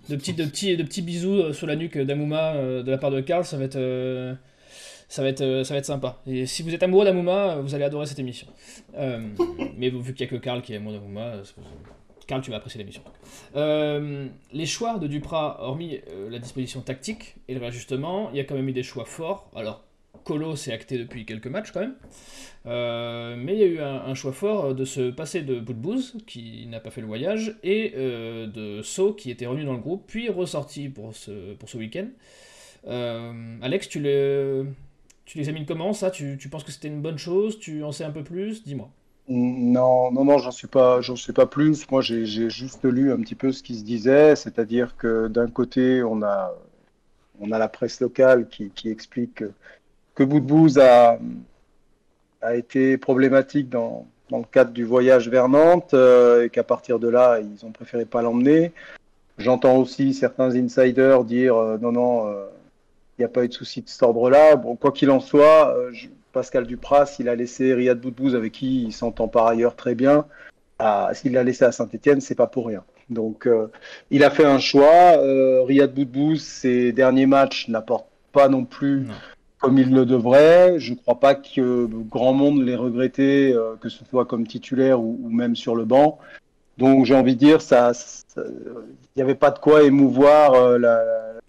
de 0.10 0.16
petites, 0.16 0.38
de 0.38 0.46
petits, 0.46 0.78
de 0.78 0.84
petits 0.84 1.02
bisous 1.02 1.34
euh, 1.42 1.54
sur 1.54 1.68
la 1.68 1.76
nuque 1.76 1.98
d'Amouma 1.98 2.54
euh, 2.54 2.84
de 2.84 2.92
la 2.92 2.98
part 2.98 3.12
de 3.12 3.20
Karl. 3.20 3.44
Ça 3.44 3.58
va 3.58 3.64
être, 3.66 3.76
euh, 3.76 4.36
ça 5.10 5.22
va 5.22 5.28
être, 5.30 5.42
euh, 5.42 5.64
ça 5.64 5.74
va 5.74 5.80
être 5.80 5.86
sympa. 5.86 6.22
Et 6.28 6.46
si 6.46 6.62
vous 6.64 6.74
êtes 6.74 6.84
amoureux 6.84 7.04
d'Amouma, 7.04 7.56
euh, 7.58 7.62
vous 7.62 7.74
allez 7.76 7.84
adorer 7.84 8.06
cette 8.06 8.20
émission. 8.20 8.48
Euh, 8.96 9.20
mais 9.78 9.90
vu 9.90 10.14
qu'il 10.14 10.26
n'y 10.28 10.34
a 10.34 10.38
que 10.38 10.42
Karl 10.42 10.62
qui 10.62 10.74
est 10.74 10.78
amoureux 10.78 10.96
d'Amouma, 10.96 11.22
euh, 11.22 11.44
Karl, 12.28 12.42
tu 12.42 12.52
vas 12.52 12.58
apprécier 12.58 12.78
l'émission. 12.80 13.02
Euh, 13.56 14.28
les 14.54 14.66
choix 14.66 14.98
de 14.98 15.08
Duprat, 15.08 15.58
hormis 15.62 16.00
euh, 16.10 16.30
la 16.30 16.40
disposition 16.40 16.82
tactique 16.82 17.36
et 17.48 17.54
le 17.54 17.60
réajustement, 17.60 18.30
il 18.32 18.38
y 18.38 18.40
a 18.40 18.44
quand 18.46 18.56
même 18.56 18.70
eu 18.70 18.74
des 18.74 18.84
choix 18.84 19.06
forts. 19.06 19.50
Alors, 19.56 19.84
Colo 20.24 20.56
s'est 20.56 20.74
acté 20.74 20.98
depuis 20.98 21.26
quelques 21.26 21.48
matchs 21.48 21.72
quand 21.72 21.82
même. 21.82 21.96
Euh, 22.68 23.36
mais 23.38 23.54
il 23.54 23.60
y 23.60 23.64
a 23.64 23.68
eu 23.68 23.80
un, 23.80 24.14
choix 24.16 24.32
fort 24.32 24.74
de 24.74 24.86
se 24.86 25.12
passer 25.12 25.42
de 25.42 25.60
Boudbouz, 25.60 26.18
qui 26.26 26.66
n'a 26.68 26.80
pas 26.80 26.90
fait 26.90 27.02
le 27.02 27.08
voyage, 27.08 27.58
et 27.64 27.94
euh, 27.96 28.48
de 28.48 28.82
So, 28.82 29.14
qui 29.14 29.30
était 29.30 29.46
revenu 29.46 29.66
dans 29.66 29.74
le 29.74 29.80
groupe, 29.80 30.04
puis 30.08 30.30
ressorti 30.30 30.90
pour 30.90 31.16
ce, 31.16 31.54
pour 31.54 31.70
ce 31.70 31.78
week-end. 31.78 32.08
Euh, 32.88 33.58
Alex, 33.62 33.88
tu, 33.88 34.00
les, 34.00 34.64
tu 35.26 35.38
l'examines 35.38 35.66
comment 35.66 35.94
ça? 35.94 36.10
Tu, 36.10 36.38
tu 36.40 36.50
penses 36.50 36.64
que 36.64 36.72
c'était 36.72 36.88
une 36.88 37.02
bonne 37.02 37.18
chose? 37.18 37.60
Tu 37.60 37.84
en 37.84 37.92
sais 37.92 38.04
un 38.04 38.12
peu 38.12 38.24
plus? 38.24 38.64
Dis-moi. 38.64 38.90
Non, 39.28 40.12
non, 40.12 40.24
non, 40.24 40.38
j'en 40.38 40.52
suis 40.52 40.68
pas, 40.68 41.02
j'en 41.02 41.16
suis 41.16 41.34
pas 41.34 41.48
plus. 41.48 41.90
Moi, 41.90 42.02
j'ai 42.02 42.26
j'ai 42.26 42.50
juste 42.50 42.84
lu 42.86 43.12
un 43.12 43.18
petit 43.18 43.34
peu 43.34 43.52
ce 43.52 43.64
qui 43.64 43.76
se 43.76 43.84
disait, 43.84 44.36
c'est-à-dire 44.36 44.96
que 44.98 45.28
d'un 45.28 45.48
côté, 45.50 46.04
on 46.04 46.22
a, 46.22 46.54
on 47.40 47.52
a 47.52 47.58
la 47.58 47.68
presse 47.68 48.00
locale 48.02 48.48
qui, 48.48 48.70
qui 48.70 48.90
explique 48.90 49.44
que, 50.16 50.24
Boudbouz 50.24 50.80
a, 50.80 51.18
été 52.54 52.98
problématique 52.98 53.70
dans, 53.70 54.06
le 54.32 54.44
cadre 54.52 54.72
du 54.72 54.84
voyage 54.84 55.30
vers 55.30 55.50
Nantes 55.50 55.94
euh, 55.94 56.46
et 56.46 56.50
qu'à 56.50 56.64
partir 56.64 57.00
de 57.00 57.08
là, 57.08 57.40
ils 57.40 57.66
ont 57.66 57.72
préféré 57.72 58.06
pas 58.06 58.22
l'emmener. 58.22 58.72
J'entends 59.38 59.78
aussi 59.78 60.14
certains 60.14 60.56
insiders 60.56 61.24
dire 61.24 61.56
euh, 61.56 61.78
non, 61.80 61.92
non, 61.92 62.28
euh, 62.28 62.46
il 63.18 63.22
n'y 63.22 63.26
a 63.26 63.30
pas 63.30 63.44
eu 63.44 63.48
de 63.48 63.54
souci 63.54 63.82
de 63.82 63.90
cet 63.90 64.04
ordre-là. 64.04 64.56
Bon, 64.56 64.76
quoi 64.76 64.92
qu'il 64.92 65.10
en 65.10 65.20
soit, 65.20 65.76
euh, 65.76 65.92
Pascal 66.34 66.66
Duprat, 66.66 67.06
s'il 67.06 67.30
a 67.30 67.36
laissé 67.36 67.74
Riyad 67.74 68.00
Boudbouz, 68.00 68.36
avec 68.36 68.54
qui 68.54 68.84
il 68.84 68.94
s'entend 68.94 69.28
par 69.28 69.48
ailleurs 69.48 69.76
très 69.76 69.96
bien, 69.96 70.26
s'il 71.14 71.34
l'a 71.34 71.44
laissé 71.44 71.64
à 71.64 71.72
Saint-Etienne, 71.72 72.20
c'est 72.20 72.36
pas 72.36 72.48
pour 72.48 72.68
rien. 72.68 72.84
Donc, 73.10 73.48
euh, 73.48 73.72
il 74.12 74.24
a 74.24 74.30
fait 74.30 74.46
un 74.46 74.60
choix. 74.60 75.18
Euh, 75.18 75.64
Riyad 75.64 75.94
Boudbouz, 75.94 76.42
ses 76.42 76.92
derniers 76.92 77.28
matchs 77.28 77.68
n'apportent 77.70 78.10
pas 78.32 78.50
non 78.50 78.66
plus. 78.66 79.08
Comme 79.60 79.78
il 79.78 79.94
le 79.94 80.06
devrait. 80.06 80.80
Je 80.80 80.94
ne 80.94 80.98
crois 80.98 81.20
pas 81.20 81.36
que 81.36 81.86
grand 81.86 82.34
monde 82.34 82.64
l'ait 82.64 82.76
regretté, 82.76 83.54
euh, 83.54 83.76
que 83.80 83.90
ce 83.90 84.04
soit 84.06 84.26
comme 84.26 84.48
titulaire 84.48 85.02
ou, 85.02 85.30
même 85.30 85.56
sur 85.56 85.76
le 85.76 85.86
banc. 85.86 86.20
Donc, 86.78 87.06
j'ai 87.06 87.16
envie 87.16 87.36
de 87.36 87.40
dire, 87.40 87.62
ça, 87.62 87.94
il 88.38 88.44
n'y 89.16 89.22
avait 89.22 89.36
pas 89.36 89.52
de 89.52 89.60
quoi 89.60 89.84
émouvoir 89.84 90.54
euh, 90.54 90.78
la, 90.78 91.04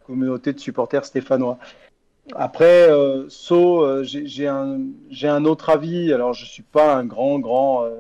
communauté 0.07 0.53
de 0.53 0.61
supporters 0.61 1.05
stéphanois. 1.05 1.59
Après, 2.35 2.89
euh, 2.91 3.27
euh, 3.51 4.05
j'ai 4.05 4.47
un, 4.47 5.45
autre 5.45 5.71
avis. 5.71 6.13
Alors, 6.13 6.33
je 6.33 6.45
suis 6.45 6.63
pas 6.63 6.95
un 6.95 7.05
grand, 7.05 7.41
grand 7.41 7.85
euh, 7.85 7.91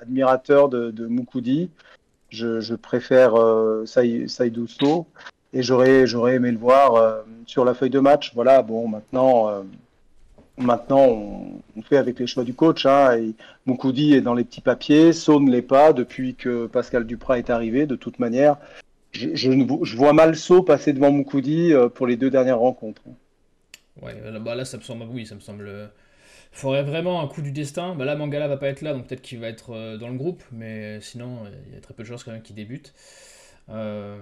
admirateur 0.00 0.68
de, 0.68 0.92
de 0.92 1.06
Moukoudi. 1.06 1.70
Je, 2.30 2.74
préfère 2.74 3.34
Saï- 3.84 4.28
Saïdou 4.28 4.66
So. 4.66 5.06
Et 5.52 5.62
j'aurais, 5.62 6.06
j'aurais 6.06 6.36
aimé 6.36 6.50
le 6.50 6.58
voir 6.58 6.94
euh, 6.94 7.22
sur 7.46 7.64
la 7.64 7.74
feuille 7.74 7.90
de 7.90 8.00
match. 8.00 8.32
Voilà, 8.34 8.62
bon, 8.62 8.88
maintenant, 8.88 9.48
euh, 9.48 9.62
maintenant 10.56 11.06
on, 11.76 11.82
fait 11.82 11.98
avec 11.98 12.18
les 12.18 12.26
choix 12.26 12.44
du 12.44 12.54
coach. 12.54 12.86
Hein, 12.86 13.32
Moukoudi 13.66 14.14
est 14.14 14.22
dans 14.22 14.34
les 14.34 14.44
petits 14.44 14.60
papiers. 14.60 15.12
So 15.12 15.40
ne 15.40 15.50
l'est 15.50 15.62
pas 15.62 15.92
depuis 15.92 16.34
que 16.34 16.66
Pascal 16.66 17.04
Duprat 17.04 17.38
est 17.38 17.50
arrivé, 17.50 17.86
de 17.86 17.96
toute 17.96 18.18
manière. 18.18 18.56
Je, 19.12 19.34
je, 19.34 19.96
vois 19.96 20.14
mal 20.14 20.36
So 20.36 20.62
passer 20.62 20.94
devant 20.94 21.10
Moukoudi 21.10 21.74
euh, 21.74 21.88
pour 21.88 22.06
les 22.06 22.16
deux 22.16 22.30
dernières 22.30 22.58
rencontres. 22.58 23.02
Ouais, 24.00 24.14
bah, 24.40 24.54
là, 24.54 24.64
ça 24.64 24.78
me 24.78 24.82
semble, 24.82 25.04
oui, 25.10 25.26
ça 25.26 25.34
me 25.34 25.40
semble. 25.40 25.68
euh, 25.68 25.86
Faudrait 26.50 26.82
vraiment 26.82 27.22
un 27.22 27.28
coup 27.28 27.42
du 27.42 27.50
destin. 27.50 27.94
Bah 27.94 28.04
là, 28.04 28.14
Mangala 28.14 28.46
va 28.46 28.58
pas 28.58 28.68
être 28.68 28.82
là, 28.82 28.92
donc 28.92 29.06
peut-être 29.06 29.22
qu'il 29.22 29.38
va 29.38 29.48
être 29.48 29.96
dans 29.96 30.08
le 30.08 30.18
groupe, 30.18 30.42
mais 30.52 31.00
sinon, 31.00 31.38
il 31.66 31.74
y 31.74 31.78
a 31.78 31.80
très 31.80 31.94
peu 31.94 32.02
de 32.02 32.08
chances 32.08 32.24
quand 32.24 32.30
même 32.30 32.42
qu'il 32.42 32.56
débute. 32.56 32.92
Euh, 33.70 34.18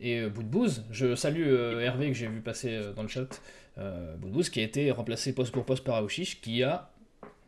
et 0.00 0.20
euh, 0.20 0.28
Boudbouz, 0.28 0.84
je 0.90 1.14
salue 1.14 1.46
euh, 1.46 1.80
Hervé 1.80 2.08
que 2.08 2.14
j'ai 2.14 2.26
vu 2.26 2.40
passer 2.40 2.74
euh, 2.74 2.92
dans 2.92 3.02
le 3.02 3.08
chat. 3.08 3.40
Euh, 3.78 4.16
qui 4.50 4.60
a 4.60 4.62
été 4.62 4.90
remplacé 4.90 5.34
poste 5.34 5.52
pour 5.52 5.64
poste 5.64 5.84
par 5.84 5.96
Aouchiche, 5.96 6.40
qui 6.40 6.62
a, 6.62 6.90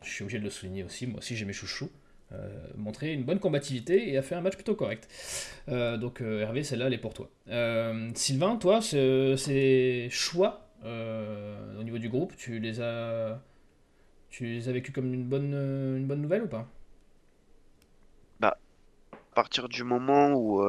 je 0.01 0.09
suis 0.09 0.23
obligé 0.23 0.39
de 0.39 0.43
le 0.43 0.49
souligner 0.49 0.83
aussi, 0.83 1.05
moi 1.07 1.19
aussi 1.19 1.35
j'ai 1.35 1.45
mes 1.45 1.53
chouchous, 1.53 1.89
euh, 2.31 2.49
montré 2.77 3.13
une 3.13 3.23
bonne 3.23 3.39
combativité 3.39 4.09
et 4.09 4.17
a 4.17 4.21
fait 4.21 4.35
un 4.35 4.41
match 4.41 4.55
plutôt 4.55 4.75
correct. 4.75 5.07
Donc 5.67 6.21
Hervé, 6.21 6.63
celle-là, 6.63 6.87
elle 6.87 6.93
est 6.93 6.97
pour 6.97 7.13
toi. 7.13 7.29
Sylvain, 8.15 8.55
toi, 8.55 8.81
ce- 8.81 9.35
ces 9.37 10.07
choix 10.11 10.69
au 10.83 11.83
niveau 11.83 11.97
du 11.97 12.09
groupe, 12.09 12.35
tu 12.37 12.59
les 12.59 12.81
as, 12.81 13.41
tu 14.29 14.45
les 14.45 14.69
as 14.69 14.71
vécus 14.71 14.93
comme 14.93 15.13
une 15.13 15.25
bonne, 15.25 15.53
une 15.53 16.07
bonne 16.07 16.21
nouvelle 16.21 16.43
ou 16.43 16.47
pas? 16.47 16.67
À 18.41 19.35
partir 19.35 19.67
du 19.67 19.83
moment 19.83 20.33
où, 20.33 20.63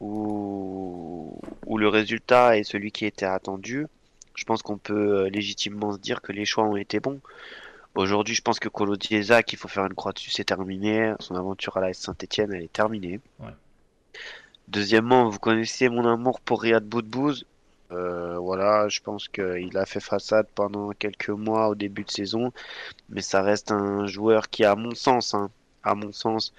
où, 0.00 1.40
où 1.66 1.78
le 1.78 1.88
résultat 1.88 2.58
est 2.58 2.64
celui 2.64 2.92
qui 2.92 3.06
était 3.06 3.26
attendu, 3.26 3.86
je 4.34 4.44
pense 4.44 4.62
qu'on 4.62 4.78
peut 4.78 5.24
euh, 5.24 5.28
légitimement 5.30 5.92
se 5.92 5.98
dire 5.98 6.20
que 6.20 6.32
les 6.32 6.44
choix 6.44 6.64
ont 6.64 6.76
été 6.76 7.00
bons. 7.00 7.20
Aujourd'hui, 7.94 8.34
je 8.34 8.42
pense 8.42 8.60
que 8.60 8.68
Colo 8.68 8.96
Chiesa, 9.00 9.42
qu'il 9.42 9.58
faut 9.58 9.68
faire 9.68 9.86
une 9.86 9.94
croix 9.94 10.12
dessus, 10.12 10.30
c'est 10.30 10.44
terminé. 10.44 11.14
Son 11.18 11.34
aventure 11.34 11.78
à 11.78 11.80
la 11.80 11.94
Saint-Etienne, 11.94 12.52
elle 12.52 12.62
est 12.62 12.72
terminée. 12.72 13.20
Ouais. 13.40 13.54
Deuxièmement, 14.68 15.30
vous 15.30 15.38
connaissez 15.38 15.88
mon 15.88 16.06
amour 16.06 16.40
pour 16.40 16.62
Riyad 16.62 16.84
Boudbouz. 16.84 17.46
Euh, 17.92 18.36
voilà, 18.38 18.88
je 18.88 19.00
pense 19.00 19.28
qu'il 19.28 19.78
a 19.78 19.86
fait 19.86 20.00
façade 20.00 20.48
pendant 20.54 20.90
quelques 20.90 21.30
mois 21.30 21.68
au 21.68 21.74
début 21.74 22.02
de 22.02 22.10
saison, 22.10 22.52
mais 23.08 23.22
ça 23.22 23.42
reste 23.42 23.70
un 23.70 24.06
joueur 24.06 24.50
qui, 24.50 24.64
à 24.64 24.74
mon 24.74 24.94
sens, 24.94 25.34
hein, 25.34 25.50
à 25.82 25.94
mon 25.94 26.12
sens, 26.12 26.52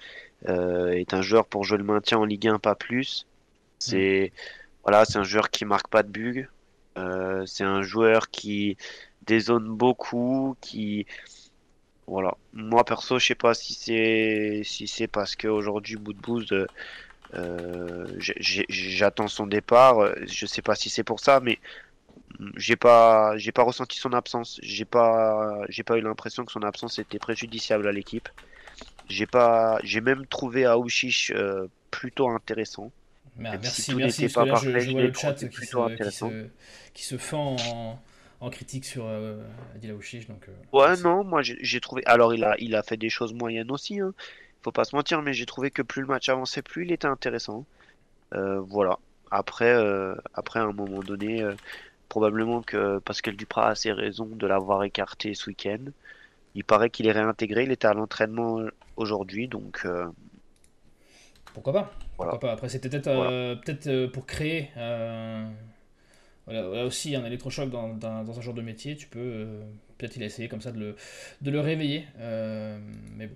euh, 0.48 0.90
est 0.92 1.14
un 1.14 1.22
joueur 1.22 1.46
pour 1.46 1.64
jouer 1.64 1.78
le 1.78 1.84
maintien 1.84 2.18
en 2.18 2.24
Ligue 2.24 2.48
1, 2.48 2.58
pas 2.58 2.74
plus. 2.74 3.27
C'est 3.78 4.32
voilà, 4.84 5.04
c'est 5.04 5.18
un 5.18 5.24
joueur 5.24 5.50
qui 5.50 5.64
marque 5.64 5.88
pas 5.88 6.02
de 6.02 6.08
bugs. 6.10 6.46
Euh, 6.96 7.44
c'est 7.46 7.64
un 7.64 7.82
joueur 7.82 8.30
qui 8.30 8.76
dézone 9.22 9.68
beaucoup, 9.68 10.56
qui 10.60 11.06
voilà. 12.06 12.36
Moi 12.52 12.84
perso, 12.84 13.18
je 13.18 13.26
sais 13.26 13.34
pas 13.34 13.54
si 13.54 13.74
c'est 13.74 14.62
si 14.64 14.88
c'est 14.88 15.08
parce 15.08 15.36
qu'aujourd'hui 15.36 15.96
Boudbouz 15.96 16.50
euh, 16.52 16.66
euh, 17.34 18.06
j'attends 18.18 19.28
son 19.28 19.46
départ. 19.46 20.14
Je 20.26 20.46
sais 20.46 20.62
pas 20.62 20.74
si 20.74 20.90
c'est 20.90 21.04
pour 21.04 21.20
ça, 21.20 21.40
mais 21.40 21.58
j'ai 22.56 22.76
pas 22.76 23.36
j'ai 23.38 23.52
pas 23.52 23.62
ressenti 23.62 23.98
son 23.98 24.12
absence. 24.12 24.58
J'ai 24.62 24.84
pas 24.84 25.60
j'ai 25.68 25.82
pas 25.84 25.98
eu 25.98 26.00
l'impression 26.02 26.44
que 26.44 26.52
son 26.52 26.62
absence 26.62 26.98
était 26.98 27.18
préjudiciable 27.18 27.86
à 27.88 27.92
l'équipe. 27.92 28.28
J'ai 29.08 29.26
pas 29.26 29.78
j'ai 29.84 30.00
même 30.00 30.26
trouvé 30.26 30.66
Aouchiche 30.66 31.32
euh, 31.34 31.68
plutôt 31.90 32.28
intéressant. 32.30 32.92
Ah, 33.44 33.56
Même 33.56 33.60
Merci, 33.62 33.82
si 33.82 33.90
tout 33.92 33.96
merci, 33.96 34.22
n'était 34.22 34.28
parce 34.28 34.34
que 34.34 34.40
pas 34.40 34.44
là, 34.44 34.54
je, 34.56 34.70
parfait, 34.70 34.80
je 34.80 34.86
je 34.86 34.90
vois 34.90 35.02
le 35.02 35.12
chat 35.12 35.34
qui 35.48 35.64
se, 35.64 35.96
qui, 36.00 36.10
se, 36.10 36.48
qui 36.94 37.04
se 37.04 37.18
fend 37.18 37.56
en, 37.60 38.02
en 38.40 38.50
critique 38.50 38.84
sur 38.84 39.06
euh, 39.06 39.42
Adil 39.74 39.92
donc... 40.28 40.48
euh, 40.48 40.52
Ouais, 40.72 40.96
merci. 40.96 41.02
non, 41.02 41.24
moi 41.24 41.42
j'ai 41.42 41.56
j'ai 41.60 41.80
trouvé. 41.80 42.02
Alors 42.06 42.34
il 42.34 42.44
a, 42.44 42.56
il 42.58 42.74
a 42.74 42.82
fait 42.82 42.96
des 42.96 43.10
choses 43.10 43.34
moyennes 43.34 43.70
aussi, 43.70 44.00
hein. 44.00 44.14
Faut 44.62 44.72
pas 44.72 44.84
se 44.84 44.94
mentir, 44.96 45.22
mais 45.22 45.34
j'ai 45.34 45.46
trouvé 45.46 45.70
que 45.70 45.82
plus 45.82 46.02
le 46.02 46.08
match 46.08 46.28
avançait, 46.28 46.62
plus 46.62 46.84
il 46.84 46.92
était 46.92 47.06
intéressant. 47.06 47.64
Euh, 48.34 48.60
voilà. 48.60 48.98
Après, 49.30 49.72
euh, 49.72 50.14
après 50.34 50.60
à 50.60 50.64
un 50.64 50.72
moment 50.72 51.02
donné, 51.02 51.42
euh, 51.42 51.54
probablement 52.08 52.62
que 52.62 52.98
Pascal 53.00 53.36
Duprat 53.36 53.68
a 53.70 53.74
ses 53.76 53.92
raisons 53.92 54.26
de 54.26 54.46
l'avoir 54.46 54.84
écarté 54.84 55.34
ce 55.34 55.50
week-end. 55.50 55.84
Il 56.54 56.64
paraît 56.64 56.90
qu'il 56.90 57.06
est 57.06 57.12
réintégré, 57.12 57.64
il 57.64 57.72
était 57.72 57.86
à 57.88 57.94
l'entraînement 57.94 58.60
aujourd'hui, 58.96 59.48
donc 59.48 59.82
euh, 59.86 60.06
Pourquoi 61.58 61.72
pas 61.72 61.92
Voilà. 62.16 62.30
Pourquoi 62.30 62.48
pas 62.50 62.52
Après, 62.54 62.68
c'était 62.68 62.88
peut-être 62.88 63.08
euh, 63.08 63.56
peut-être 63.56 63.88
euh, 63.88 64.08
pour 64.08 64.26
créer 64.26 64.70
euh, 64.76 65.44
voilà, 66.46 66.62
là 66.62 66.84
aussi 66.84 67.16
un 67.16 67.24
électrochoc 67.24 67.68
dans, 67.68 67.88
dans, 67.94 68.22
dans 68.22 68.38
un 68.38 68.40
genre 68.40 68.54
de 68.54 68.62
métier. 68.62 68.96
Tu 68.96 69.08
peux 69.08 69.46
peut-être 69.98 70.16
il 70.16 70.22
a 70.22 70.26
essayé 70.26 70.48
comme 70.48 70.60
ça 70.60 70.70
de 70.70 70.78
le, 70.78 70.96
de 71.42 71.50
le 71.50 71.58
réveiller. 71.58 72.04
mais 73.16 73.26
bon. 73.26 73.34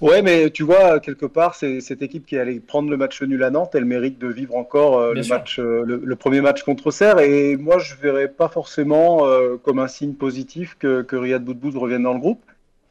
Ouais, 0.00 0.22
mais 0.22 0.50
tu 0.50 0.62
vois, 0.64 1.00
quelque 1.00 1.26
part, 1.26 1.54
c'est 1.54 1.80
cette 1.80 2.02
équipe 2.02 2.26
qui 2.26 2.36
allait 2.38 2.60
prendre 2.60 2.90
le 2.90 2.96
match 2.96 3.22
nul 3.22 3.42
à 3.42 3.50
Nantes, 3.50 3.74
elle 3.74 3.84
mérite 3.84 4.18
de 4.18 4.28
vivre 4.28 4.54
encore 4.56 4.98
euh, 4.98 5.14
le 5.14 5.22
sûr. 5.22 5.34
match, 5.36 5.58
euh, 5.58 5.82
le, 5.84 5.96
le 6.04 6.16
premier 6.16 6.40
match 6.40 6.62
contre 6.62 6.88
Auxerre. 6.88 7.18
Et 7.20 7.56
moi, 7.56 7.78
je 7.78 7.94
verrais 7.96 8.28
pas 8.28 8.48
forcément 8.48 9.26
euh, 9.26 9.56
comme 9.56 9.78
un 9.78 9.88
signe 9.88 10.14
positif 10.14 10.76
que, 10.78 11.02
que 11.02 11.16
Riyad 11.16 11.42
Boudbouz 11.44 11.76
revienne 11.76 12.02
dans 12.02 12.12
le 12.14 12.20
groupe. 12.20 12.42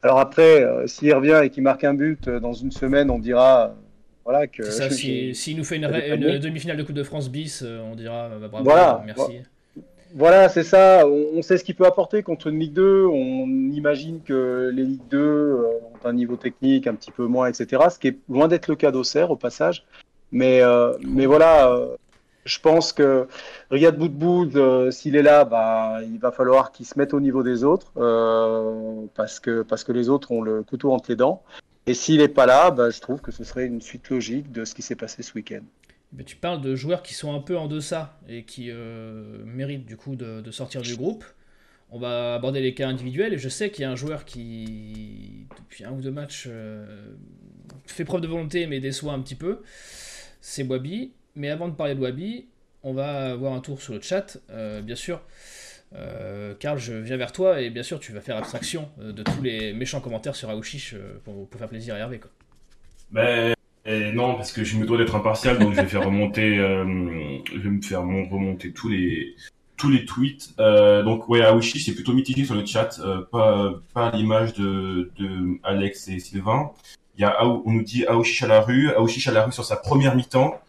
Alors 0.02 0.18
après, 0.18 0.66
s'il 0.88 1.14
revient 1.14 1.42
et 1.44 1.50
qu'il 1.50 1.62
marque 1.62 1.84
un 1.84 1.94
but 1.94 2.28
dans 2.28 2.52
une 2.52 2.72
semaine, 2.72 3.08
on 3.08 3.20
dira, 3.20 3.72
voilà, 4.24 4.46
que. 4.46 4.64
Ça, 4.64 4.90
si- 4.90 5.34
s'il 5.34 5.56
nous 5.56 5.64
fait 5.64 5.76
une, 5.76 5.88
dit. 5.88 6.38
demi-finale 6.40 6.76
de 6.76 6.82
Coupe 6.82 6.94
de 6.94 7.02
France 7.02 7.30
bis, 7.30 7.62
euh, 7.64 7.80
on 7.90 7.94
dira 7.96 8.28
bah, 8.40 8.48
bravo, 8.48 8.64
Voilà. 8.64 9.02
merci. 9.06 9.40
Voilà, 10.14 10.48
c'est 10.50 10.62
ça. 10.62 11.06
On, 11.06 11.38
on 11.38 11.42
sait 11.42 11.56
ce 11.56 11.64
qu'il 11.64 11.74
peut 11.74 11.86
apporter 11.86 12.22
contre 12.22 12.48
une 12.48 12.58
Ligue 12.58 12.74
2. 12.74 13.06
On 13.06 13.46
imagine 13.72 14.20
que 14.22 14.70
les 14.74 14.82
Ligues 14.84 15.08
2 15.10 15.18
euh, 15.18 15.62
ont 15.94 16.06
un 16.06 16.12
niveau 16.12 16.36
technique 16.36 16.86
un 16.86 16.94
petit 16.94 17.10
peu 17.10 17.24
moins, 17.26 17.48
etc. 17.48 17.82
Ce 17.90 17.98
qui 17.98 18.08
est 18.08 18.18
loin 18.28 18.46
d'être 18.48 18.68
le 18.68 18.76
cas 18.76 18.90
d'Auxerre, 18.90 19.30
au 19.30 19.36
passage. 19.36 19.84
Mais, 20.30 20.60
euh, 20.62 20.92
mais 21.02 21.24
voilà, 21.26 21.68
euh, 21.70 21.96
je 22.44 22.58
pense 22.58 22.92
que 22.92 23.26
Riyad 23.70 23.96
Boudboud, 23.96 24.56
euh, 24.56 24.90
s'il 24.90 25.16
est 25.16 25.22
là, 25.22 25.44
bah, 25.46 26.00
il 26.02 26.18
va 26.18 26.30
falloir 26.30 26.72
qu'il 26.72 26.84
se 26.86 26.98
mette 26.98 27.14
au 27.14 27.20
niveau 27.20 27.42
des 27.42 27.64
autres 27.64 27.92
euh, 27.96 29.06
parce 29.14 29.40
que, 29.40 29.62
parce 29.62 29.82
que 29.84 29.92
les 29.92 30.08
autres 30.10 30.30
ont 30.32 30.42
le 30.42 30.62
couteau 30.62 30.92
entre 30.92 31.10
les 31.10 31.16
dents. 31.16 31.42
Et 31.86 31.94
s'il 31.94 32.18
n'est 32.18 32.28
pas 32.28 32.46
là, 32.46 32.70
bah, 32.70 32.90
je 32.90 33.00
trouve 33.00 33.20
que 33.20 33.32
ce 33.32 33.44
serait 33.44 33.66
une 33.66 33.80
suite 33.80 34.08
logique 34.10 34.52
de 34.52 34.64
ce 34.64 34.74
qui 34.74 34.82
s'est 34.82 34.96
passé 34.96 35.22
ce 35.22 35.34
week-end. 35.34 35.62
Mais 36.12 36.24
tu 36.24 36.36
parles 36.36 36.60
de 36.60 36.76
joueurs 36.76 37.02
qui 37.02 37.14
sont 37.14 37.34
un 37.34 37.40
peu 37.40 37.56
en 37.56 37.66
deçà 37.66 38.18
et 38.28 38.44
qui 38.44 38.70
euh, 38.70 39.38
méritent 39.44 39.86
du 39.86 39.96
coup 39.96 40.14
de, 40.14 40.40
de 40.40 40.50
sortir 40.50 40.82
du 40.82 40.94
groupe. 40.94 41.24
On 41.90 41.98
va 41.98 42.34
aborder 42.34 42.60
les 42.60 42.74
cas 42.74 42.88
individuels 42.88 43.34
et 43.34 43.38
je 43.38 43.48
sais 43.48 43.70
qu'il 43.70 43.82
y 43.82 43.84
a 43.84 43.90
un 43.90 43.96
joueur 43.96 44.24
qui, 44.24 45.46
depuis 45.58 45.84
un 45.84 45.92
ou 45.92 46.00
deux 46.00 46.10
matchs, 46.10 46.46
euh, 46.48 47.12
fait 47.86 48.04
preuve 48.04 48.20
de 48.20 48.26
volonté 48.26 48.66
mais 48.66 48.80
déçoit 48.80 49.12
un 49.12 49.20
petit 49.20 49.34
peu. 49.34 49.62
C'est 50.40 50.62
Wabi. 50.62 51.12
Mais 51.34 51.48
avant 51.48 51.68
de 51.68 51.74
parler 51.74 51.94
de 51.94 52.00
Wabi, 52.00 52.46
on 52.82 52.92
va 52.92 53.32
avoir 53.32 53.54
un 53.54 53.60
tour 53.60 53.80
sur 53.80 53.94
le 53.94 54.00
chat, 54.00 54.38
euh, 54.50 54.82
bien 54.82 54.96
sûr. 54.96 55.22
Euh, 55.94 56.54
Karl, 56.58 56.78
je 56.78 56.94
viens 56.94 57.16
vers 57.16 57.32
toi 57.32 57.60
et 57.60 57.70
bien 57.70 57.82
sûr 57.82 58.00
tu 58.00 58.12
vas 58.12 58.20
faire 58.20 58.36
abstraction 58.36 58.88
euh, 59.00 59.12
de 59.12 59.22
tous 59.22 59.42
les 59.42 59.72
méchants 59.72 60.00
commentaires 60.00 60.34
sur 60.34 60.48
Aouchiche 60.48 60.94
euh, 60.94 61.20
pour, 61.24 61.48
faire 61.58 61.68
plaisir 61.68 61.94
à 61.94 61.98
Hervé. 61.98 62.18
Quoi. 62.18 62.30
Ben, 63.10 63.54
eh, 63.84 64.12
non, 64.12 64.34
parce 64.34 64.52
que 64.52 64.62
je 64.64 64.76
me 64.76 64.86
dois 64.86 64.96
d'être 64.96 65.14
impartial, 65.16 65.58
donc 65.58 65.74
je 65.74 65.80
vais 65.80 65.88
faire 65.88 66.04
remonter, 66.04 66.58
euh, 66.58 66.84
je 67.52 67.58
vais 67.58 67.70
me 67.70 67.82
faire 67.82 68.02
mon- 68.04 68.28
remonter 68.28 68.72
tous 68.72 68.88
les 68.88 69.34
tous 69.76 69.90
les 69.90 70.04
tweets. 70.04 70.54
Euh, 70.60 71.02
donc 71.02 71.28
ouais, 71.28 71.42
Aouchi, 71.42 71.80
c'est 71.80 71.94
plutôt 71.94 72.12
mitigé 72.12 72.44
sur 72.44 72.54
le 72.54 72.64
chat, 72.64 73.00
euh, 73.00 73.22
pas 73.30 73.74
pas 73.94 74.10
l'image 74.12 74.54
de 74.54 75.10
de 75.18 75.58
Alex 75.64 76.08
et 76.08 76.20
Sylvain. 76.20 76.70
Y 77.18 77.24
a 77.24 77.44
on 77.44 77.70
nous 77.70 77.82
dit 77.82 78.06
Aouchiche 78.06 78.42
à 78.42 78.46
la 78.46 78.60
rue, 78.60 78.90
Aouchiche 78.92 79.26
à 79.28 79.32
la 79.32 79.44
rue 79.44 79.52
sur 79.52 79.64
sa 79.64 79.76
première 79.76 80.14
mi-temps, 80.14 80.60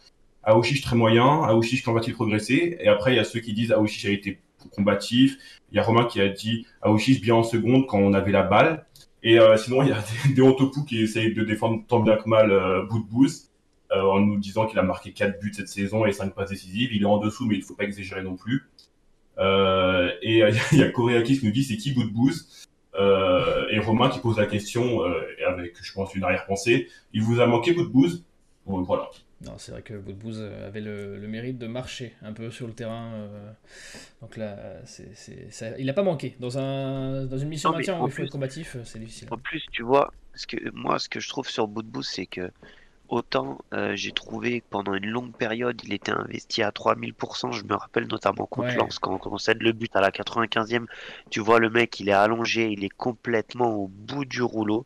Aouchiche 0.43 0.81
très 0.81 0.95
moyen, 0.95 1.43
Aouchiche 1.43 1.83
quand 1.83 1.93
va-t-il 1.93 2.13
progresser? 2.15 2.77
Et 2.79 2.87
après 2.87 3.13
il 3.13 3.17
y 3.17 3.19
a 3.19 3.23
ceux 3.23 3.39
qui 3.39 3.53
disent 3.53 3.71
Aouchiche 3.71 4.05
a 4.05 4.09
été 4.09 4.39
combatif. 4.75 5.37
Il 5.71 5.77
y 5.77 5.79
a 5.79 5.83
Romain 5.83 6.05
qui 6.05 6.21
a 6.21 6.29
dit 6.29 6.65
Aouchiche 6.81 7.21
bien 7.21 7.35
en 7.35 7.43
seconde 7.43 7.87
quand 7.87 7.99
on 7.99 8.13
avait 8.13 8.31
la 8.31 8.43
balle. 8.43 8.85
Et 9.23 9.39
euh, 9.39 9.57
sinon, 9.57 9.83
il 9.83 9.89
y 9.89 9.91
a 9.91 10.03
des, 10.27 10.33
des 10.33 10.85
qui 10.87 11.01
essayent 11.01 11.33
de 11.33 11.43
défendre 11.43 11.83
tant 11.87 12.01
bien 12.01 12.17
que 12.17 12.27
mal 12.27 12.51
euh, 12.51 12.83
Boudbouz, 12.83 13.49
euh, 13.91 14.01
en 14.01 14.19
nous 14.19 14.37
disant 14.37 14.65
qu'il 14.65 14.79
a 14.79 14.83
marqué 14.83 15.11
4 15.11 15.39
buts 15.39 15.53
cette 15.53 15.67
saison 15.67 16.05
et 16.05 16.11
5 16.11 16.33
passes 16.33 16.49
décisives. 16.49 16.89
Il 16.93 17.03
est 17.03 17.05
en 17.05 17.17
dessous, 17.17 17.45
mais 17.45 17.55
il 17.55 17.63
faut 17.63 17.75
pas 17.75 17.83
exagérer 17.83 18.23
non 18.23 18.35
plus. 18.35 18.69
Euh, 19.37 20.09
et 20.21 20.39
il 20.71 20.77
y 20.77 20.83
a 20.83 20.89
Koreakis 20.89 21.39
qui 21.39 21.45
nous 21.45 21.51
dit 21.51 21.63
c'est 21.63 21.77
qui 21.77 21.93
Boudbouz 21.93 22.67
euh, 22.95 23.67
Et 23.71 23.79
Romain 23.79 24.09
qui 24.09 24.19
pose 24.19 24.37
la 24.37 24.45
question, 24.45 25.01
avec, 25.47 25.75
je 25.81 25.93
pense, 25.93 26.13
une 26.15 26.23
arrière-pensée, 26.23 26.87
il 27.13 27.21
vous 27.21 27.39
a 27.39 27.47
manqué 27.47 27.73
Boudbouz 27.73 28.23
Bon, 28.65 28.81
voilà. 28.81 29.09
Non, 29.45 29.55
c'est 29.57 29.71
vrai 29.73 29.81
que 29.81 29.93
Boudbouz 29.95 30.39
avait 30.41 30.79
le, 30.81 31.17
le 31.17 31.27
mérite 31.27 31.57
de 31.57 31.67
marcher 31.67 32.13
un 32.21 32.31
peu 32.33 32.49
sur 32.49 32.65
le 32.67 32.73
terrain. 32.73 33.13
euh, 33.13 33.51
donc 34.21 34.37
là, 34.37 34.57
ça- 34.85 35.77
il 35.77 35.85
n'a 35.85 35.93
pas 35.93 36.03
manqué. 36.03 36.35
Dans, 36.39 36.57
un, 36.57 37.25
dans 37.25 37.37
une 37.37 37.49
mission 37.49 37.71
Non, 37.71 37.77
maintien 37.77 37.95
en 37.95 38.03
où 38.03 38.07
il 38.07 38.11
faut 38.11 38.15
plus- 38.17 38.25
être 38.25 38.31
combatif, 38.31 38.75
euh, 38.77 38.83
c'est 38.85 38.99
difficile. 38.99 39.27
En 39.31 39.37
plus, 39.37 39.61
tu 39.71 39.83
vois, 39.83 40.13
ce 40.33 40.47
que, 40.47 40.57
moi, 40.73 40.97
ce 40.99 41.09
que 41.09 41.19
je 41.19 41.27
trouve 41.27 41.49
sur 41.49 41.67
Boudbouz, 41.67 42.07
c'est 42.07 42.25
que 42.25 42.51
autant 43.09 43.59
euh, 43.73 43.95
j'ai 43.95 44.11
trouvé 44.13 44.61
que 44.61 44.65
pendant 44.69 44.93
une 44.93 45.07
longue 45.07 45.33
période, 45.35 45.79
il 45.83 45.93
était 45.93 46.11
investi 46.13 46.63
à 46.63 46.71
3000%. 46.71 47.51
Je 47.51 47.63
me 47.65 47.75
rappelle 47.75 48.07
notamment 48.07 48.45
contre 48.45 48.69
Ouais. 48.69 48.75
Lens, 48.77 48.97
quand 48.99 49.19
on 49.27 49.37
cède 49.37 49.61
le 49.61 49.73
but 49.73 49.93
à 49.95 50.01
la 50.01 50.11
95e, 50.11 50.85
tu 51.29 51.41
vois 51.41 51.59
le 51.59 51.69
mec, 51.69 51.99
il 51.99 52.09
est 52.09 52.13
allongé, 52.13 52.69
il 52.71 52.83
est 52.85 52.89
complètement 52.95 53.71
au 53.75 53.87
bout 53.89 54.25
du 54.25 54.41
rouleau. 54.41 54.85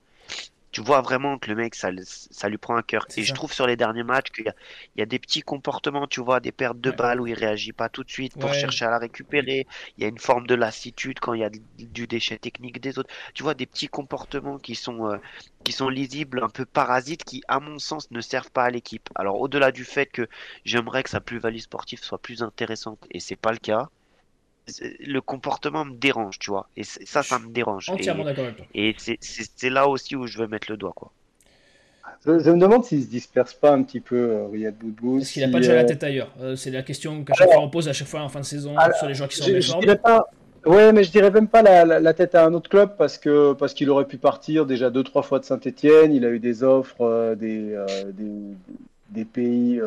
Tu 0.78 0.84
vois 0.84 1.02
vraiment 1.02 1.40
que 1.40 1.50
le 1.50 1.56
mec, 1.56 1.74
ça, 1.74 1.90
ça 2.06 2.50
lui 2.50 2.60
prend 2.60 2.76
un 2.76 2.84
cœur. 2.84 3.08
Et 3.18 3.24
je 3.24 3.34
trouve 3.34 3.52
sur 3.52 3.66
les 3.66 3.76
derniers 3.76 4.04
matchs 4.04 4.30
qu'il 4.30 4.46
y 4.46 4.50
a, 4.50 4.54
il 4.96 5.00
y 5.00 5.02
a 5.02 5.08
des 5.08 5.18
petits 5.18 5.42
comportements, 5.42 6.06
tu 6.06 6.22
vois, 6.22 6.40
des 6.40 6.52
pertes 6.52 6.80
de 6.80 6.92
balles 6.92 7.20
où 7.20 7.26
il 7.26 7.34
réagit 7.34 7.74
pas 7.74 7.90
tout 7.90 8.04
de 8.04 8.12
suite 8.12 8.38
pour 8.38 8.54
chercher 8.54 8.86
à 8.86 8.92
la 8.92 9.00
récupérer. 9.00 9.66
Il 9.98 10.04
y 10.04 10.06
a 10.06 10.08
une 10.08 10.20
forme 10.20 10.46
de 10.46 10.54
lassitude 10.54 11.20
quand 11.20 11.34
il 11.34 11.42
y 11.42 11.44
a 11.44 11.50
du 11.50 12.06
déchet 12.06 12.38
technique 12.38 12.80
des 12.80 13.00
autres. 13.00 13.12
Tu 13.34 13.42
vois, 13.42 13.56
des 13.56 13.66
petits 13.66 13.88
comportements 13.88 14.60
qui 14.60 14.76
sont, 14.76 15.08
euh, 15.08 15.18
qui 15.64 15.72
sont 15.72 15.90
lisibles, 15.90 16.44
un 16.44 16.50
peu 16.50 16.66
parasites, 16.66 17.24
qui, 17.24 17.42
à 17.48 17.60
mon 17.60 17.80
sens, 17.80 18.12
ne 18.12 18.22
servent 18.22 18.52
pas 18.52 18.66
à 18.66 18.70
l'équipe. 18.70 19.10
Alors, 19.16 19.42
au-delà 19.42 19.72
du 19.72 19.84
fait 19.84 20.06
que 20.06 20.28
j'aimerais 20.64 21.02
que 21.02 21.10
sa 21.10 21.22
plus-value 21.22 21.58
sportive 21.58 22.04
soit 22.04 22.22
plus 22.22 22.44
intéressante, 22.44 23.04
et 23.10 23.20
c'est 23.20 23.36
pas 23.36 23.52
le 23.52 23.58
cas, 23.58 23.90
le 25.00 25.20
comportement 25.20 25.86
me 25.86 25.94
dérange, 25.94 26.40
tu 26.40 26.52
vois. 26.52 26.70
Et 26.76 26.84
ça, 26.84 27.24
ça 27.24 27.40
me 27.40 27.50
dérange. 27.50 27.90
Entièrement 27.90 28.24
d'accord 28.24 28.46
avec 28.46 28.58
toi. 28.58 28.66
Et 28.74 28.96
c'est 28.98 29.70
là 29.70 29.88
aussi 29.88 30.16
où 30.16 30.28
je 30.28 30.38
veux 30.38 30.48
mettre 30.48 30.72
le 30.72 30.78
doigt, 30.78 30.94
quoi. 30.96 31.12
Je, 32.26 32.32
me 32.52 32.60
demande 32.60 32.84
s'il 32.84 33.04
se 33.04 33.08
disperse 33.08 33.54
pas 33.54 33.72
un 33.72 33.84
petit 33.84 34.00
peu, 34.00 34.16
euh, 34.16 34.48
Riyad 34.48 34.76
Boudbou. 34.76 35.20
Est-ce 35.20 35.34
qu'il 35.34 35.46
n'a 35.46 35.52
pas 35.52 35.60
déjà 35.60 35.76
la 35.76 35.82
euh, 35.82 35.86
tête 35.86 36.04
ailleurs 36.04 36.30
euh, 36.42 36.56
C'est 36.56 36.72
la 36.72 36.82
question 36.82 37.24
qu'à 37.24 37.34
chaque 37.34 37.52
fois 37.52 37.62
on 37.62 37.70
pose 37.70 37.88
à 37.88 37.94
chaque 37.94 38.08
fois 38.08 38.22
en 38.22 38.30
fin 38.30 38.40
de 38.40 38.46
saison 38.46 38.76
sur 38.98 39.08
les 39.08 39.14
joueurs 39.14 39.30
qui 39.30 39.38
sont 39.38 39.50
en 39.50 39.80
méforme. 39.80 39.98
Pas... 39.98 40.28
Ouais, 40.66 40.92
mais 40.92 41.04
je 41.04 41.12
dirais 41.12 41.32
même 41.32 41.48
pas 41.48 41.62
la, 41.62 42.14
tête 42.14 42.36
à 42.36 42.46
un 42.46 42.54
autre 42.54 42.70
club 42.70 42.98
parce 42.98 43.18
que 43.18 43.54
parce 43.54 43.74
qu'il 43.74 43.90
aurait 43.90 44.08
pu 44.08 44.18
partir 44.18 44.66
déjà 44.66 44.90
deux 44.90 45.04
trois 45.04 45.22
fois 45.22 45.40
de 45.40 45.46
Saint-Etienne. 45.46 46.14
Il 46.14 46.26
a 46.26 46.30
eu 46.30 46.40
des 46.40 46.64
offres 46.64 47.36
des, 47.36 47.78
des, 49.10 49.26
pays 49.26 49.80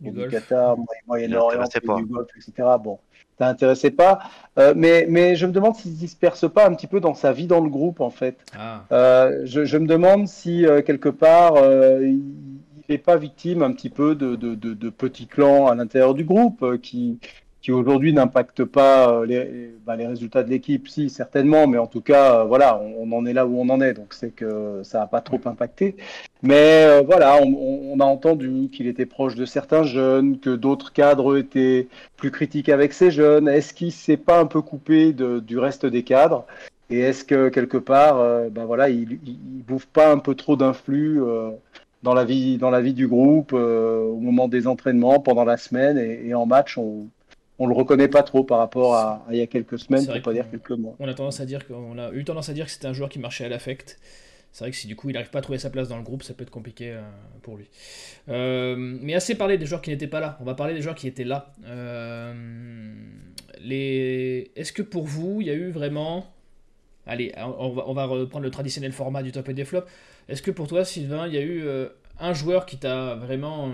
du, 0.00 0.28
Qatar, 0.28 0.76
Moyen-Orient, 1.06 1.62
du 1.98 2.06
Golfe, 2.06 2.30
etc. 2.36 2.68
Bon, 2.82 2.98
ça 3.38 3.46
n'intéressait 3.46 3.90
pas. 3.90 4.18
Euh, 4.58 4.72
mais, 4.76 5.06
mais 5.08 5.36
je 5.36 5.46
me 5.46 5.52
demande 5.52 5.74
s'il 5.76 5.90
ne 5.92 5.96
se 5.96 6.00
disperse 6.00 6.50
pas 6.50 6.66
un 6.66 6.74
petit 6.74 6.86
peu 6.86 7.00
dans 7.00 7.14
sa 7.14 7.32
vie 7.32 7.46
dans 7.46 7.60
le 7.60 7.68
groupe, 7.68 8.00
en 8.00 8.10
fait. 8.10 8.38
Ah. 8.58 8.84
Euh, 8.92 9.42
je, 9.44 9.64
je, 9.64 9.76
me 9.76 9.86
demande 9.86 10.26
si, 10.28 10.66
euh, 10.66 10.82
quelque 10.82 11.08
part, 11.08 11.54
il 12.00 12.22
n'est 12.88 12.98
pas 12.98 13.16
victime 13.16 13.62
un 13.62 13.72
petit 13.72 13.90
peu 13.90 14.14
de, 14.14 14.36
de, 14.36 14.54
de, 14.54 14.74
de 14.74 14.90
petits 14.90 15.26
clans 15.26 15.66
à 15.66 15.74
l'intérieur 15.74 16.14
du 16.14 16.24
groupe 16.24 16.80
qui, 16.80 17.18
qui 17.66 17.72
aujourd'hui 17.72 18.12
n'impacte 18.12 18.62
pas 18.62 19.10
euh, 19.10 19.26
les, 19.26 19.74
bah, 19.84 19.96
les, 19.96 20.06
résultats 20.06 20.44
de 20.44 20.50
l'équipe, 20.50 20.86
si 20.86 21.10
certainement, 21.10 21.66
mais 21.66 21.78
en 21.78 21.88
tout 21.88 22.00
cas, 22.00 22.42
euh, 22.42 22.44
voilà, 22.44 22.80
on, 22.80 23.10
en 23.10 23.26
est 23.26 23.32
là 23.32 23.44
où 23.44 23.60
on 23.60 23.68
en 23.70 23.80
est, 23.80 23.92
donc 23.92 24.14
c'est 24.14 24.30
que 24.30 24.82
ça 24.84 25.00
n'a 25.00 25.08
pas 25.08 25.20
trop 25.20 25.40
impacté. 25.46 25.96
Mais 26.44 26.84
euh, 26.84 27.02
voilà, 27.04 27.40
on, 27.42 27.98
a 27.98 28.04
entendu 28.04 28.68
qu'il 28.72 28.86
était 28.86 29.04
proche 29.04 29.34
de 29.34 29.44
certains 29.44 29.82
jeunes, 29.82 30.38
que 30.38 30.50
d'autres 30.50 30.92
cadres 30.92 31.36
étaient 31.36 31.88
plus 32.16 32.30
critiques 32.30 32.68
avec 32.68 32.92
ces 32.92 33.10
jeunes. 33.10 33.48
Est-ce 33.48 33.74
qu'il 33.74 33.90
s'est 33.90 34.16
pas 34.16 34.38
un 34.38 34.46
peu 34.46 34.62
coupé 34.62 35.12
de, 35.12 35.40
du 35.40 35.58
reste 35.58 35.86
des 35.86 36.04
cadres? 36.04 36.46
Et 36.88 37.00
est-ce 37.00 37.24
que 37.24 37.48
quelque 37.48 37.78
part, 37.78 38.18
ben 38.52 38.64
voilà, 38.64 38.90
il, 38.90 39.18
il, 39.26 39.64
bouffe 39.66 39.86
pas 39.86 40.12
un 40.12 40.18
peu 40.18 40.36
trop 40.36 40.54
d'influx 40.54 41.20
dans 42.04 42.14
la 42.14 42.24
vie, 42.24 42.58
dans 42.58 42.70
la 42.70 42.80
vie 42.80 42.94
du 42.94 43.08
groupe 43.08 43.52
au 43.54 44.18
moment 44.20 44.46
des 44.46 44.68
entraînements, 44.68 45.18
pendant 45.18 45.44
la 45.44 45.56
semaine 45.56 45.98
et, 45.98 46.28
et 46.28 46.34
en 46.34 46.46
match, 46.46 46.78
on, 46.78 47.08
on 47.58 47.66
le 47.66 47.74
reconnaît 47.74 48.08
pas 48.08 48.22
trop 48.22 48.44
par 48.44 48.58
rapport 48.58 48.94
à, 48.94 49.24
il 49.30 49.36
y 49.36 49.40
a 49.40 49.46
quelques 49.46 49.78
semaines, 49.78 50.06
pour 50.06 50.20
pas 50.20 50.32
dire 50.32 50.50
quelques 50.50 50.70
mois. 50.72 50.94
On 50.98 51.08
a 51.08 51.14
tendance 51.14 51.40
à 51.40 51.46
dire 51.46 51.66
qu'on 51.66 51.98
a 51.98 52.12
eu 52.12 52.24
tendance 52.24 52.48
à 52.48 52.52
dire 52.52 52.66
que 52.66 52.70
c'était 52.70 52.86
un 52.86 52.92
joueur 52.92 53.08
qui 53.08 53.18
marchait 53.18 53.44
à 53.44 53.48
l'affect. 53.48 53.98
C'est 54.52 54.64
vrai 54.64 54.70
que 54.70 54.76
si 54.76 54.86
du 54.86 54.96
coup 54.96 55.10
il 55.10 55.12
n'arrive 55.12 55.30
pas 55.30 55.40
à 55.40 55.42
trouver 55.42 55.58
sa 55.58 55.68
place 55.68 55.88
dans 55.88 55.98
le 55.98 56.02
groupe, 56.02 56.22
ça 56.22 56.32
peut 56.32 56.42
être 56.42 56.50
compliqué 56.50 56.92
euh, 56.92 57.02
pour 57.42 57.56
lui. 57.56 57.68
Euh, 58.28 58.74
mais 58.78 59.14
assez 59.14 59.34
parlé 59.34 59.58
des 59.58 59.66
joueurs 59.66 59.82
qui 59.82 59.90
n'étaient 59.90 60.06
pas 60.06 60.20
là. 60.20 60.38
On 60.40 60.44
va 60.44 60.54
parler 60.54 60.72
des 60.72 60.80
joueurs 60.80 60.94
qui 60.94 61.06
étaient 61.06 61.24
là. 61.24 61.52
Euh, 61.66 62.32
les... 63.60 64.50
Est-ce 64.56 64.72
que 64.72 64.82
pour 64.82 65.04
vous, 65.04 65.42
il 65.42 65.46
y 65.46 65.50
a 65.50 65.54
eu 65.54 65.70
vraiment. 65.70 66.32
Allez, 67.06 67.32
on 67.36 67.68
va, 67.68 67.84
on 67.86 67.92
va 67.92 68.06
reprendre 68.06 68.44
le 68.44 68.50
traditionnel 68.50 68.92
format 68.92 69.22
du 69.22 69.30
top 69.30 69.48
et 69.50 69.54
des 69.54 69.64
flops. 69.64 69.86
Est-ce 70.28 70.42
que 70.42 70.50
pour 70.50 70.66
toi, 70.68 70.84
Sylvain, 70.84 71.26
il 71.26 71.34
y 71.34 71.38
a 71.38 71.42
eu 71.42 71.64
un 72.18 72.32
joueur 72.32 72.66
qui 72.66 72.78
t'a 72.78 73.14
vraiment 73.14 73.70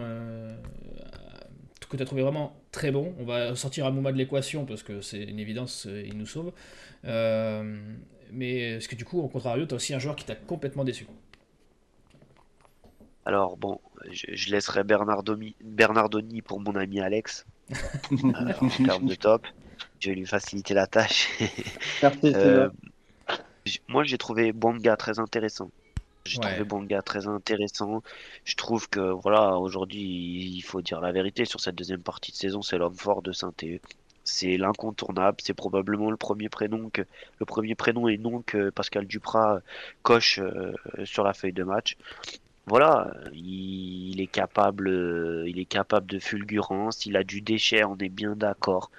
que 1.92 1.98
tu 1.98 2.02
as 2.02 2.06
trouvé 2.06 2.22
vraiment 2.22 2.56
très 2.72 2.90
bon. 2.90 3.14
On 3.20 3.24
va 3.24 3.54
sortir 3.54 3.84
Amouma 3.84 4.12
de 4.12 4.16
l'équation 4.16 4.64
parce 4.64 4.82
que 4.82 5.02
c'est 5.02 5.22
une 5.22 5.38
évidence, 5.38 5.86
euh, 5.86 6.02
il 6.06 6.16
nous 6.16 6.26
sauve. 6.26 6.52
Euh, 7.04 7.94
mais 8.32 8.76
est-ce 8.76 8.88
que 8.88 8.96
du 8.96 9.04
coup, 9.04 9.20
au 9.20 9.28
contrario, 9.28 9.66
tu 9.66 9.74
as 9.74 9.76
aussi 9.76 9.92
un 9.92 9.98
joueur 9.98 10.16
qui 10.16 10.24
t'a 10.24 10.34
complètement 10.34 10.84
déçu? 10.84 11.06
Alors 13.26 13.56
bon, 13.58 13.78
je, 14.10 14.50
laisserai 14.50 14.84
Bernardoni, 14.84 15.54
Bernardoni 15.62 16.40
pour 16.42 16.60
mon 16.60 16.74
ami 16.74 17.00
Alex. 17.00 17.46
Euh, 18.12 18.52
en 18.60 18.68
termes 18.68 19.06
de 19.06 19.14
top, 19.14 19.46
je 19.98 20.10
vais 20.10 20.16
lui 20.16 20.26
faciliter 20.26 20.74
la 20.74 20.86
tâche. 20.86 21.28
Merci, 22.02 22.34
moi, 23.88 24.04
j'ai 24.04 24.18
trouvé 24.18 24.52
Bonga 24.52 24.96
très 24.96 25.18
intéressant. 25.18 25.70
J'ai 26.24 26.38
trouvé 26.38 26.64
Bonga 26.64 27.02
très 27.02 27.26
intéressant. 27.26 28.02
Je 28.44 28.54
trouve 28.54 28.88
que 28.88 29.00
voilà, 29.00 29.58
aujourd'hui, 29.58 30.00
il 30.54 30.62
faut 30.62 30.80
dire 30.80 31.00
la 31.00 31.12
vérité 31.12 31.44
sur 31.44 31.60
cette 31.60 31.74
deuxième 31.74 32.02
partie 32.02 32.32
de 32.32 32.36
saison, 32.36 32.62
c'est 32.62 32.78
l'homme 32.78 32.94
fort 32.94 33.22
de 33.22 33.32
Saint-Thé. 33.32 33.80
C'est 34.24 34.56
l'incontournable, 34.56 35.38
c'est 35.42 35.54
probablement 35.54 36.10
le 36.10 36.16
premier 36.16 36.48
prénom 36.48 36.90
que 36.90 37.02
le 37.40 37.46
premier 37.46 37.74
prénom 37.74 38.06
et 38.06 38.18
nom 38.18 38.42
que 38.42 38.70
Pascal 38.70 39.06
Duprat 39.06 39.60
coche 40.02 40.38
euh, 40.38 40.72
sur 41.04 41.24
la 41.24 41.32
feuille 41.32 41.52
de 41.52 41.64
match. 41.64 41.96
Voilà, 42.66 43.12
il, 43.32 44.20
est 44.20 44.28
capable, 44.28 45.44
il 45.48 45.58
est 45.58 45.64
capable 45.64 46.06
de 46.06 46.20
fulgurance, 46.20 47.06
il 47.06 47.16
a 47.16 47.24
du 47.24 47.40
déchet, 47.40 47.82
on 47.82 47.96
est 47.98 48.08
bien 48.08 48.36
d'accord 48.36 48.92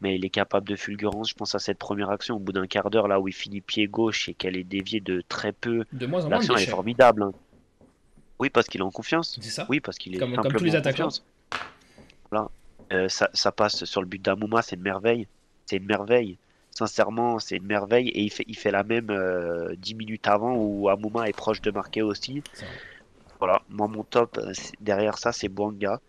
mais 0.00 0.16
il 0.16 0.24
est 0.24 0.30
capable 0.30 0.68
de 0.68 0.76
fulgurance. 0.76 1.30
Je 1.30 1.34
pense 1.34 1.54
à 1.54 1.58
cette 1.58 1.78
première 1.78 2.10
action 2.10 2.36
au 2.36 2.38
bout 2.38 2.52
d'un 2.52 2.66
quart 2.66 2.90
d'heure, 2.90 3.08
là 3.08 3.20
où 3.20 3.28
il 3.28 3.34
finit 3.34 3.60
pied 3.60 3.86
gauche 3.86 4.28
et 4.28 4.34
qu'elle 4.34 4.56
est 4.56 4.64
déviée 4.64 5.00
de 5.00 5.22
très 5.28 5.52
peu. 5.52 5.84
De 5.92 6.06
moins 6.06 6.20
en 6.24 6.28
moins. 6.28 6.38
L'action 6.38 6.56
est 6.56 6.66
formidable. 6.66 7.22
Hein. 7.22 7.32
Oui, 8.38 8.48
parce 8.48 8.66
qu'il 8.66 8.80
est 8.80 8.84
en 8.84 8.90
confiance. 8.90 9.38
C'est 9.40 9.50
ça. 9.50 9.66
Oui, 9.68 9.80
parce 9.80 9.98
qu'il 9.98 10.14
est 10.14 10.18
comme, 10.18 10.34
comme 10.34 10.52
tous 10.52 10.64
les 10.64 10.76
attaquants. 10.76 11.08
Voilà. 12.30 12.48
Euh, 12.92 13.08
ça, 13.08 13.28
ça, 13.34 13.52
passe 13.52 13.84
sur 13.84 14.00
le 14.00 14.06
but 14.06 14.20
d'Amouma, 14.20 14.62
c'est 14.62 14.76
une 14.76 14.82
merveille. 14.82 15.28
C'est 15.66 15.76
une 15.76 15.86
merveille. 15.86 16.38
Sincèrement, 16.70 17.38
c'est 17.38 17.56
une 17.56 17.66
merveille. 17.66 18.08
Et 18.08 18.22
il 18.22 18.30
fait, 18.30 18.44
il 18.48 18.56
fait 18.56 18.70
la 18.70 18.82
même 18.82 19.10
euh, 19.10 19.74
10 19.76 19.94
minutes 19.94 20.26
avant 20.26 20.56
où 20.56 20.88
Amouma 20.88 21.28
est 21.28 21.36
proche 21.36 21.60
de 21.60 21.70
marquer 21.70 22.02
aussi. 22.02 22.42
Voilà, 23.38 23.62
moi 23.68 23.88
mon 23.88 24.04
top 24.04 24.38
euh, 24.38 24.52
derrière 24.80 25.18
ça, 25.18 25.32
c'est 25.32 25.48
Bouanga. 25.48 26.00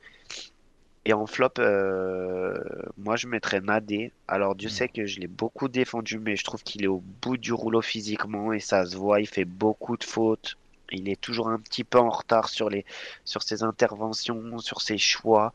Et 1.05 1.13
en 1.13 1.25
flop, 1.25 1.53
euh, 1.59 2.57
moi 2.97 3.15
je 3.15 3.27
mettrais 3.27 3.59
Nadé. 3.61 4.11
Alors 4.27 4.55
Dieu 4.55 4.69
mm. 4.69 4.71
sait 4.71 4.87
que 4.87 5.05
je 5.05 5.19
l'ai 5.19 5.27
beaucoup 5.27 5.67
défendu, 5.67 6.19
mais 6.19 6.35
je 6.35 6.43
trouve 6.43 6.63
qu'il 6.63 6.83
est 6.83 6.87
au 6.87 7.03
bout 7.21 7.37
du 7.37 7.53
rouleau 7.53 7.81
physiquement 7.81 8.53
et 8.53 8.59
ça 8.59 8.85
se 8.85 8.95
voit. 8.95 9.19
Il 9.19 9.27
fait 9.27 9.45
beaucoup 9.45 9.97
de 9.97 10.03
fautes. 10.03 10.57
Il 10.91 11.09
est 11.09 11.19
toujours 11.19 11.47
un 11.49 11.59
petit 11.59 11.83
peu 11.83 11.97
en 11.99 12.09
retard 12.09 12.49
sur, 12.49 12.69
les, 12.69 12.85
sur 13.23 13.41
ses 13.43 13.63
interventions, 13.63 14.59
sur 14.59 14.81
ses 14.81 14.97
choix. 14.97 15.53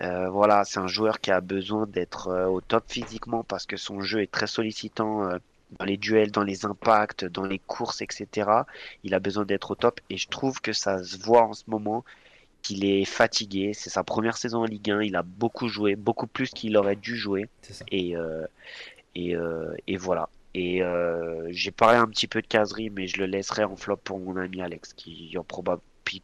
Euh, 0.00 0.30
voilà, 0.30 0.64
c'est 0.64 0.78
un 0.78 0.86
joueur 0.86 1.20
qui 1.20 1.30
a 1.30 1.40
besoin 1.40 1.86
d'être 1.86 2.28
euh, 2.28 2.46
au 2.46 2.60
top 2.60 2.84
physiquement 2.88 3.44
parce 3.44 3.66
que 3.66 3.76
son 3.76 4.00
jeu 4.00 4.22
est 4.22 4.30
très 4.30 4.46
sollicitant 4.46 5.28
dans 5.78 5.84
les 5.84 5.96
duels, 5.96 6.30
dans 6.30 6.42
les 6.42 6.64
impacts, 6.64 7.24
dans 7.24 7.44
les 7.44 7.58
courses, 7.58 8.00
etc. 8.00 8.50
Il 9.04 9.14
a 9.14 9.20
besoin 9.20 9.44
d'être 9.44 9.72
au 9.72 9.74
top 9.74 10.00
et 10.08 10.16
je 10.16 10.28
trouve 10.28 10.60
que 10.60 10.72
ça 10.72 11.02
se 11.02 11.18
voit 11.18 11.42
en 11.42 11.52
ce 11.52 11.64
moment 11.66 12.04
qu'il 12.62 12.84
est 12.84 13.04
fatigué. 13.04 13.72
C'est 13.74 13.90
sa 13.90 14.04
première 14.04 14.36
saison 14.36 14.60
en 14.60 14.64
Ligue 14.64 14.90
1. 14.90 15.02
Il 15.02 15.16
a 15.16 15.22
beaucoup 15.22 15.68
joué, 15.68 15.96
beaucoup 15.96 16.26
plus 16.26 16.50
qu'il 16.50 16.76
aurait 16.76 16.96
dû 16.96 17.16
jouer. 17.16 17.48
Et, 17.90 18.16
euh, 18.16 18.46
et, 19.14 19.34
euh, 19.34 19.74
et, 19.86 19.96
voilà. 19.96 20.28
Et 20.54 20.82
euh, 20.82 21.46
j'ai 21.50 21.70
parlé 21.70 21.98
un 21.98 22.06
petit 22.06 22.26
peu 22.26 22.42
de 22.42 22.46
caserie, 22.46 22.90
mais 22.90 23.06
je 23.06 23.18
le 23.18 23.26
laisserai 23.26 23.64
en 23.64 23.76
flop 23.76 23.96
pour 23.96 24.18
mon 24.18 24.36
ami 24.36 24.60
Alex, 24.60 24.92
qui, 24.94 25.36
en 25.38 25.44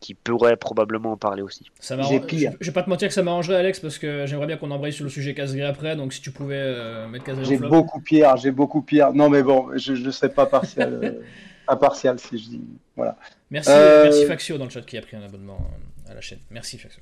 qui 0.01 0.15
pourrait 0.15 0.57
probablement 0.57 1.13
en 1.13 1.17
parler 1.17 1.43
aussi. 1.43 1.71
Ça 1.79 1.97
je, 2.03 2.19
je 2.61 2.67
vais 2.67 2.73
pas 2.73 2.83
te 2.83 2.91
mentir 2.91 3.07
que 3.07 3.15
ça 3.15 3.23
m'arrangerait, 3.23 3.57
Alex, 3.57 3.79
parce 3.79 3.99
que 3.99 4.27
j'aimerais 4.27 4.49
bien 4.49 4.57
qu'on 4.57 4.73
embraye 4.73 4.93
sur 4.93 5.05
le 5.05 5.11
sujet 5.11 5.33
caserie 5.33 5.63
après. 5.63 5.95
Donc 5.95 6.13
si 6.13 6.21
tu 6.21 6.33
pouvais 6.33 7.07
mettre 7.09 7.25
caserie 7.25 7.45
en 7.45 7.59
flop. 7.59 7.67
J'ai 7.67 7.69
beaucoup 7.69 8.01
pire, 8.01 8.37
j'ai 8.37 8.51
beaucoup 8.51 8.83
pire. 8.83 9.13
Non, 9.13 9.31
mais 9.31 9.45
bon, 9.45 9.69
je 9.77 9.93
ne 9.93 10.11
serai 10.11 10.29
pas 10.29 10.47
partial. 10.47 11.21
impartial 11.69 12.19
si 12.19 12.39
je 12.39 12.49
dis. 12.51 12.65
Voilà. 12.97 13.17
Merci, 13.51 13.71
merci 13.71 14.27
Faxio 14.27 14.59
dans 14.59 14.65
le 14.65 14.71
chat 14.71 14.83
qui 14.83 14.97
a 14.97 15.03
pris 15.03 15.17
un 15.17 15.23
abonnement 15.23 15.59
à 16.09 16.15
la 16.15 16.21
chaîne. 16.21 16.39
Merci, 16.51 16.79
Faxo. 16.79 17.01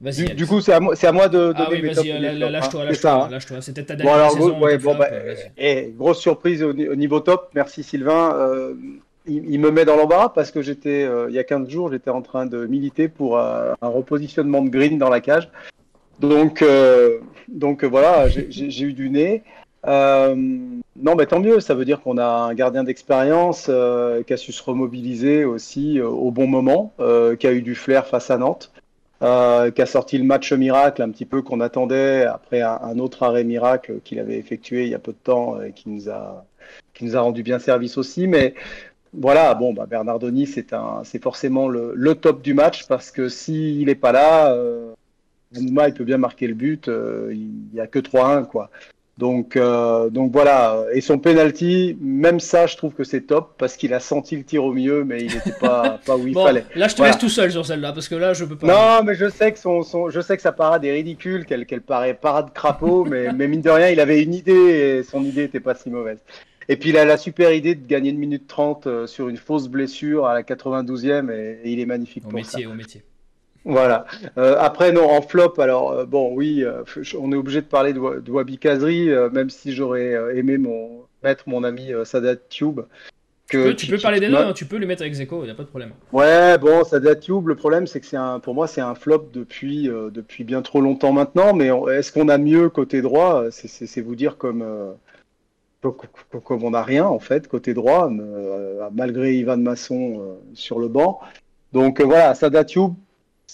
Vas-y. 0.00 0.24
Du, 0.26 0.34
du, 0.34 0.46
coup, 0.46 0.60
c'est 0.60 0.72
à, 0.72 0.80
moi, 0.80 0.94
à 1.00 1.12
moi 1.12 1.28
de 1.28 1.52
ah 1.56 1.68
oui, 1.70 1.80
vas-y, 1.80 2.08
lâche-toi, 2.38 2.84
lâche-toi, 2.84 3.28
lâche-toi. 3.30 3.62
C'était 3.62 3.84
ta 3.84 3.94
dernière 3.94 4.28
bon, 4.28 4.34
saison. 4.34 4.60
Ouais, 4.60 4.78
bon, 4.78 4.94
bah, 4.96 5.08
et, 5.56 5.94
grosse 5.96 6.20
surprise 6.20 6.62
au, 6.62 6.72
niveau 6.72 7.20
top. 7.20 7.50
Merci 7.54 7.82
Sylvain. 7.82 8.34
Euh, 8.34 8.74
il, 9.26 9.58
me 9.58 9.70
met 9.70 9.84
dans 9.84 9.96
l'embarras 9.96 10.28
parce 10.28 10.50
que 10.50 10.62
j'étais, 10.62 11.04
euh, 11.04 11.26
il 11.30 11.34
y 11.34 11.38
a 11.38 11.44
15 11.44 11.68
jours, 11.68 11.90
j'étais 11.90 12.10
en 12.10 12.22
train 12.22 12.46
de 12.46 12.66
militer 12.66 13.08
pour 13.08 13.38
euh, 13.38 13.72
un 13.80 13.88
repositionnement 13.88 14.62
de 14.62 14.68
green 14.68 14.98
dans 14.98 15.08
la 15.08 15.20
cage. 15.20 15.48
Donc, 16.20 16.62
euh, 16.62 17.18
donc 17.48 17.84
voilà, 17.84 18.28
j'ai 18.28 18.84
eu 18.84 18.92
du 18.92 19.10
nez. 19.10 19.42
Euh, 19.86 20.34
non, 20.34 21.14
mais 21.16 21.26
tant 21.26 21.40
mieux. 21.40 21.60
Ça 21.60 21.74
veut 21.74 21.84
dire 21.84 22.00
qu'on 22.00 22.18
a 22.18 22.26
un 22.26 22.54
gardien 22.54 22.84
d'expérience 22.84 23.66
euh, 23.68 24.22
qui 24.22 24.32
a 24.32 24.36
su 24.36 24.52
se 24.52 24.62
remobiliser 24.62 25.44
aussi 25.44 25.98
euh, 25.98 26.08
au 26.08 26.30
bon 26.30 26.46
moment, 26.46 26.92
qui 27.38 27.46
a 27.46 27.52
eu 27.52 27.62
du 27.62 27.74
flair 27.74 28.06
face 28.06 28.30
à 28.30 28.38
Nantes, 28.38 28.72
qui 29.20 29.26
a 29.82 29.86
sorti 29.86 30.18
le 30.18 30.24
match 30.24 30.52
miracle 30.52 31.02
un 31.02 31.10
petit 31.10 31.26
peu 31.26 31.42
qu'on 31.42 31.60
attendait 31.60 32.24
après 32.24 32.62
un, 32.62 32.98
autre 32.98 33.22
arrêt 33.22 33.44
miracle 33.44 34.00
qu'il 34.04 34.18
avait 34.18 34.38
effectué 34.38 34.84
il 34.84 34.90
y 34.90 34.94
a 34.94 34.98
peu 34.98 35.12
de 35.12 35.18
temps 35.22 35.60
et 35.62 35.72
qui 35.72 35.88
nous 35.88 36.08
a 36.08 36.44
qui 36.94 37.04
nous 37.04 37.16
a 37.16 37.20
rendu 37.20 37.42
bien 37.42 37.58
service 37.58 37.98
aussi. 37.98 38.26
Mais 38.26 38.54
voilà, 39.16 39.54
bon, 39.54 39.72
bah, 39.72 39.86
Bernardoni, 39.86 40.46
c'est 40.46 40.72
un, 40.72 41.02
c'est 41.04 41.22
forcément 41.22 41.68
le, 41.68 42.14
top 42.14 42.42
du 42.42 42.54
match 42.54 42.86
parce 42.86 43.10
que 43.10 43.28
s'il 43.28 43.86
n'est 43.86 43.94
pas 43.94 44.12
là, 44.12 44.52
euh, 44.52 44.92
Mouma, 45.52 45.88
il 45.88 45.94
peut 45.94 46.04
bien 46.04 46.18
marquer 46.18 46.46
le 46.46 46.54
but. 46.54 46.88
Euh, 46.88 47.30
il 47.32 47.50
n'y 47.72 47.80
a 47.80 47.86
que 47.86 47.98
3-1, 47.98 48.46
quoi. 48.46 48.70
Donc, 49.16 49.56
euh, 49.56 50.10
donc 50.10 50.32
voilà. 50.32 50.84
Et 50.92 51.00
son 51.00 51.18
penalty, 51.18 51.96
même 52.00 52.40
ça, 52.40 52.66
je 52.66 52.76
trouve 52.76 52.94
que 52.94 53.04
c'est 53.04 53.20
top 53.20 53.54
parce 53.58 53.76
qu'il 53.76 53.94
a 53.94 54.00
senti 54.00 54.34
le 54.36 54.42
tir 54.42 54.64
au 54.64 54.72
milieu, 54.72 55.04
mais 55.04 55.20
il 55.22 55.32
n'était 55.32 55.52
pas, 55.52 56.00
pas 56.06 56.16
où 56.16 56.26
il 56.26 56.34
bon, 56.34 56.44
fallait. 56.44 56.64
Là, 56.74 56.88
je 56.88 56.94
te 56.94 56.98
Voilà. 56.98 57.12
laisse 57.12 57.20
tout 57.20 57.28
seul 57.28 57.52
sur 57.52 57.64
celle-là 57.64 57.92
parce 57.92 58.08
que 58.08 58.16
là, 58.16 58.32
je 58.34 58.44
peux 58.44 58.56
pas. 58.56 58.66
Non, 58.66 59.04
mais 59.04 59.14
je 59.14 59.28
sais 59.30 59.52
que 59.52 59.58
son, 59.58 59.84
son- 59.84 60.10
je 60.10 60.20
sais 60.20 60.34
que 60.36 60.42
sa 60.42 60.50
parade 60.52 60.84
est 60.84 60.90
ridicule, 60.92 61.44
qu'elle 61.46 61.64
qu'elle 61.64 61.82
paraît 61.82 62.14
parade 62.14 62.52
crapaud, 62.52 63.04
mais, 63.08 63.32
mais 63.32 63.46
mine 63.46 63.60
de 63.62 63.70
rien, 63.70 63.88
il 63.90 64.00
avait 64.00 64.20
une 64.20 64.34
idée 64.34 64.52
et 64.98 65.02
son 65.04 65.22
idée 65.22 65.42
n'était 65.42 65.60
pas 65.60 65.76
si 65.76 65.90
mauvaise. 65.90 66.18
Et 66.68 66.76
puis 66.76 66.88
il 66.90 66.96
a 66.96 67.04
la 67.04 67.16
super 67.16 67.52
idée 67.52 67.74
de 67.76 67.86
gagner 67.86 68.10
une 68.10 68.18
minute 68.18 68.48
30 68.48 68.86
euh, 68.86 69.06
sur 69.06 69.28
une 69.28 69.36
fausse 69.36 69.68
blessure 69.68 70.26
à 70.26 70.34
la 70.34 70.42
92e 70.42 71.30
et, 71.30 71.60
et 71.62 71.70
il 71.72 71.78
est 71.78 71.86
magnifique 71.86 72.24
Au 72.26 72.30
pour 72.30 72.44
ça. 72.44 72.56
métier, 72.58 72.66
au 72.66 72.74
métier. 72.74 73.02
Voilà. 73.64 74.04
Euh, 74.36 74.56
après, 74.58 74.92
non, 74.92 75.08
en 75.08 75.22
flop, 75.22 75.54
alors 75.58 75.92
euh, 75.92 76.04
bon, 76.04 76.34
oui, 76.34 76.62
euh, 76.64 76.82
on 77.18 77.32
est 77.32 77.36
obligé 77.36 77.62
de 77.62 77.66
parler 77.66 77.92
de, 77.92 77.98
Wa- 77.98 78.20
de 78.20 78.30
Wabi 78.30 78.58
Kazri, 78.58 79.10
euh, 79.10 79.30
même 79.30 79.48
si 79.50 79.72
j'aurais 79.72 80.14
euh, 80.14 80.36
aimé 80.36 80.58
mon, 80.58 81.06
mettre 81.22 81.48
mon 81.48 81.64
ami 81.64 81.92
euh, 81.92 82.04
Sadat 82.04 82.36
Tube. 82.36 82.80
Tu 83.48 83.56
Que, 83.58 83.68
peux, 83.68 83.74
tu 83.76 83.86
peux 83.86 83.98
parler 83.98 84.20
des 84.20 84.28
deux, 84.28 84.36
hein, 84.36 84.52
tu 84.54 84.66
peux 84.66 84.78
le 84.78 84.86
mettre 84.86 85.02
avec 85.02 85.14
Zeko, 85.14 85.42
il 85.42 85.46
n'y 85.46 85.50
a 85.50 85.54
pas 85.54 85.62
de 85.62 85.68
problème. 85.68 85.92
Ouais, 86.12 86.58
bon, 86.58 86.84
Sadat 86.84 87.16
Tube, 87.16 87.46
le 87.48 87.54
problème, 87.54 87.86
c'est 87.86 88.00
que 88.00 88.06
c'est 88.06 88.16
un, 88.18 88.38
pour 88.38 88.54
moi, 88.54 88.66
c'est 88.66 88.80
un 88.82 88.94
flop 88.94 89.28
depuis, 89.32 89.88
euh, 89.88 90.10
depuis 90.10 90.44
bien 90.44 90.60
trop 90.62 90.80
longtemps 90.80 91.12
maintenant. 91.12 91.54
Mais 91.54 91.68
est-ce 91.92 92.12
qu'on 92.12 92.28
a 92.28 92.38
mieux 92.38 92.68
côté 92.68 93.00
droit? 93.00 93.44
C'est 93.50 94.00
vous 94.02 94.14
dire 94.16 94.36
comme, 94.36 94.62
euh, 94.62 94.92
co- 95.82 95.92
co- 95.92 96.40
comme 96.40 96.64
on 96.64 96.70
n'a 96.70 96.82
rien, 96.82 97.06
en 97.06 97.18
fait, 97.18 97.48
côté 97.48 97.74
droit, 97.74 98.10
euh, 98.10 98.88
malgré 98.94 99.34
Ivan 99.34 99.58
Masson 99.58 100.20
euh, 100.20 100.34
sur 100.54 100.78
le 100.78 100.88
banc. 100.88 101.20
Donc 101.72 102.00
voilà, 102.00 102.34
Sadat 102.34 102.64
Tube, 102.64 102.92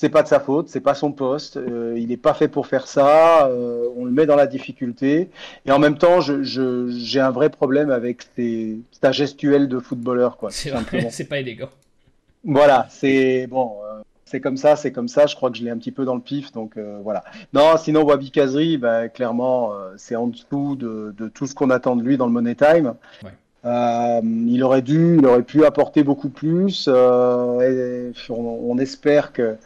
c'est 0.00 0.08
pas 0.08 0.22
de 0.22 0.28
sa 0.28 0.40
faute, 0.40 0.70
c'est 0.70 0.80
pas 0.80 0.94
son 0.94 1.12
poste, 1.12 1.58
euh, 1.58 1.94
il 1.98 2.08
n'est 2.08 2.16
pas 2.16 2.32
fait 2.32 2.48
pour 2.48 2.66
faire 2.66 2.86
ça, 2.86 3.48
euh, 3.48 3.86
on 3.98 4.06
le 4.06 4.10
met 4.10 4.24
dans 4.24 4.34
la 4.34 4.46
difficulté. 4.46 5.28
Et 5.66 5.70
en 5.72 5.78
même 5.78 5.98
temps, 5.98 6.22
je, 6.22 6.42
je- 6.42 6.88
j'ai 6.88 7.20
un 7.20 7.30
vrai 7.30 7.50
problème 7.50 7.90
avec 7.90 8.22
sa 9.02 9.12
gestuelle 9.12 9.68
de 9.68 9.78
footballeur, 9.78 10.38
quoi, 10.38 10.50
C'est 11.10 11.24
pas 11.28 11.38
élégant. 11.38 11.68
Voilà, 12.44 12.86
c'est 12.88 13.46
bon, 13.46 13.72
euh, 13.84 14.00
c'est 14.24 14.40
comme 14.40 14.56
ça, 14.56 14.74
c'est 14.74 14.90
comme 14.90 15.08
ça. 15.08 15.26
Je 15.26 15.36
crois 15.36 15.50
que 15.50 15.58
je 15.58 15.64
l'ai 15.64 15.70
un 15.70 15.76
petit 15.76 15.92
peu 15.92 16.06
dans 16.06 16.14
le 16.14 16.22
pif, 16.22 16.50
donc 16.52 16.78
voilà. 17.04 17.22
Non, 17.52 17.76
sinon 17.76 18.02
Wabi 18.02 18.30
Kazri, 18.30 18.78
bah, 18.78 19.10
clairement, 19.10 19.74
euh, 19.74 19.92
c'est 19.98 20.16
en 20.16 20.28
dessous 20.28 20.76
de, 20.76 21.14
de 21.18 21.28
tout 21.28 21.46
ce 21.46 21.54
qu'on 21.54 21.68
attend 21.68 21.94
de 21.94 22.02
lui 22.02 22.16
dans 22.16 22.24
le 22.24 22.32
Money 22.32 22.54
Time. 22.54 22.94
Ouais. 23.22 23.32
Euh, 23.66 24.22
il 24.24 24.64
aurait 24.64 24.80
dû, 24.80 25.18
il 25.18 25.26
aurait 25.26 25.42
pu 25.42 25.66
apporter 25.66 26.02
beaucoup 26.02 26.30
plus. 26.30 26.86
euh, 26.88 27.60
et 27.60 28.12
on, 28.30 28.40
on 28.70 28.78
espère 28.78 29.34
que 29.34 29.56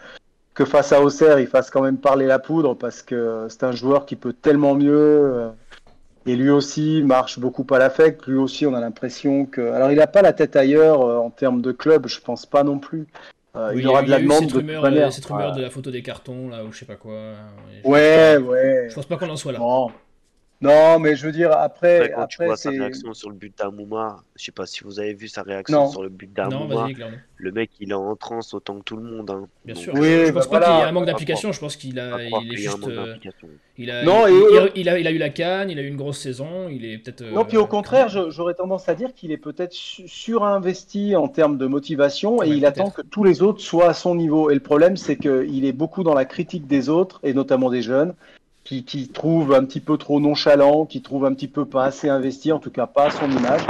que 0.54 0.64
face 0.64 0.92
à 0.92 1.00
Auxerre, 1.02 1.38
il 1.40 1.46
fasse 1.46 1.70
quand 1.70 1.82
même 1.82 1.98
parler 1.98 2.26
la 2.26 2.38
poudre 2.38 2.74
parce 2.74 3.02
que 3.02 3.46
c'est 3.48 3.64
un 3.64 3.72
joueur 3.72 4.06
qui 4.06 4.16
peut 4.16 4.32
tellement 4.32 4.74
mieux. 4.74 4.94
euh, 4.96 5.48
et 6.26 6.36
lui 6.36 6.48
aussi 6.48 7.02
marche 7.04 7.38
beaucoup 7.38 7.66
à 7.74 7.78
l'affect. 7.78 8.24
Lui 8.26 8.38
aussi, 8.38 8.66
on 8.66 8.72
a 8.74 8.80
l'impression 8.80 9.44
que. 9.44 9.60
Alors, 9.72 9.90
il 9.90 9.98
n'a 9.98 10.06
pas 10.06 10.22
la 10.22 10.32
tête 10.32 10.56
ailleurs 10.56 11.02
euh, 11.02 11.18
en 11.18 11.28
termes 11.30 11.60
de 11.60 11.70
club, 11.72 12.06
je 12.06 12.18
pense 12.20 12.46
pas 12.46 12.62
non 12.62 12.78
plus. 12.78 13.06
Euh, 13.56 13.72
Oui, 13.74 13.80
il 13.82 13.86
aura 13.88 14.02
y 14.02 14.06
de 14.06 14.10
la 14.10 14.20
demande 14.20 14.38
cette 14.44 14.52
de 14.52 14.56
rumeur, 14.58 14.82
manière. 14.82 15.12
cette 15.12 15.26
rumeur 15.26 15.52
de 15.52 15.60
la 15.62 15.70
photo 15.70 15.90
des 15.90 16.02
cartons, 16.02 16.48
là, 16.48 16.64
ou 16.64 16.72
je 16.72 16.78
sais 16.78 16.86
pas 16.86 16.96
quoi. 16.96 17.12
Je- 17.84 17.88
Ouais, 17.88 18.36
ouais. 18.38 18.86
Je 18.88 18.94
pense 18.94 19.06
pas 19.06 19.16
qu'on 19.16 19.28
en 19.28 19.36
soit 19.36 19.52
là. 19.52 19.58
Bon. 19.58 19.90
Non, 20.60 20.98
mais 20.98 21.14
je 21.14 21.26
veux 21.26 21.32
dire, 21.32 21.52
après, 21.52 21.96
Après, 21.96 22.10
quand 22.12 22.26
tu 22.26 22.42
vois 22.44 22.56
sa 22.56 22.70
c'est. 22.70 22.78
réaction 22.78 23.12
sur 23.12 23.28
le 23.28 23.34
but 23.36 23.52
d'Amouma, 23.58 24.22
je 24.36 24.44
sais 24.44 24.52
pas 24.52 24.64
si 24.64 24.82
vous 24.82 24.98
avez 24.98 25.12
vu 25.12 25.28
sa 25.28 25.42
réaction 25.42 25.80
Non. 25.84 25.90
sur 25.90 26.02
le 26.02 26.08
but 26.08 26.30
Non, 26.38 26.48
d'Amouma. 26.66 26.88
Le 27.36 27.52
mec, 27.52 27.70
il 27.80 27.90
est 27.90 27.94
en 27.94 28.16
transe 28.16 28.54
autant 28.54 28.78
que 28.78 28.84
tout 28.84 28.96
le 28.96 29.02
monde. 29.02 29.28
hein. 29.30 29.46
Bien 29.66 29.74
Donc, 29.74 29.82
sûr. 29.82 29.92
Oui, 29.94 30.00
je 30.08 30.26
bah 30.26 30.32
pense 30.40 30.44
pas 30.44 30.58
voilà. 30.58 30.66
qu'il 30.66 30.74
y 30.76 30.78
ait 30.78 30.84
un 30.84 30.92
manque 30.92 31.04
pas 31.04 31.10
d'application, 31.10 31.52
je 31.52 31.60
pense 31.60 31.76
qu'il 31.76 31.98
a, 31.98 32.22
il 32.22 32.28
est 32.54 32.66
a 32.68 32.70
juste. 32.70 32.88
euh, 32.88 33.16
il, 33.76 33.90
a, 33.90 34.04
Non, 34.04 34.26
il, 34.26 34.54
et 34.76 34.88
a, 34.88 34.96
il 34.98 35.06
a 35.08 35.10
eu 35.10 35.18
la 35.18 35.28
canne, 35.28 35.68
il 35.68 35.78
a 35.78 35.82
eu 35.82 35.88
une 35.88 35.96
grosse 35.96 36.20
saison, 36.20 36.68
il 36.70 36.86
est 36.86 36.96
peut-être. 36.98 37.24
Non, 37.24 37.44
puis 37.44 37.58
au 37.58 37.64
euh, 37.64 37.66
contraire, 37.66 38.08
je- 38.08 38.30
j'aurais 38.30 38.54
tendance 38.54 38.88
à 38.88 38.94
dire 38.94 39.12
qu'il 39.12 39.32
est 39.32 39.36
peut-être 39.36 39.72
su- 39.72 40.08
surinvesti 40.08 41.16
en 41.16 41.28
termes 41.28 41.58
de 41.58 41.66
motivation 41.66 42.42
et 42.42 42.48
il 42.48 42.64
attend 42.64 42.90
que 42.90 43.02
tous 43.02 43.24
les 43.24 43.42
autres 43.42 43.60
soient 43.60 43.88
à 43.88 43.94
son 43.94 44.14
niveau. 44.14 44.48
Et 44.50 44.54
le 44.54 44.60
problème, 44.60 44.96
c'est 44.96 45.16
qu'il 45.16 45.64
est 45.66 45.72
beaucoup 45.72 46.04
dans 46.04 46.14
la 46.14 46.24
critique 46.24 46.66
des 46.66 46.88
autres, 46.88 47.20
et 47.24 47.34
notamment 47.34 47.68
des 47.68 47.82
jeunes, 47.82 48.14
qui, 48.64 48.84
qui 48.84 49.08
trouvent 49.08 49.54
un 49.54 49.64
petit 49.64 49.80
peu 49.80 49.96
trop 49.98 50.20
nonchalant, 50.20 50.86
qui 50.86 51.02
trouvent 51.02 51.26
un 51.26 51.34
petit 51.34 51.48
peu 51.48 51.66
pas 51.66 51.84
assez 51.84 52.08
investi, 52.08 52.50
en 52.50 52.58
tout 52.58 52.70
cas 52.70 52.86
pas 52.86 53.06
à 53.06 53.10
son 53.10 53.30
image. 53.30 53.60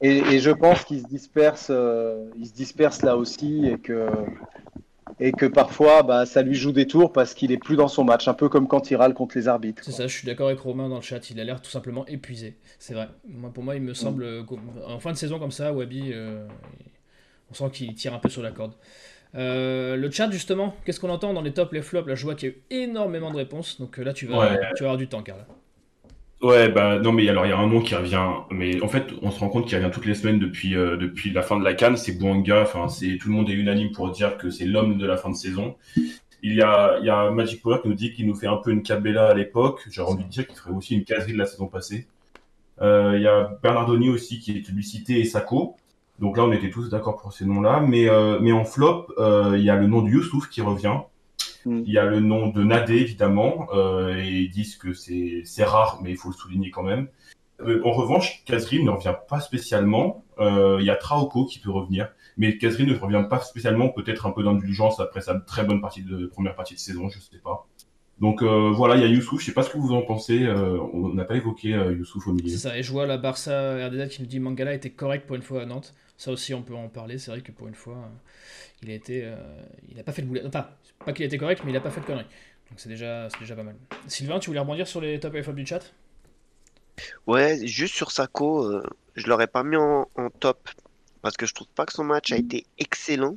Et, 0.00 0.18
et 0.18 0.38
je 0.40 0.50
pense 0.50 0.84
qu'il 0.84 1.00
se 1.00 1.06
disperse, 1.06 1.68
euh, 1.70 2.24
il 2.38 2.46
se 2.46 2.52
disperse 2.52 3.02
là 3.02 3.16
aussi, 3.16 3.66
et 3.66 3.78
que, 3.78 4.08
et 5.20 5.30
que 5.30 5.46
parfois, 5.46 6.02
bah, 6.02 6.26
ça 6.26 6.42
lui 6.42 6.54
joue 6.54 6.72
des 6.72 6.88
tours 6.88 7.12
parce 7.12 7.34
qu'il 7.34 7.52
est 7.52 7.58
plus 7.58 7.76
dans 7.76 7.86
son 7.86 8.02
match, 8.02 8.26
un 8.26 8.34
peu 8.34 8.48
comme 8.48 8.66
quand 8.66 8.90
il 8.90 8.96
râle 8.96 9.14
contre 9.14 9.36
les 9.38 9.46
arbitres. 9.46 9.84
C'est 9.84 9.92
ça, 9.92 10.08
je 10.08 10.16
suis 10.16 10.26
d'accord 10.26 10.48
avec 10.48 10.58
Romain 10.58 10.88
dans 10.88 10.96
le 10.96 11.02
chat, 11.02 11.30
il 11.30 11.38
a 11.38 11.44
l'air 11.44 11.60
tout 11.60 11.70
simplement 11.70 12.04
épuisé. 12.06 12.56
C'est 12.80 12.94
vrai. 12.94 13.08
Moi, 13.28 13.50
pour 13.52 13.62
moi, 13.62 13.76
il 13.76 13.82
me 13.82 13.94
semble, 13.94 14.24
euh, 14.24 14.42
en 14.88 14.98
fin 14.98 15.12
de 15.12 15.16
saison 15.16 15.38
comme 15.38 15.52
ça, 15.52 15.72
Wabi, 15.72 16.10
euh, 16.12 16.48
on 17.50 17.54
sent 17.54 17.70
qu'il 17.72 17.94
tire 17.94 18.14
un 18.14 18.18
peu 18.18 18.30
sur 18.30 18.42
la 18.42 18.50
corde. 18.50 18.72
Euh, 19.34 19.96
le 19.96 20.10
chat, 20.10 20.30
justement, 20.30 20.76
qu'est-ce 20.84 21.00
qu'on 21.00 21.08
entend 21.10 21.32
dans 21.32 21.40
les 21.42 21.52
tops, 21.52 21.72
les 21.72 21.82
flops? 21.82 22.06
Là, 22.08 22.14
je 22.14 22.24
vois 22.24 22.34
qu'il 22.34 22.48
y 22.50 22.52
a 22.52 22.54
eu 22.54 22.62
énormément 22.84 23.30
de 23.30 23.36
réponses, 23.36 23.80
donc 23.80 23.98
euh, 23.98 24.04
là, 24.04 24.12
tu 24.12 24.26
vas, 24.26 24.38
Ouais. 24.38 24.58
tu 24.76 24.82
vas 24.82 24.90
avoir 24.90 24.96
du 24.98 25.08
temps, 25.08 25.22
Karl. 25.22 25.44
Ouais, 26.42 26.68
bah 26.68 26.98
non, 26.98 27.12
mais 27.12 27.28
alors 27.28 27.46
il 27.46 27.50
y 27.50 27.52
a 27.52 27.56
un 27.58 27.68
nom 27.68 27.80
qui 27.80 27.94
revient, 27.94 28.26
mais 28.50 28.82
en 28.82 28.88
fait, 28.88 29.06
on 29.22 29.30
se 29.30 29.38
rend 29.38 29.48
compte 29.48 29.68
qu'il 29.68 29.78
revient 29.78 29.92
toutes 29.92 30.06
les 30.06 30.16
semaines 30.16 30.40
depuis 30.40 30.74
euh, 30.74 30.96
depuis 30.96 31.30
la 31.30 31.40
fin 31.40 31.56
de 31.56 31.62
la 31.64 31.72
Cannes. 31.72 31.96
C'est 31.96 32.18
Bouanga. 32.18 32.62
Enfin, 32.62 32.88
c'est 32.88 33.16
tout 33.18 33.28
le 33.28 33.34
monde 33.34 33.48
est 33.48 33.52
unanime 33.52 33.92
pour 33.92 34.10
dire 34.10 34.36
que 34.38 34.50
c'est 34.50 34.64
l'homme 34.64 34.98
de 34.98 35.06
la 35.06 35.16
fin 35.16 35.30
de 35.30 35.36
saison. 35.36 35.76
Il 36.42 36.54
y 36.54 36.62
a 36.62 36.98
il 37.00 37.06
y 37.06 37.10
a 37.10 37.30
Magic 37.30 37.62
Power 37.62 37.78
qui 37.82 37.88
nous 37.88 37.94
dit 37.94 38.12
qu'il 38.12 38.26
nous 38.26 38.34
fait 38.34 38.48
un 38.48 38.56
peu 38.56 38.72
une 38.72 38.82
Cabella 38.82 39.28
à 39.28 39.34
l'époque. 39.34 39.82
J'ai 39.88 40.02
envie 40.02 40.24
de 40.24 40.28
dire 40.28 40.46
qu'il 40.48 40.56
ferait 40.56 40.72
aussi 40.72 40.96
une 40.96 41.04
caserie 41.04 41.32
de 41.34 41.38
la 41.38 41.46
saison 41.46 41.68
passée. 41.68 42.08
Euh, 42.80 43.12
il 43.16 43.22
y 43.22 43.28
a 43.28 43.56
Bernardoni 43.62 44.08
aussi 44.10 44.40
qui 44.40 44.50
est 44.56 44.60
publicité 44.62 45.20
et 45.20 45.24
Sako. 45.24 45.76
Donc 46.18 46.36
là, 46.36 46.44
on 46.44 46.52
était 46.52 46.70
tous 46.70 46.88
d'accord 46.88 47.20
pour 47.20 47.32
ces 47.32 47.44
noms-là. 47.44 47.80
Mais 47.80 48.08
euh, 48.08 48.38
mais 48.40 48.52
en 48.52 48.64
flop, 48.64 49.08
euh, 49.18 49.56
il 49.56 49.64
y 49.64 49.70
a 49.70 49.76
le 49.76 49.86
nom 49.86 50.02
de 50.02 50.10
Youssouf 50.10 50.48
qui 50.48 50.60
revient. 50.60 50.98
Mm. 51.64 51.82
Il 51.86 51.92
y 51.92 51.98
a 51.98 52.04
le 52.04 52.20
nom 52.20 52.48
de 52.48 52.62
Nadé, 52.62 52.96
évidemment, 52.96 53.68
euh, 53.74 54.16
et 54.16 54.28
ils 54.28 54.50
disent 54.50 54.76
que 54.76 54.92
c'est 54.92 55.64
rare, 55.64 56.00
mais 56.02 56.10
il 56.10 56.16
faut 56.16 56.28
le 56.28 56.34
souligner 56.34 56.70
quand 56.70 56.82
même. 56.82 57.08
En 57.84 57.92
revanche, 57.92 58.42
Kazri 58.44 58.82
ne 58.82 58.90
revient 58.90 59.14
pas 59.28 59.38
spécialement. 59.38 60.24
Il 60.40 60.82
y 60.84 60.90
a 60.90 60.96
Traoko 60.96 61.44
qui 61.44 61.60
peut 61.60 61.70
revenir, 61.70 62.08
mais 62.36 62.58
Kazri 62.58 62.84
ne 62.84 62.96
revient 62.96 63.24
pas 63.30 63.38
spécialement, 63.38 63.88
peut-être 63.88 64.26
un 64.26 64.32
peu 64.32 64.42
d'indulgence 64.42 64.98
après 64.98 65.20
sa 65.20 65.38
très 65.38 65.62
bonne 65.62 65.80
partie 65.80 66.02
de 66.02 66.26
première 66.26 66.56
partie 66.56 66.74
de 66.74 66.80
saison, 66.80 67.08
je 67.08 67.20
sais 67.20 67.38
pas. 67.38 67.68
Donc 68.22 68.40
euh, 68.40 68.70
voilà, 68.70 68.94
il 68.96 69.02
y 69.02 69.04
a 69.04 69.08
Youssouf, 69.08 69.40
je 69.40 69.46
sais 69.46 69.52
pas 69.52 69.64
ce 69.64 69.70
que 69.70 69.78
vous 69.78 69.92
en 69.92 70.02
pensez, 70.02 70.44
euh, 70.44 70.78
on 70.92 71.12
n'a 71.12 71.24
pas 71.24 71.34
évoqué 71.34 71.74
euh, 71.74 71.92
Youssouf 71.92 72.28
au 72.28 72.32
milieu. 72.32 72.48
C'est 72.48 72.56
ça, 72.56 72.78
et 72.78 72.82
je 72.82 72.90
vois 72.90 73.04
la 73.04 73.18
Barça 73.18 73.84
RDZ 73.88 74.08
qui 74.08 74.22
nous 74.22 74.28
dit 74.28 74.38
Mangala 74.38 74.72
était 74.72 74.90
correct 74.90 75.26
pour 75.26 75.36
une 75.36 75.42
fois 75.42 75.62
à 75.62 75.66
Nantes. 75.66 75.92
Ça 76.16 76.30
aussi, 76.30 76.54
on 76.54 76.62
peut 76.62 76.76
en 76.76 76.88
parler. 76.88 77.18
C'est 77.18 77.32
vrai 77.32 77.40
que 77.40 77.50
pour 77.50 77.66
une 77.66 77.74
fois, 77.74 77.96
euh, 77.96 78.06
il 78.80 78.90
a 78.92 78.94
été, 78.94 79.24
euh, 79.24 79.34
il 79.90 79.98
a 79.98 80.04
pas 80.04 80.12
fait 80.12 80.22
de 80.22 80.28
boulet. 80.28 80.40
Enfin, 80.46 80.68
pas 81.04 81.12
qu'il 81.12 81.24
a 81.24 81.26
été 81.26 81.36
correct, 81.36 81.62
mais 81.64 81.72
il 81.72 81.76
a 81.76 81.80
pas 81.80 81.90
fait 81.90 82.00
de 82.00 82.06
conneries. 82.06 82.26
Donc 82.70 82.78
c'est 82.78 82.88
déjà, 82.88 83.28
c'est 83.28 83.40
déjà 83.40 83.56
pas 83.56 83.64
mal. 83.64 83.74
Sylvain, 84.06 84.38
tu 84.38 84.50
voulais 84.50 84.60
rebondir 84.60 84.86
sur 84.86 85.00
les 85.00 85.18
top 85.18 85.34
et 85.34 85.42
flop 85.42 85.54
du 85.54 85.66
chat? 85.66 85.92
Ouais, 87.26 87.58
juste 87.66 87.96
sur 87.96 88.12
Sako, 88.12 88.66
euh, 88.66 88.84
je 89.16 89.26
l'aurais 89.26 89.48
pas 89.48 89.64
mis 89.64 89.74
en, 89.74 90.08
en 90.14 90.30
top 90.30 90.68
parce 91.22 91.36
que 91.36 91.44
je 91.44 91.54
trouve 91.54 91.66
pas 91.74 91.86
que 91.86 91.92
son 91.92 92.04
match 92.04 92.30
a 92.30 92.36
été 92.36 92.66
excellent. 92.78 93.36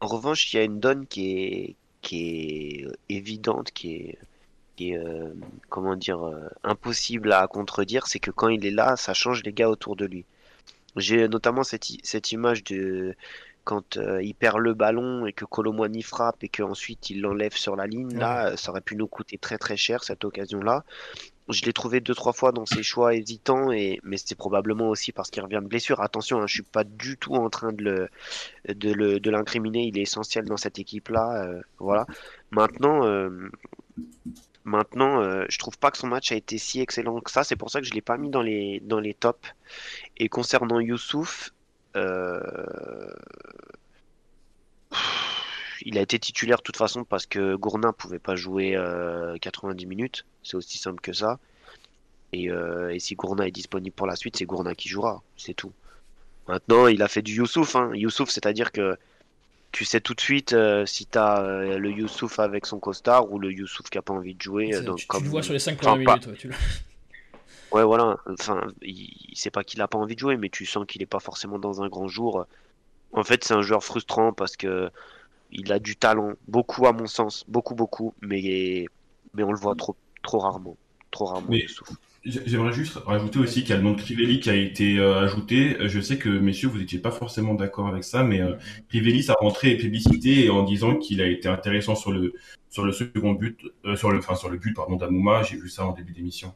En 0.00 0.08
revanche, 0.08 0.52
il 0.52 0.56
y 0.56 0.58
a 0.58 0.64
une 0.64 0.80
donne 0.80 1.06
qui 1.06 1.30
est, 1.30 1.76
qui 2.04 2.80
est 2.80 2.86
euh, 2.86 2.92
évidente, 3.08 3.72
qui 3.72 3.94
est, 3.96 4.18
qui 4.76 4.92
est 4.92 4.98
euh, 4.98 5.32
comment 5.68 5.96
dire, 5.96 6.24
euh, 6.26 6.48
impossible 6.62 7.32
à 7.32 7.46
contredire, 7.46 8.06
c'est 8.06 8.20
que 8.20 8.30
quand 8.30 8.48
il 8.48 8.64
est 8.66 8.70
là, 8.70 8.96
ça 8.96 9.14
change 9.14 9.42
les 9.42 9.52
gars 9.52 9.68
autour 9.68 9.96
de 9.96 10.04
lui. 10.06 10.24
J'ai 10.96 11.28
notamment 11.28 11.64
cette, 11.64 12.32
image 12.32 12.62
de 12.64 13.16
quand 13.64 13.96
euh, 13.96 14.22
il 14.22 14.34
perd 14.34 14.58
le 14.58 14.74
ballon 14.74 15.26
et 15.26 15.32
que 15.32 15.44
Colomwani 15.44 16.02
frappe 16.02 16.44
et 16.44 16.48
qu'ensuite 16.48 17.10
il 17.10 17.22
l'enlève 17.22 17.54
sur 17.54 17.74
la 17.74 17.86
ligne. 17.86 18.16
Là, 18.16 18.56
ça 18.56 18.70
aurait 18.70 18.80
pu 18.80 18.94
nous 18.94 19.08
coûter 19.08 19.38
très 19.38 19.58
très 19.58 19.76
cher 19.76 20.04
cette 20.04 20.24
occasion-là. 20.24 20.84
Je 21.50 21.62
l'ai 21.66 21.72
trouvé 21.74 22.00
deux 22.00 22.14
trois 22.14 22.32
fois 22.32 22.52
dans 22.52 22.64
ses 22.66 22.82
choix 22.82 23.14
hésitants 23.14 23.70
et 23.70 24.00
mais 24.02 24.16
c'est 24.16 24.34
probablement 24.34 24.88
aussi 24.88 25.12
parce 25.12 25.30
qu'il 25.30 25.42
revient 25.42 25.60
de 25.62 25.68
blessure. 25.68 26.00
Attention, 26.00 26.40
hein, 26.40 26.46
je 26.46 26.54
suis 26.54 26.62
pas 26.62 26.84
du 26.84 27.18
tout 27.18 27.34
en 27.34 27.50
train 27.50 27.72
de 27.72 27.82
le 27.84 28.08
de 28.74 28.92
le 28.92 29.20
de 29.20 29.30
l'incriminer. 29.30 29.84
Il 29.86 29.98
est 29.98 30.02
essentiel 30.02 30.46
dans 30.46 30.56
cette 30.56 30.78
équipe-là. 30.78 31.44
euh, 31.46 31.60
voilà. 31.78 32.06
Maintenant. 32.50 33.04
euh, 33.06 33.50
Maintenant, 34.64 35.20
euh, 35.20 35.44
je 35.50 35.58
trouve 35.58 35.76
pas 35.78 35.90
que 35.90 35.98
son 35.98 36.06
match 36.06 36.32
a 36.32 36.36
été 36.36 36.56
si 36.58 36.80
excellent 36.80 37.20
que 37.20 37.30
ça. 37.30 37.44
C'est 37.44 37.56
pour 37.56 37.70
ça 37.70 37.80
que 37.80 37.86
je 37.86 37.92
l'ai 37.92 38.00
pas 38.00 38.16
mis 38.16 38.30
dans 38.30 38.40
les 38.42 38.80
dans 38.80 38.98
les 39.00 39.12
tops. 39.14 39.48
Et 40.18 40.28
concernant 40.28 40.80
Youssouf, 40.80 41.50
euh, 41.96 42.40
il 45.84 45.98
a 45.98 46.00
été 46.00 46.18
titulaire 46.18 46.58
de 46.58 46.62
toute 46.62 46.76
façon 46.76 47.04
parce 47.04 47.26
que 47.26 47.54
Gournin 47.56 47.92
pouvait 47.92 48.18
pas 48.18 48.36
jouer 48.36 48.74
euh, 48.76 49.36
90 49.40 49.86
minutes. 49.86 50.24
C'est 50.42 50.56
aussi 50.56 50.78
simple 50.78 51.00
que 51.00 51.12
ça. 51.12 51.38
Et, 52.32 52.50
euh, 52.50 52.92
et 52.92 52.98
si 52.98 53.14
Gournin 53.14 53.44
est 53.44 53.50
disponible 53.52 53.94
pour 53.94 54.06
la 54.06 54.16
suite, 54.16 54.36
c'est 54.36 54.44
Gournin 54.44 54.74
qui 54.74 54.88
jouera. 54.88 55.22
C'est 55.36 55.54
tout. 55.54 55.72
Maintenant, 56.48 56.86
il 56.88 57.02
a 57.02 57.08
fait 57.08 57.22
du 57.22 57.34
Youssouf. 57.36 57.76
Hein. 57.76 57.90
Youssouf, 57.94 58.30
c'est-à-dire 58.30 58.72
que 58.72 58.96
tu 59.72 59.84
sais 59.84 60.00
tout 60.00 60.14
de 60.14 60.20
suite 60.20 60.52
euh, 60.52 60.84
si 60.86 61.06
tu 61.06 61.18
as 61.18 61.42
le 61.78 61.90
Youssouf 61.90 62.38
avec 62.38 62.66
son 62.66 62.78
costard 62.78 63.30
ou 63.32 63.38
le 63.38 63.52
Youssouf 63.52 63.88
qui 63.90 63.98
a 63.98 64.02
pas 64.02 64.14
envie 64.14 64.34
de 64.34 64.42
jouer. 64.42 64.70
Donc, 64.82 64.98
tu, 64.98 65.22
le 65.22 65.28
vois 65.28 65.42
sur 65.42 65.52
les 65.52 65.58
5 65.58 65.72
enfin, 65.74 65.92
premières 65.92 66.04
pas- 66.06 66.12
minutes. 66.14 66.26
ouais, 66.28 66.36
tu 66.36 66.48
le- 66.48 66.54
Ouais, 67.72 67.82
voilà. 67.82 68.16
Enfin, 68.26 68.68
il, 68.82 69.10
c'est 69.34 69.50
pas 69.50 69.64
qu'il 69.64 69.80
a 69.82 69.88
pas 69.88 69.98
envie 69.98 70.14
de 70.14 70.20
jouer, 70.20 70.36
mais 70.36 70.48
tu 70.48 70.64
sens 70.64 70.86
qu'il 70.86 71.02
est 71.02 71.06
pas 71.06 71.18
forcément 71.18 71.58
dans 71.58 71.82
un 71.82 71.88
grand 71.88 72.06
jour. 72.08 72.46
En 73.12 73.24
fait, 73.24 73.42
c'est 73.44 73.54
un 73.54 73.62
joueur 73.62 73.82
frustrant 73.82 74.32
parce 74.32 74.56
que 74.56 74.90
il 75.54 75.72
a 75.72 75.78
du 75.78 75.96
talent, 75.96 76.32
beaucoup 76.48 76.86
à 76.86 76.92
mon 76.92 77.06
sens, 77.06 77.44
beaucoup, 77.48 77.74
beaucoup, 77.74 78.12
mais 78.20 78.86
mais 79.34 79.42
on 79.42 79.52
le 79.52 79.58
voit 79.58 79.74
trop, 79.74 79.96
trop 80.22 80.38
rarement, 80.38 80.76
trop 81.10 81.26
rarement. 81.26 81.48
Mais- 81.48 81.66
J'aimerais 82.26 82.72
juste 82.72 82.94
rajouter 83.04 83.38
aussi 83.38 83.60
qu'il 83.60 83.70
y 83.70 83.72
a 83.74 83.76
le 83.76 83.82
nom 83.82 83.92
de 83.92 84.00
Crivelli 84.00 84.40
qui 84.40 84.48
a 84.48 84.54
été 84.54 84.98
euh, 84.98 85.20
ajouté. 85.20 85.76
Je 85.80 86.00
sais 86.00 86.16
que, 86.16 86.30
messieurs, 86.30 86.68
vous 86.68 86.78
n'étiez 86.78 86.98
pas 86.98 87.10
forcément 87.10 87.52
d'accord 87.52 87.86
avec 87.86 88.02
ça, 88.02 88.22
mais 88.22 88.40
euh, 88.40 88.54
Crivelli, 88.88 89.22
sa 89.22 89.34
rentrée 89.34 89.72
est 89.72 89.76
publicité 89.76 90.48
en 90.48 90.62
disant 90.62 90.96
qu'il 90.96 91.20
a 91.20 91.26
été 91.26 91.48
intéressant 91.48 91.94
sur 91.94 92.12
le, 92.12 92.32
sur 92.70 92.86
le 92.86 92.92
second 92.92 93.34
but, 93.34 93.60
euh, 93.84 93.94
sur 93.96 94.10
le, 94.10 94.20
enfin, 94.20 94.36
sur 94.36 94.48
le 94.48 94.56
but, 94.56 94.72
pardon, 94.72 94.96
d'Amouma. 94.96 95.42
J'ai 95.42 95.58
vu 95.58 95.68
ça 95.68 95.84
en 95.84 95.92
début 95.92 96.14
d'émission. 96.14 96.54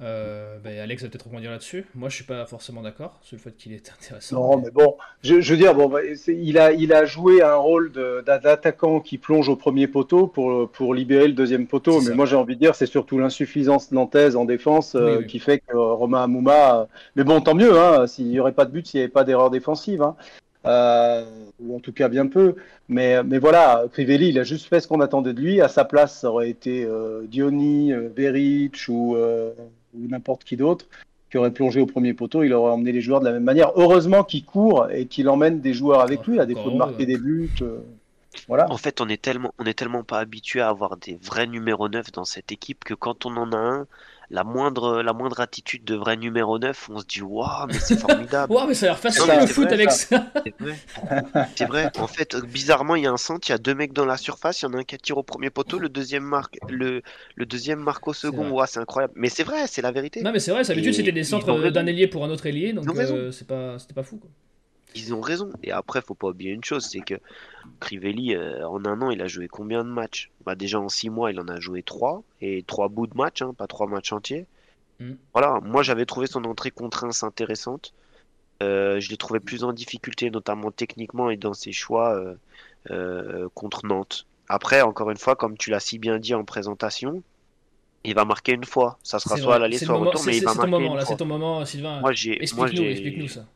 Euh, 0.00 0.58
bah, 0.62 0.70
Alex 0.82 1.04
va 1.04 1.08
peut-être 1.08 1.26
rebondir 1.26 1.52
là-dessus. 1.52 1.86
Moi, 1.94 2.08
je 2.08 2.16
suis 2.16 2.24
pas 2.24 2.44
forcément 2.46 2.82
d'accord 2.82 3.16
sur 3.22 3.36
le 3.36 3.40
fait 3.40 3.56
qu'il 3.56 3.72
est 3.72 3.92
intéressant. 3.92 4.36
Non, 4.36 4.56
mais 4.58 4.70
bon, 4.70 4.96
je, 5.22 5.40
je 5.40 5.52
veux 5.52 5.56
dire, 5.58 5.74
bon, 5.74 5.90
il, 6.26 6.58
a, 6.58 6.72
il 6.72 6.92
a 6.92 7.04
joué 7.04 7.42
un 7.42 7.54
rôle 7.54 7.92
d'attaquant 8.26 9.00
qui 9.00 9.18
plonge 9.18 9.48
au 9.48 9.54
premier 9.56 9.86
poteau 9.86 10.26
pour, 10.26 10.68
pour 10.68 10.94
libérer 10.94 11.28
le 11.28 11.34
deuxième 11.34 11.66
poteau. 11.68 12.00
Mais 12.00 12.06
ça. 12.08 12.14
moi, 12.14 12.26
j'ai 12.26 12.36
envie 12.36 12.56
de 12.56 12.60
dire, 12.60 12.74
c'est 12.74 12.86
surtout 12.86 13.18
l'insuffisance 13.18 13.92
nantaise 13.92 14.34
en 14.34 14.44
défense 14.44 14.96
euh, 14.96 15.18
Oui, 15.20 15.26
qui 15.28 15.38
fait 15.38 15.60
que 15.60 15.76
Romain 15.76 16.24
Amouma. 16.24 16.80
euh, 16.80 16.84
Mais 17.14 17.22
bon, 17.22 17.40
tant 17.40 17.54
mieux, 17.54 17.78
hein, 17.78 18.06
s'il 18.08 18.26
n'y 18.26 18.40
aurait 18.40 18.52
pas 18.52 18.64
de 18.64 18.72
but, 18.72 18.86
s'il 18.86 18.98
n'y 18.98 19.04
avait 19.04 19.12
pas 19.12 19.24
d'erreur 19.24 19.50
défensive. 19.50 20.02
Hein. 20.02 20.16
Euh, 20.66 21.24
ou 21.60 21.76
en 21.76 21.78
tout 21.78 21.92
cas 21.92 22.08
bien 22.08 22.26
peu. 22.26 22.56
Mais, 22.88 23.22
mais 23.22 23.38
voilà, 23.38 23.84
Crivelli, 23.92 24.30
il 24.30 24.38
a 24.38 24.44
juste 24.44 24.66
fait 24.66 24.80
ce 24.80 24.88
qu'on 24.88 25.00
attendait 25.00 25.34
de 25.34 25.40
lui. 25.40 25.60
À 25.60 25.68
sa 25.68 25.84
place, 25.84 26.18
ça 26.20 26.30
aurait 26.30 26.50
été 26.50 26.84
euh, 26.84 27.22
Diony, 27.28 27.92
Veric 28.16 28.88
ou, 28.88 29.16
ou 29.94 30.08
n'importe 30.08 30.44
qui 30.44 30.56
d'autre 30.56 30.86
qui 31.30 31.38
aurait 31.38 31.52
plongé 31.52 31.80
au 31.80 31.86
premier 31.86 32.14
poteau. 32.14 32.44
Il 32.44 32.52
aurait 32.52 32.70
emmené 32.70 32.92
les 32.92 33.00
joueurs 33.00 33.18
de 33.18 33.24
la 33.24 33.32
même 33.32 33.42
manière. 33.42 33.72
Heureusement 33.74 34.22
qu'il 34.22 34.44
court 34.44 34.88
et 34.90 35.06
qu'il 35.06 35.28
emmène 35.28 35.60
des 35.60 35.74
joueurs 35.74 36.00
avec 36.00 36.24
lui, 36.28 36.38
à 36.38 36.46
défaut 36.46 36.70
de 36.70 36.76
marquer 36.76 37.06
des 37.06 37.18
buts. 37.18 37.50
euh, 37.60 37.78
voilà. 38.46 38.70
En 38.70 38.76
fait, 38.76 39.00
on 39.00 39.08
est 39.08 39.20
tellement, 39.20 39.52
on 39.58 39.64
est 39.64 39.74
tellement 39.74 40.04
pas 40.04 40.20
habitué 40.20 40.60
à 40.60 40.68
avoir 40.68 40.96
des 40.96 41.18
vrais 41.20 41.48
numéros 41.48 41.88
9 41.88 42.12
dans 42.12 42.24
cette 42.24 42.52
équipe 42.52 42.84
que 42.84 42.94
quand 42.94 43.26
on 43.26 43.36
en 43.36 43.52
a 43.52 43.56
un, 43.56 43.86
la 44.34 44.42
moindre, 44.42 45.00
la 45.00 45.12
moindre 45.12 45.38
attitude 45.38 45.84
de 45.84 45.94
vrai 45.94 46.16
numéro 46.16 46.58
9, 46.58 46.90
on 46.90 46.98
se 46.98 47.06
dit 47.06 47.22
waouh, 47.22 47.68
mais 47.68 47.78
c'est 47.78 47.96
formidable. 47.96 48.52
Ouah, 48.52 48.66
mais 48.66 48.74
ça 48.74 48.86
a 48.86 48.88
l'air 48.88 48.98
facile 48.98 49.22
c'est 49.22 49.46
foot 49.46 49.66
vrai, 49.66 49.74
avec 49.74 49.92
ça. 49.92 50.26
C'est 51.54 51.66
vrai. 51.66 51.92
En 51.98 52.08
fait, 52.08 52.34
bizarrement, 52.44 52.96
il 52.96 53.04
y 53.04 53.06
a 53.06 53.12
un 53.12 53.16
centre, 53.16 53.48
il 53.48 53.52
y 53.52 53.54
a 53.54 53.58
deux 53.58 53.76
mecs 53.76 53.92
dans 53.92 54.04
la 54.04 54.16
surface, 54.16 54.60
il 54.60 54.64
y 54.64 54.68
en 54.68 54.74
a 54.74 54.78
un 54.78 54.82
qui 54.82 54.98
tire 54.98 55.18
au 55.18 55.22
premier 55.22 55.50
poteau, 55.50 55.78
le 55.78 55.88
deuxième 55.88 56.24
marque, 56.24 56.58
le, 56.68 57.02
le 57.36 57.46
deuxième 57.46 57.78
marque 57.78 58.08
au 58.08 58.12
second. 58.12 58.42
vrai. 58.48 58.50
Ouah, 58.50 58.66
c'est 58.66 58.80
incroyable. 58.80 59.12
Mais 59.14 59.28
c'est 59.28 59.44
vrai, 59.44 59.68
c'est 59.68 59.82
la 59.82 59.92
vérité. 59.92 60.20
Non, 60.20 60.32
mais 60.32 60.40
c'est 60.40 60.50
vrai, 60.50 60.64
d'habitude 60.64 60.94
c'était 60.94 61.12
des 61.12 61.22
centres 61.22 61.48
euh, 61.50 61.70
d'un 61.70 61.86
ailier 61.86 62.08
pour 62.08 62.24
un 62.24 62.30
autre 62.30 62.46
ailier, 62.46 62.72
donc 62.72 62.88
euh, 62.88 63.30
c'est 63.30 63.46
pas, 63.46 63.78
c'était 63.78 63.94
pas 63.94 64.02
fou. 64.02 64.16
Quoi. 64.16 64.30
Ils 64.94 65.14
ont 65.14 65.20
raison. 65.20 65.50
Et 65.62 65.72
après, 65.72 66.00
faut 66.02 66.14
pas 66.14 66.28
oublier 66.28 66.52
une 66.52 66.64
chose, 66.64 66.86
c'est 66.86 67.00
que 67.00 67.14
Crivelli, 67.80 68.34
euh, 68.34 68.66
en 68.68 68.84
un 68.84 69.00
an, 69.02 69.10
il 69.10 69.20
a 69.22 69.26
joué 69.26 69.48
combien 69.48 69.84
de 69.84 69.90
matchs? 69.90 70.30
Bah, 70.44 70.54
déjà 70.54 70.80
en 70.80 70.88
six 70.88 71.10
mois, 71.10 71.30
il 71.30 71.40
en 71.40 71.48
a 71.48 71.58
joué 71.60 71.82
trois 71.82 72.22
et 72.40 72.62
trois 72.66 72.88
bouts 72.88 73.06
de 73.06 73.16
match, 73.16 73.42
hein, 73.42 73.54
pas 73.56 73.66
trois 73.66 73.86
matchs 73.86 74.12
entiers. 74.12 74.46
Mm. 75.00 75.12
Voilà. 75.32 75.60
Moi, 75.62 75.82
j'avais 75.82 76.06
trouvé 76.06 76.26
son 76.26 76.44
entrée 76.44 76.70
contre 76.70 77.00
Reims 77.00 77.22
intéressante. 77.22 77.92
Euh, 78.62 79.00
je 79.00 79.10
l'ai 79.10 79.16
trouvé 79.16 79.40
plus 79.40 79.64
en 79.64 79.72
difficulté, 79.72 80.30
notamment 80.30 80.70
techniquement 80.70 81.28
et 81.28 81.36
dans 81.36 81.54
ses 81.54 81.72
choix 81.72 82.22
euh, 82.90 83.48
contre 83.54 83.86
Nantes. 83.86 84.26
Après, 84.48 84.82
encore 84.82 85.10
une 85.10 85.16
fois, 85.16 85.34
comme 85.36 85.56
tu 85.56 85.70
l'as 85.70 85.80
si 85.80 85.98
bien 85.98 86.18
dit 86.18 86.34
en 86.34 86.44
présentation, 86.44 87.22
il 88.04 88.14
va 88.14 88.24
marquer 88.24 88.52
une 88.52 88.64
fois. 88.64 88.98
Ça 89.02 89.18
sera 89.18 89.36
soit 89.36 89.56
à 89.56 89.58
l'aller, 89.58 89.78
soit 89.78 89.96
au 89.96 90.04
retour, 90.04 90.22
mais 90.26 90.36
il 90.36 90.44
va 90.44 90.54
marquer 90.54 90.70
moment 90.70 90.86
une 90.86 90.94
là, 90.94 91.00
fois. 91.00 91.08
c'est 91.08 91.16
ton 91.16 91.26
moment, 91.26 91.64
Sylvain. 91.64 92.00
Moi, 92.00 92.12
j'ai, 92.12 92.30
moi, 92.32 92.38
Explique-nous, 92.42 92.76
j'ai, 92.76 92.90
explique-nous 92.92 93.28
ça. 93.28 93.46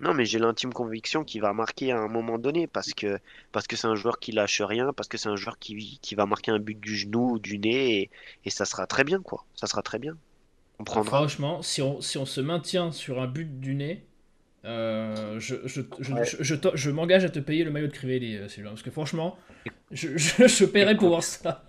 Non, 0.00 0.12
mais 0.12 0.24
j'ai 0.26 0.38
l'intime 0.38 0.72
conviction 0.72 1.24
qu'il 1.24 1.40
va 1.40 1.52
marquer 1.52 1.92
à 1.92 1.98
un 1.98 2.08
moment 2.08 2.38
donné 2.38 2.66
parce 2.66 2.92
que 2.92 3.18
parce 3.52 3.66
que 3.66 3.76
c'est 3.76 3.86
un 3.86 3.94
joueur 3.94 4.18
qui 4.18 4.32
lâche 4.32 4.60
rien, 4.60 4.92
parce 4.92 5.08
que 5.08 5.16
c'est 5.18 5.28
un 5.28 5.36
joueur 5.36 5.58
qui, 5.58 5.98
qui 6.02 6.14
va 6.14 6.26
marquer 6.26 6.50
un 6.50 6.58
but 6.58 6.78
du 6.78 6.96
genou 6.96 7.32
ou 7.34 7.38
du 7.38 7.58
nez 7.58 8.00
et, 8.00 8.10
et 8.44 8.50
ça 8.50 8.64
sera 8.64 8.86
très 8.86 9.04
bien 9.04 9.20
quoi. 9.22 9.44
Ça 9.54 9.66
sera 9.66 9.82
très 9.82 9.98
bien. 9.98 10.16
On 10.80 10.84
prendra. 10.84 11.18
Franchement, 11.18 11.62
si 11.62 11.80
on, 11.82 12.00
si 12.00 12.18
on 12.18 12.26
se 12.26 12.40
maintient 12.40 12.90
sur 12.90 13.22
un 13.22 13.28
but 13.28 13.60
du 13.60 13.74
nez, 13.76 14.04
euh, 14.64 15.38
je, 15.38 15.56
je, 15.64 15.82
je, 16.00 16.12
Ouais. 16.12 16.24
je, 16.24 16.36
je 16.42 16.54
te- 16.56 16.76
je 16.76 16.90
m'engage 16.90 17.24
à 17.24 17.28
te 17.28 17.38
payer 17.38 17.62
le 17.64 17.70
maillot 17.70 17.86
de 17.86 17.92
Crivelli, 17.92 18.36
euh, 18.36 18.48
Sylvain, 18.48 18.70
parce 18.70 18.82
que 18.82 18.90
franchement, 18.90 19.38
je, 19.92 20.16
je, 20.16 20.46
je 20.48 20.64
paierai 20.64 20.96
pour 20.96 21.08
voir 21.08 21.22
ça. 21.22 21.64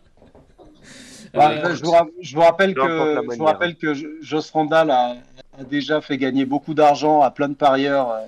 Bah, 1.33 1.51
Euh, 1.51 1.75
je, 1.75 1.83
vous, 1.83 1.91
ra- 1.91 2.07
je 2.21 2.35
vous 2.35 2.41
rappelle 2.41 2.73
que, 2.73 2.81
je 2.81 3.37
vous 3.37 3.43
rappelle 3.45 3.75
que 3.75 3.93
a, 4.91 5.15
a 5.59 5.63
déjà 5.63 6.01
fait 6.01 6.17
gagner 6.17 6.45
beaucoup 6.45 6.73
d'argent 6.73 7.21
à 7.21 7.31
plein 7.31 7.49
de 7.49 7.53
parieurs 7.55 8.11
euh, 8.11 8.19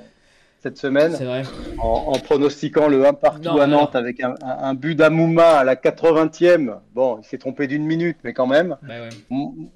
cette 0.60 0.78
semaine 0.78 1.14
vrai. 1.14 1.44
en, 1.80 1.88
en 2.14 2.20
pronostiquant 2.20 2.88
le 2.88 3.06
1 3.06 3.14
partout 3.14 3.50
Non, 3.50 3.60
à 3.62 3.68
Nantes 3.68 3.96
avec 3.96 4.22
un, 4.22 4.36
un- 4.42 4.58
un 4.70 4.74
but 4.74 4.96
d'Amouma 4.96 5.60
à 5.60 5.64
la 5.64 5.76
80e. 5.76 6.76
Bon, 6.96 7.20
il 7.22 7.26
s'est 7.26 7.38
trompé 7.38 7.68
d'une 7.68 7.86
minute, 7.86 8.18
mais 8.24 8.34
quand 8.34 8.48
même. 8.48 8.78
Bah 8.82 8.94
ouais. 9.02 9.10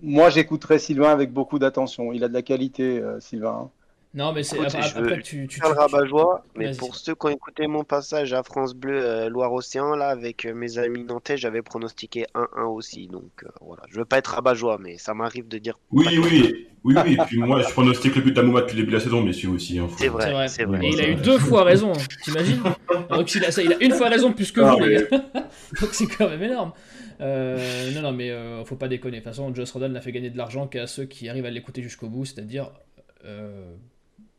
Moi, 0.01 0.29
j'écouterai 0.29 0.79
Sylvain 0.79 1.11
avec 1.11 1.31
beaucoup 1.31 1.59
d'attention. 1.59 2.11
Il 2.13 2.23
a 2.23 2.27
de 2.27 2.33
la 2.33 2.41
qualité, 2.41 2.99
euh, 2.99 3.19
Sylvain. 3.19 3.69
Non, 4.13 4.33
mais 4.33 4.43
c'est 4.43 4.57
Écoute, 4.57 4.67
après, 4.75 4.81
je 4.89 4.95
veux- 4.95 5.03
après, 5.05 5.21
tu, 5.21 5.47
tu, 5.47 5.59
tu- 5.61 5.65
rabat-joie, 5.65 6.43
mais 6.57 6.65
Vas-y. 6.65 6.77
pour 6.77 6.95
ceux 6.97 7.15
qui 7.15 7.25
ont 7.27 7.29
écouté 7.29 7.67
mon 7.67 7.85
passage 7.85 8.33
à 8.33 8.43
France 8.43 8.73
Bleu 8.73 8.99
euh, 9.01 9.29
Loire-Océan, 9.29 9.95
là, 9.95 10.09
avec 10.09 10.43
euh, 10.45 10.53
mes 10.53 10.77
amis 10.77 11.05
nantais, 11.05 11.37
j'avais 11.37 11.61
pronostiqué 11.61 12.25
1-1 12.35 12.63
aussi. 12.65 13.07
Donc 13.07 13.31
euh, 13.45 13.47
voilà, 13.61 13.83
je 13.89 13.97
veux 13.99 14.03
pas 14.05 14.17
être 14.17 14.27
rabat-joie, 14.33 14.79
mais 14.81 14.97
ça 14.97 15.13
m'arrive 15.13 15.47
de 15.47 15.57
dire. 15.59 15.79
Oui, 15.91 16.05
oui, 16.09 16.19
oui, 16.83 16.95
oui. 17.05 17.13
Et 17.13 17.17
puis 17.25 17.37
moi, 17.37 17.61
je 17.61 17.69
pronostique 17.71 18.15
le 18.17 18.21
but 18.21 18.33
d'Amouma 18.33 18.61
depuis 18.61 18.75
le 18.75 18.81
début 18.81 18.91
de 18.91 18.97
la 18.97 19.01
saison, 19.03 19.21
messieurs 19.21 19.49
aussi. 19.51 19.79
hein, 19.79 19.87
C'est 19.97 20.09
vrai, 20.09 20.25
C'est 20.25 20.31
vrai. 20.33 20.47
c'est 20.49 20.63
vrai. 20.65 20.79
Et 20.85 20.89
il 20.89 20.99
a 21.01 21.07
eu 21.07 21.15
deux 21.15 21.37
fois 21.39 21.63
raison, 21.71 21.93
t'imagines 22.25 22.61
Donc 23.11 23.33
il 23.33 23.45
a, 23.45 23.51
ça, 23.51 23.61
il 23.61 23.71
a 23.71 23.81
une 23.81 23.93
fois 23.93 24.09
raison 24.09 24.33
plus 24.33 24.51
que 24.51 24.59
Ah, 24.59 24.73
vous, 24.73 24.83
les 24.83 24.95
mais- 24.97 25.07
gars. 25.09 25.23
Donc 25.79 25.89
c'est 25.93 26.07
quand 26.07 26.27
même 26.29 26.43
énorme. 26.43 26.73
Euh, 27.21 27.91
non, 27.93 28.01
non, 28.01 28.11
mais 28.11 28.29
euh, 28.31 28.65
faut 28.65 28.75
pas 28.75 28.89
déconner. 28.89 29.19
De 29.19 29.23
toute 29.23 29.31
façon, 29.31 29.55
Joss 29.55 29.71
Rodal 29.71 29.93
n'a 29.93 30.01
fait 30.01 30.11
gagner 30.11 30.31
de 30.31 30.37
l'argent 30.37 30.67
qu'à 30.67 30.85
ceux 30.87 31.05
qui 31.05 31.29
arrivent 31.29 31.45
à 31.45 31.49
l'écouter 31.51 31.81
jusqu'au 31.81 32.09
bout, 32.09 32.25
c'est-à-dire. 32.25 32.71
euh, 33.25 33.73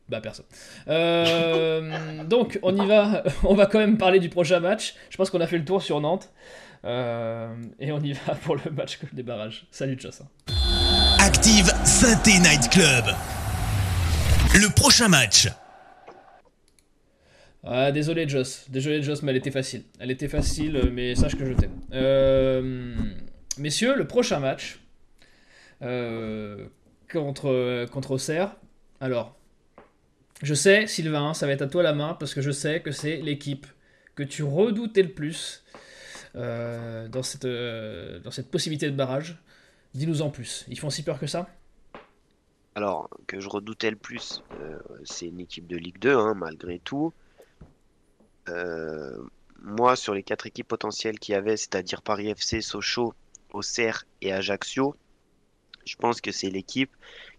bah 0.09 0.21
personne. 0.21 0.45
Euh, 0.87 2.23
donc 2.23 2.59
on 2.61 2.75
y 2.75 2.85
va, 2.85 3.23
on 3.43 3.55
va 3.55 3.65
quand 3.65 3.79
même 3.79 3.97
parler 3.97 4.19
du 4.19 4.29
prochain 4.29 4.59
match. 4.59 4.95
Je 5.09 5.17
pense 5.17 5.29
qu'on 5.29 5.41
a 5.41 5.47
fait 5.47 5.57
le 5.57 5.65
tour 5.65 5.81
sur 5.81 6.01
Nantes. 6.01 6.31
Euh, 6.85 7.55
et 7.79 7.91
on 7.93 7.99
y 8.01 8.11
va 8.13 8.35
pour 8.35 8.55
le 8.55 8.71
match 8.71 8.99
des 9.13 9.23
barrages. 9.23 9.65
Salut 9.71 9.97
Joss. 9.97 10.21
Active 11.19 11.71
Synthé 11.85 12.39
Night 12.39 12.69
Club. 12.69 13.05
Le 14.55 14.73
prochain 14.73 15.07
match. 15.07 15.47
Ah, 17.65 17.93
désolé 17.93 18.27
Joss, 18.27 18.65
désolé 18.69 19.01
Joss, 19.01 19.23
mais 19.23 19.31
elle 19.31 19.37
était 19.37 19.51
facile. 19.51 19.83
Elle 19.99 20.11
était 20.11 20.27
facile, 20.27 20.91
mais 20.91 21.15
sache 21.15 21.37
que 21.37 21.45
je 21.45 21.53
t'aime. 21.53 21.79
Euh, 21.93 22.93
messieurs, 23.57 23.95
le 23.95 24.05
prochain 24.05 24.39
match 24.39 24.79
euh, 25.81 26.67
contre, 27.11 27.85
contre 27.89 28.11
Auxerre. 28.11 28.57
Alors, 28.99 29.37
je 30.41 30.53
sais, 30.53 30.87
Sylvain, 30.87 31.33
ça 31.33 31.45
va 31.45 31.53
être 31.53 31.61
à 31.61 31.67
toi 31.67 31.83
la 31.83 31.93
main, 31.93 32.15
parce 32.15 32.33
que 32.33 32.41
je 32.41 32.51
sais 32.51 32.81
que 32.81 32.91
c'est 32.91 33.17
l'équipe 33.17 33.67
que 34.15 34.23
tu 34.23 34.43
redoutais 34.43 35.03
le 35.03 35.13
plus 35.13 35.63
euh, 36.35 37.07
dans, 37.07 37.23
cette, 37.23 37.45
euh, 37.45 38.19
dans 38.19 38.31
cette 38.31 38.49
possibilité 38.49 38.89
de 38.89 38.95
barrage. 38.95 39.37
Dis-nous 39.93 40.21
en 40.21 40.29
plus. 40.29 40.65
Ils 40.67 40.79
font 40.79 40.89
si 40.89 41.03
peur 41.03 41.19
que 41.19 41.27
ça? 41.27 41.47
Alors, 42.75 43.09
que 43.27 43.39
je 43.39 43.47
redoutais 43.47 43.91
le 43.91 43.97
plus, 43.97 44.43
euh, 44.59 44.79
c'est 45.03 45.27
une 45.27 45.39
équipe 45.39 45.67
de 45.67 45.77
Ligue 45.77 45.99
2, 45.99 46.15
hein, 46.15 46.33
malgré 46.33 46.79
tout. 46.79 47.13
Moi, 49.65 49.95
sur 49.95 50.13
les 50.13 50.23
quatre 50.23 50.45
équipes 50.45 50.67
potentielles 50.67 51.19
qu'il 51.19 51.33
y 51.33 51.35
avait, 51.35 51.55
c'est-à-dire 51.55 52.01
Paris 52.01 52.27
FC, 52.27 52.59
Sochaux, 52.59 53.13
Auxerre 53.53 54.03
et 54.21 54.33
Ajaccio, 54.33 54.97
je 55.85 55.95
pense 55.95 56.19
que 56.19 56.31
c'est 56.31 56.49
l'équipe 56.49 56.91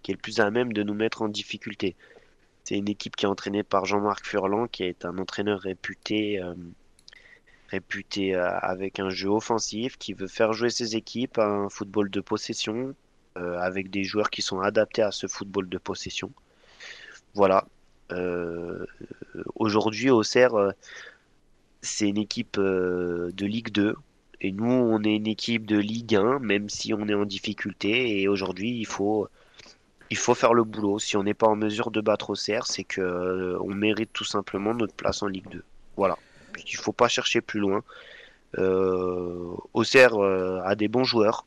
qui 0.03 0.11
est 0.11 0.15
le 0.15 0.21
plus 0.21 0.41
à 0.41 0.51
même 0.51 0.73
de 0.73 0.83
nous 0.83 0.95
mettre 0.95 1.21
en 1.21 1.29
difficulté. 1.29 1.97
C'est 2.65 2.77
une 2.79 2.89
équipe 2.89 3.15
qui 3.15 3.27
est 3.27 3.29
entraînée 3.29 3.63
par 3.63 3.85
Jean-Marc 3.85 4.27
Furlan, 4.27 4.67
qui 4.69 4.85
est 4.85 5.05
un 5.05 5.19
entraîneur 5.19 5.61
réputé, 5.61 6.41
euh, 6.43 6.55
réputé 7.69 8.35
euh, 8.35 8.49
avec 8.59 8.99
un 9.01 9.11
jeu 9.11 9.29
offensif, 9.29 9.99
qui 9.99 10.15
veut 10.15 10.29
faire 10.29 10.55
jouer 10.55 10.71
ses 10.71 10.97
équipes 10.97 11.39
à 11.39 11.47
un 11.47 11.69
football 11.69 12.09
de 12.09 12.21
possession, 12.23 12.95
euh, 13.37 13.59
avec 13.59 13.91
des 13.91 14.03
joueurs 14.05 14.31
qui 14.31 14.41
sont 14.41 14.61
adaptés 14.61 15.03
à 15.03 15.11
ce 15.11 15.27
football 15.27 15.69
de 15.69 15.79
possession. 15.79 16.33
Voilà. 17.35 17.67
Aujourd'hui, 19.57 20.11
Auxerre, 20.11 20.53
c'est 21.83 22.09
une 22.09 22.19
équipe 22.19 22.59
de 22.61 23.45
Ligue 23.47 23.71
2. 23.73 23.97
Et 24.41 24.53
nous, 24.53 24.71
on 24.71 25.03
est 25.03 25.17
une 25.17 25.27
équipe 25.27 25.67
de 25.67 25.79
Ligue 25.79 26.15
1, 26.15 26.39
même 26.39 26.69
si 26.69 26.95
on 26.95 27.09
est 27.09 27.15
en 27.15 27.25
difficulté. 27.25 28.21
Et 28.21 28.29
aujourd'hui, 28.29 28.79
il 28.79 28.87
faut, 28.87 29.29
il 30.11 30.17
faut 30.17 30.35
faire 30.35 30.55
le 30.55 30.65
boulot. 30.65 30.99
Si 30.99 31.17
on 31.17 31.23
n'est 31.23 31.35
pas 31.35 31.47
en 31.47 31.57
mesure 31.57 31.91
de 31.91 32.01
battre 32.01 32.31
Auxerre, 32.31 32.67
c'est 32.67 32.85
que 32.85 33.01
euh, 33.01 33.59
on 33.61 33.75
mérite 33.75 34.11
tout 34.13 34.25
simplement 34.25 34.75
notre 34.75 34.95
place 34.95 35.23
en 35.23 35.27
Ligue 35.27 35.49
2. 35.51 35.65
Voilà. 35.97 36.19
Il 36.67 36.77
faut 36.77 36.93
pas 36.93 37.09
chercher 37.09 37.41
plus 37.41 37.61
loin. 37.61 37.83
Euh, 38.59 39.55
Auxerre 39.73 40.15
euh, 40.23 40.61
a 40.65 40.75
des 40.75 40.89
bons 40.89 41.05
joueurs 41.05 41.47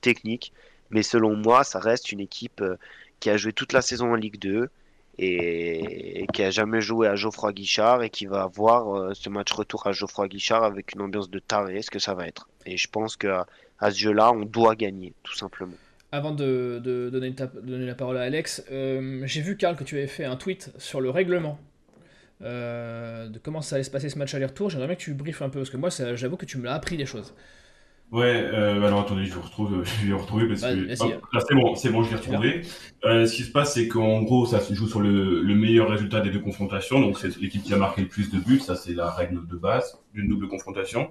techniques, 0.00 0.52
mais 0.90 1.02
selon 1.02 1.36
moi, 1.36 1.64
ça 1.64 1.80
reste 1.80 2.12
une 2.12 2.20
équipe 2.20 2.60
euh, 2.60 2.76
qui 3.20 3.30
a 3.30 3.36
joué 3.36 3.52
toute 3.52 3.72
la 3.72 3.82
saison 3.82 4.12
en 4.12 4.14
Ligue 4.14 4.38
2 4.38 4.70
et, 5.18 6.26
qui 6.32 6.42
a 6.42 6.50
jamais 6.50 6.80
joué 6.80 7.08
à 7.08 7.16
Geoffroy 7.16 7.52
Guichard 7.52 8.02
et 8.02 8.10
qui 8.10 8.26
va 8.26 8.46
voir 8.46 8.96
euh, 8.96 9.14
ce 9.14 9.28
match 9.28 9.52
retour 9.52 9.86
à 9.86 9.92
Geoffroy 9.92 10.28
Guichard 10.28 10.62
avec 10.62 10.94
une 10.94 11.00
ambiance 11.00 11.28
de 11.28 11.38
taré, 11.40 11.82
ce 11.82 11.90
que 11.90 11.98
ça 11.98 12.14
va 12.14 12.26
être? 12.26 12.48
Et 12.66 12.76
je 12.76 12.88
pense 12.88 13.16
qu'à 13.16 13.46
à 13.80 13.90
ce 13.90 13.98
jeu-là, 13.98 14.32
on 14.32 14.44
doit 14.44 14.74
gagner, 14.74 15.14
tout 15.22 15.34
simplement. 15.34 15.74
Avant 16.10 16.32
de, 16.34 16.80
de 16.82 17.10
donner, 17.10 17.34
ta- 17.34 17.46
de 17.48 17.60
donner 17.60 17.84
la 17.86 17.94
parole 17.94 18.16
à 18.16 18.22
Alex, 18.22 18.64
euh, 18.72 19.22
j'ai 19.26 19.42
vu, 19.42 19.56
Karl, 19.58 19.76
que 19.76 19.84
tu 19.84 19.96
avais 19.98 20.06
fait 20.06 20.24
un 20.24 20.36
tweet 20.36 20.72
sur 20.78 21.00
le 21.00 21.10
règlement. 21.10 21.58
euh, 22.42 23.28
de 23.28 23.38
comment 23.38 23.62
ça 23.62 23.74
allait 23.76 23.82
se 23.84 23.90
passer 23.90 24.08
ce 24.08 24.18
match 24.18 24.32
aller-retour. 24.34 24.70
J'aimerais 24.70 24.86
bien 24.86 24.96
que 24.96 25.00
tu 25.00 25.12
briefes 25.14 25.42
un 25.42 25.48
peu, 25.48 25.58
parce 25.58 25.70
que 25.70 25.76
moi, 25.76 25.90
j'avoue 26.14 26.36
que 26.36 26.46
tu 26.46 26.56
me 26.58 26.64
l'as 26.64 26.74
appris 26.74 26.96
des 26.96 27.04
choses. 27.06 27.34
Ouais, 28.10 28.24
euh, 28.42 28.80
alors 28.86 29.00
attendez, 29.00 29.26
je 29.26 29.34
vous 29.34 29.42
retrouve, 29.42 29.84
je 29.84 30.02
vais 30.04 30.08
le 30.08 30.16
retrouver 30.16 30.48
parce 30.48 30.62
que 30.62 30.94
c'est 30.94 31.54
bon, 31.54 31.74
c'est 31.74 31.90
bon, 31.90 32.02
je 32.04 32.10
l'ai 32.10 32.16
retrouvé. 32.16 32.62
Euh, 33.04 33.26
ce 33.26 33.34
qui 33.36 33.42
se 33.42 33.50
passe, 33.50 33.74
c'est 33.74 33.86
qu'en 33.88 34.22
gros, 34.22 34.46
ça 34.46 34.60
se 34.60 34.72
joue 34.72 34.86
sur 34.88 35.00
le, 35.00 35.42
le 35.42 35.54
meilleur 35.54 35.90
résultat 35.90 36.20
des 36.20 36.30
deux 36.30 36.38
confrontations. 36.40 37.00
Donc 37.00 37.18
c'est 37.18 37.36
l'équipe 37.38 37.62
qui 37.62 37.74
a 37.74 37.76
marqué 37.76 38.00
le 38.02 38.08
plus 38.08 38.30
de 38.30 38.38
buts, 38.38 38.60
ça 38.60 38.76
c'est 38.76 38.94
la 38.94 39.10
règle 39.10 39.46
de 39.46 39.56
base 39.56 39.98
d'une 40.14 40.26
double 40.28 40.48
confrontation. 40.48 41.10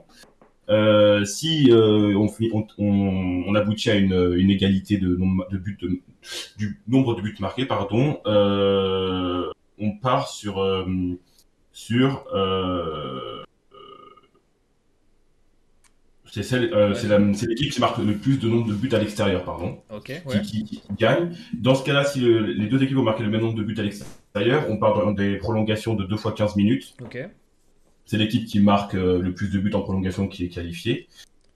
Euh, 0.69 1.23
si 1.25 1.71
euh, 1.71 2.13
on, 2.17 2.27
finit- 2.27 2.51
on, 2.53 2.67
on, 2.77 3.43
on 3.47 3.55
aboutit 3.55 3.89
à 3.89 3.95
une, 3.95 4.33
une 4.37 4.49
égalité 4.49 4.97
de, 4.97 5.15
nombre 5.15 5.47
de 5.49 5.57
buts, 5.57 5.77
de- 5.81 6.01
du 6.57 6.79
nombre 6.87 7.15
de 7.15 7.21
buts 7.21 7.35
marqués, 7.39 7.65
pardon, 7.65 8.19
euh, 8.25 9.49
on 9.79 9.91
part 9.97 10.27
sur 10.27 10.61
sur 11.71 12.25
c'est 16.29 16.43
celle, 16.43 16.69
l'équipe 17.47 17.71
qui 17.71 17.79
marque 17.79 17.97
le 17.99 18.13
plus 18.13 18.37
de 18.37 18.47
nombre 18.49 18.67
de 18.67 18.73
buts 18.73 18.89
à 18.93 18.99
l'extérieur, 18.99 19.43
pardon, 19.43 19.79
Ok, 19.89 20.05
qui, 20.21 20.27
ouais. 20.27 20.41
qui- 20.41 20.63
qui 20.65 20.81
gagne. 20.99 21.31
Dans 21.53 21.73
ce 21.73 21.83
cas-là, 21.83 22.03
si 22.03 22.19
le- 22.19 22.41
les 22.45 22.67
deux 22.67 22.83
équipes 22.83 22.97
ont 22.97 23.03
marqué 23.03 23.23
le 23.23 23.29
même 23.29 23.41
nombre 23.41 23.55
de 23.55 23.63
buts 23.63 23.75
à 23.79 23.81
l'extérieur, 23.83 24.65
on 24.69 24.77
part 24.77 24.99
dans 24.99 25.11
des 25.11 25.37
prolongations 25.37 25.95
de 25.95 26.03
2 26.03 26.17
fois 26.17 26.33
15 26.33 26.55
minutes. 26.57 26.95
Ok. 27.01 27.17
C'est 28.07 28.17
l'équipe 28.17 28.45
qui 28.45 28.59
marque 28.61 28.95
euh, 28.95 29.21
le 29.21 29.33
plus 29.33 29.49
de 29.49 29.59
buts 29.59 29.73
en 29.73 29.81
prolongation 29.81 30.27
qui 30.27 30.45
est 30.45 30.47
qualifiée. 30.47 31.07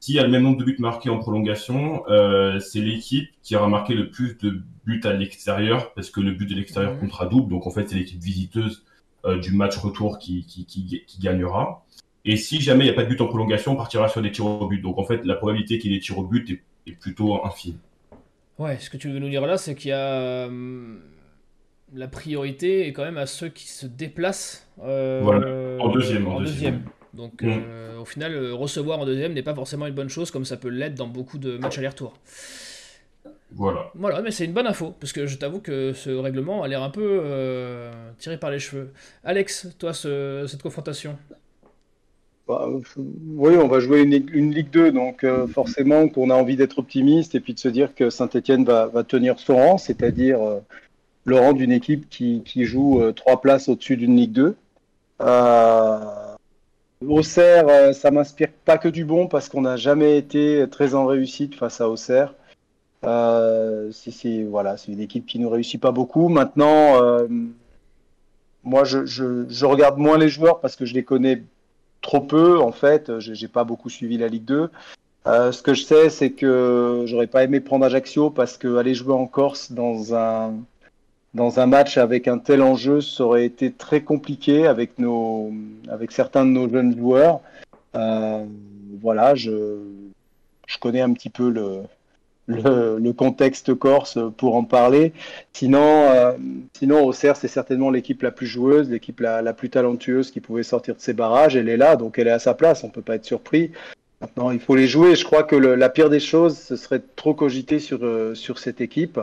S'il 0.01 0.15
y 0.15 0.19
a 0.19 0.23
le 0.23 0.29
même 0.29 0.43
nombre 0.43 0.57
de 0.57 0.65
buts 0.65 0.75
marqués 0.79 1.09
en 1.09 1.17
prolongation, 1.19 2.03
euh, 2.09 2.59
c'est 2.59 2.81
l'équipe 2.81 3.29
qui 3.41 3.55
aura 3.55 3.67
marqué 3.69 3.93
le 3.93 4.09
plus 4.09 4.37
de 4.39 4.61
buts 4.85 4.99
à 5.05 5.13
l'extérieur, 5.13 5.93
parce 5.93 6.09
que 6.09 6.19
le 6.19 6.31
but 6.31 6.47
de 6.49 6.55
l'extérieur 6.55 6.93
Mhm. 6.95 6.99
comptera 6.99 7.25
double. 7.27 7.49
Donc 7.51 7.67
en 7.67 7.71
fait, 7.71 7.87
c'est 7.87 7.95
l'équipe 7.95 8.19
visiteuse 8.21 8.83
euh, 9.25 9.39
du 9.39 9.51
match 9.53 9.77
retour 9.77 10.17
qui, 10.19 10.45
qui, 10.45 10.65
qui, 10.65 11.03
qui 11.07 11.19
gagnera. 11.21 11.85
Et 12.25 12.35
si 12.35 12.59
jamais 12.59 12.85
il 12.85 12.87
n'y 12.87 12.93
a 12.93 12.95
pas 12.95 13.03
de 13.03 13.09
but 13.09 13.21
en 13.21 13.27
prolongation, 13.27 13.73
on 13.73 13.75
partira 13.75 14.09
sur 14.09 14.21
des 14.21 14.31
tirs 14.31 14.45
au 14.47 14.67
but. 14.67 14.81
Donc 14.81 14.97
en 14.97 15.03
fait, 15.05 15.23
la 15.25 15.35
probabilité 15.35 15.77
qu'il 15.79 15.91
y 15.91 15.95
ait 15.95 15.97
des 15.99 16.03
tirs 16.03 16.17
au 16.17 16.23
but 16.25 16.49
est, 16.49 16.61
est 16.87 16.93
plutôt 16.99 17.45
infime. 17.45 17.77
Ouais, 18.59 18.77
ce 18.79 18.89
que 18.89 18.97
tu 18.97 19.09
veux 19.09 19.19
nous 19.19 19.29
dire 19.29 19.45
là, 19.45 19.57
c'est 19.57 19.75
qu'il 19.75 19.89
y 19.89 19.93
a 19.93 20.49
la 21.93 22.07
priorité 22.07 22.87
est 22.87 22.93
quand 22.93 23.03
même 23.03 23.17
à 23.17 23.25
ceux 23.25 23.49
qui 23.49 23.67
se 23.67 23.85
déplacent 23.85 24.67
euh, 24.83 25.21
Voilà, 25.23 25.47
en 25.83 25.89
deuxième, 25.89 26.27
en 26.27 26.35
en 26.35 26.39
deuxième. 26.39 26.73
deuxième. 26.75 26.83
Donc 27.13 27.43
euh, 27.43 27.99
au 27.99 28.05
final, 28.05 28.33
euh, 28.33 28.53
recevoir 28.53 28.99
en 28.99 29.05
deuxième 29.05 29.33
n'est 29.33 29.43
pas 29.43 29.53
forcément 29.55 29.85
une 29.87 29.93
bonne 29.93 30.09
chose 30.09 30.31
comme 30.31 30.45
ça 30.45 30.57
peut 30.57 30.69
l'être 30.69 30.95
dans 30.95 31.07
beaucoup 31.07 31.37
de 31.37 31.57
matchs 31.57 31.77
aller-retour. 31.77 32.13
Voilà. 33.53 33.91
Voilà, 33.93 34.21
mais 34.21 34.31
c'est 34.31 34.45
une 34.45 34.53
bonne 34.53 34.67
info, 34.67 34.95
parce 34.99 35.11
que 35.11 35.25
je 35.25 35.37
t'avoue 35.37 35.59
que 35.59 35.91
ce 35.91 36.09
règlement 36.09 36.63
a 36.63 36.67
l'air 36.69 36.81
un 36.83 36.89
peu 36.89 37.21
euh, 37.25 37.91
tiré 38.17 38.37
par 38.37 38.49
les 38.49 38.59
cheveux. 38.59 38.93
Alex, 39.25 39.67
toi, 39.77 39.93
ce- 39.93 40.45
cette 40.47 40.61
confrontation? 40.63 41.17
Bah, 42.47 42.67
oui, 42.97 43.55
on 43.57 43.67
va 43.67 43.79
jouer 43.79 44.01
une, 44.01 44.13
une 44.33 44.53
Ligue 44.53 44.69
2, 44.71 44.91
donc 44.91 45.23
euh, 45.23 45.47
forcément 45.47 46.09
qu'on 46.09 46.29
a 46.29 46.33
envie 46.35 46.55
d'être 46.55 46.79
optimiste 46.79 47.35
et 47.35 47.39
puis 47.39 47.53
de 47.53 47.59
se 47.59 47.67
dire 47.67 47.93
que 47.95 48.09
Saint-Etienne 48.09 48.65
va, 48.65 48.87
va 48.87 49.03
tenir 49.03 49.39
son 49.39 49.55
rang, 49.55 49.77
c'est-à-dire 49.77 50.41
euh, 50.41 50.59
le 51.25 51.35
rang 51.37 51.53
d'une 51.53 51.71
équipe 51.71 52.09
qui, 52.09 52.41
qui 52.45 52.65
joue 52.65 53.01
euh, 53.01 53.11
trois 53.11 53.41
places 53.41 53.69
au-dessus 53.69 53.97
d'une 53.97 54.15
Ligue 54.15 54.31
2. 54.31 54.55
Euh, 55.21 55.97
Auxerre, 57.07 57.67
euh, 57.67 57.93
ça 57.93 58.11
m'inspire 58.11 58.51
pas 58.65 58.77
que 58.77 58.87
du 58.87 59.05
bon 59.05 59.27
parce 59.27 59.49
qu'on 59.49 59.61
n'a 59.61 59.77
jamais 59.77 60.17
été 60.17 60.65
très 60.69 60.93
en 60.95 61.05
réussite 61.05 61.55
face 61.55 61.81
à 61.81 61.89
Auxerre. 61.89 62.33
C'est 63.03 64.43
voilà, 64.43 64.77
c'est 64.77 64.91
une 64.91 64.99
équipe 64.99 65.25
qui 65.25 65.39
nous 65.39 65.49
réussit 65.49 65.81
pas 65.81 65.91
beaucoup. 65.91 66.29
Maintenant, 66.29 66.99
moi, 68.63 68.83
je, 68.83 69.05
je, 69.05 69.65
regarde 69.65 69.97
moins 69.97 70.19
les 70.19 70.29
joueurs 70.29 70.59
parce 70.59 70.75
que 70.75 70.85
je 70.85 70.93
les 70.93 71.03
connais 71.03 71.43
trop 72.01 72.21
peu 72.21 72.59
en 72.59 72.71
fait. 72.71 73.19
J'ai 73.19 73.47
pas 73.47 73.63
beaucoup 73.63 73.89
suivi 73.89 74.17
la 74.19 74.27
Ligue 74.27 74.45
2. 74.45 74.69
Euh, 75.27 75.51
ce 75.51 75.61
que 75.61 75.73
je 75.73 75.83
sais, 75.83 76.09
c'est 76.09 76.31
que 76.31 77.03
j'aurais 77.05 77.27
pas 77.27 77.43
aimé 77.43 77.59
prendre 77.59 77.85
Ajaccio 77.85 78.31
parce 78.31 78.57
que 78.57 78.77
aller 78.77 78.95
jouer 78.95 79.13
en 79.13 79.27
Corse 79.27 79.71
dans 79.71 80.15
un 80.15 80.55
dans 81.33 81.59
un 81.59 81.65
match 81.65 81.97
avec 81.97 82.27
un 82.27 82.37
tel 82.37 82.61
enjeu, 82.61 83.01
ça 83.01 83.23
aurait 83.23 83.45
été 83.45 83.71
très 83.71 84.01
compliqué 84.01 84.67
avec 84.67 84.99
nos 84.99 85.51
avec 85.89 86.11
certains 86.11 86.45
de 86.45 86.51
nos 86.51 86.69
jeunes 86.69 86.97
joueurs. 86.97 87.39
Euh, 87.95 88.45
voilà, 89.01 89.35
je 89.35 89.77
je 90.67 90.77
connais 90.77 91.01
un 91.01 91.13
petit 91.13 91.29
peu 91.29 91.49
le 91.49 91.83
le, 92.47 92.97
le 92.99 93.13
contexte 93.13 93.73
corse 93.75 94.17
pour 94.35 94.55
en 94.55 94.65
parler. 94.65 95.13
Sinon, 95.53 95.79
euh, 96.09 96.33
sinon 96.73 97.05
Auxerre, 97.05 97.37
c'est 97.37 97.47
certainement 97.47 97.89
l'équipe 97.89 98.21
la 98.23 98.31
plus 98.31 98.47
joueuse, 98.47 98.89
l'équipe 98.89 99.21
la, 99.21 99.41
la 99.41 99.53
plus 99.53 99.69
talentueuse 99.69 100.31
qui 100.31 100.41
pouvait 100.41 100.63
sortir 100.63 100.95
de 100.95 100.99
ses 100.99 101.13
barrages. 101.13 101.55
Elle 101.55 101.69
est 101.69 101.77
là, 101.77 101.95
donc 101.95 102.19
elle 102.19 102.27
est 102.27 102.31
à 102.31 102.39
sa 102.39 102.53
place. 102.53 102.83
On 102.83 102.89
peut 102.89 103.01
pas 103.03 103.15
être 103.15 103.25
surpris. 103.25 103.71
Maintenant, 104.19 104.51
il 104.51 104.59
faut 104.59 104.75
les 104.75 104.87
jouer. 104.87 105.15
Je 105.15 105.23
crois 105.23 105.43
que 105.43 105.55
le- 105.55 105.75
la 105.75 105.89
pire 105.89 106.09
des 106.09 106.19
choses, 106.19 106.57
ce 106.57 106.75
serait 106.75 106.99
de 106.99 107.07
trop 107.15 107.33
cogiter 107.33 107.79
sur, 107.79 107.99
euh, 108.03 108.35
sur 108.35 108.59
cette 108.59 108.81
équipe, 108.81 109.19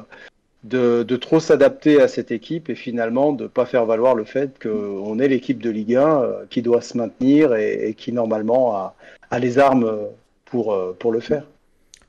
de, 0.65 1.03
de 1.03 1.17
trop 1.17 1.41
s'adapter 1.41 2.01
à 2.01 2.09
cette 2.09 2.31
équipe 2.31 2.69
et 2.69 2.75
finalement 2.75 3.33
de 3.33 3.47
pas 3.47 3.65
faire 3.67 3.87
valoir 3.87 4.15
le 4.15 4.25
fait 4.25 4.61
qu'on 4.63 5.19
est 5.19 5.29
l'équipe 5.29 5.63
de 5.63 5.71
Ligue 5.71 5.95
1 5.97 6.23
euh, 6.23 6.45
qui 6.51 6.63
doit 6.63 6.81
se 6.81 6.97
maintenir 6.97 7.55
et, 7.55 7.89
et 7.89 7.95
qui 7.95 8.13
normalement 8.13 8.75
a, 8.77 8.97
a 9.31 9.39
les 9.39 9.59
armes 9.59 9.99
pour, 10.45 10.73
euh, 10.73 10.97
pour 10.99 11.13
le 11.13 11.21
faire. 11.21 11.45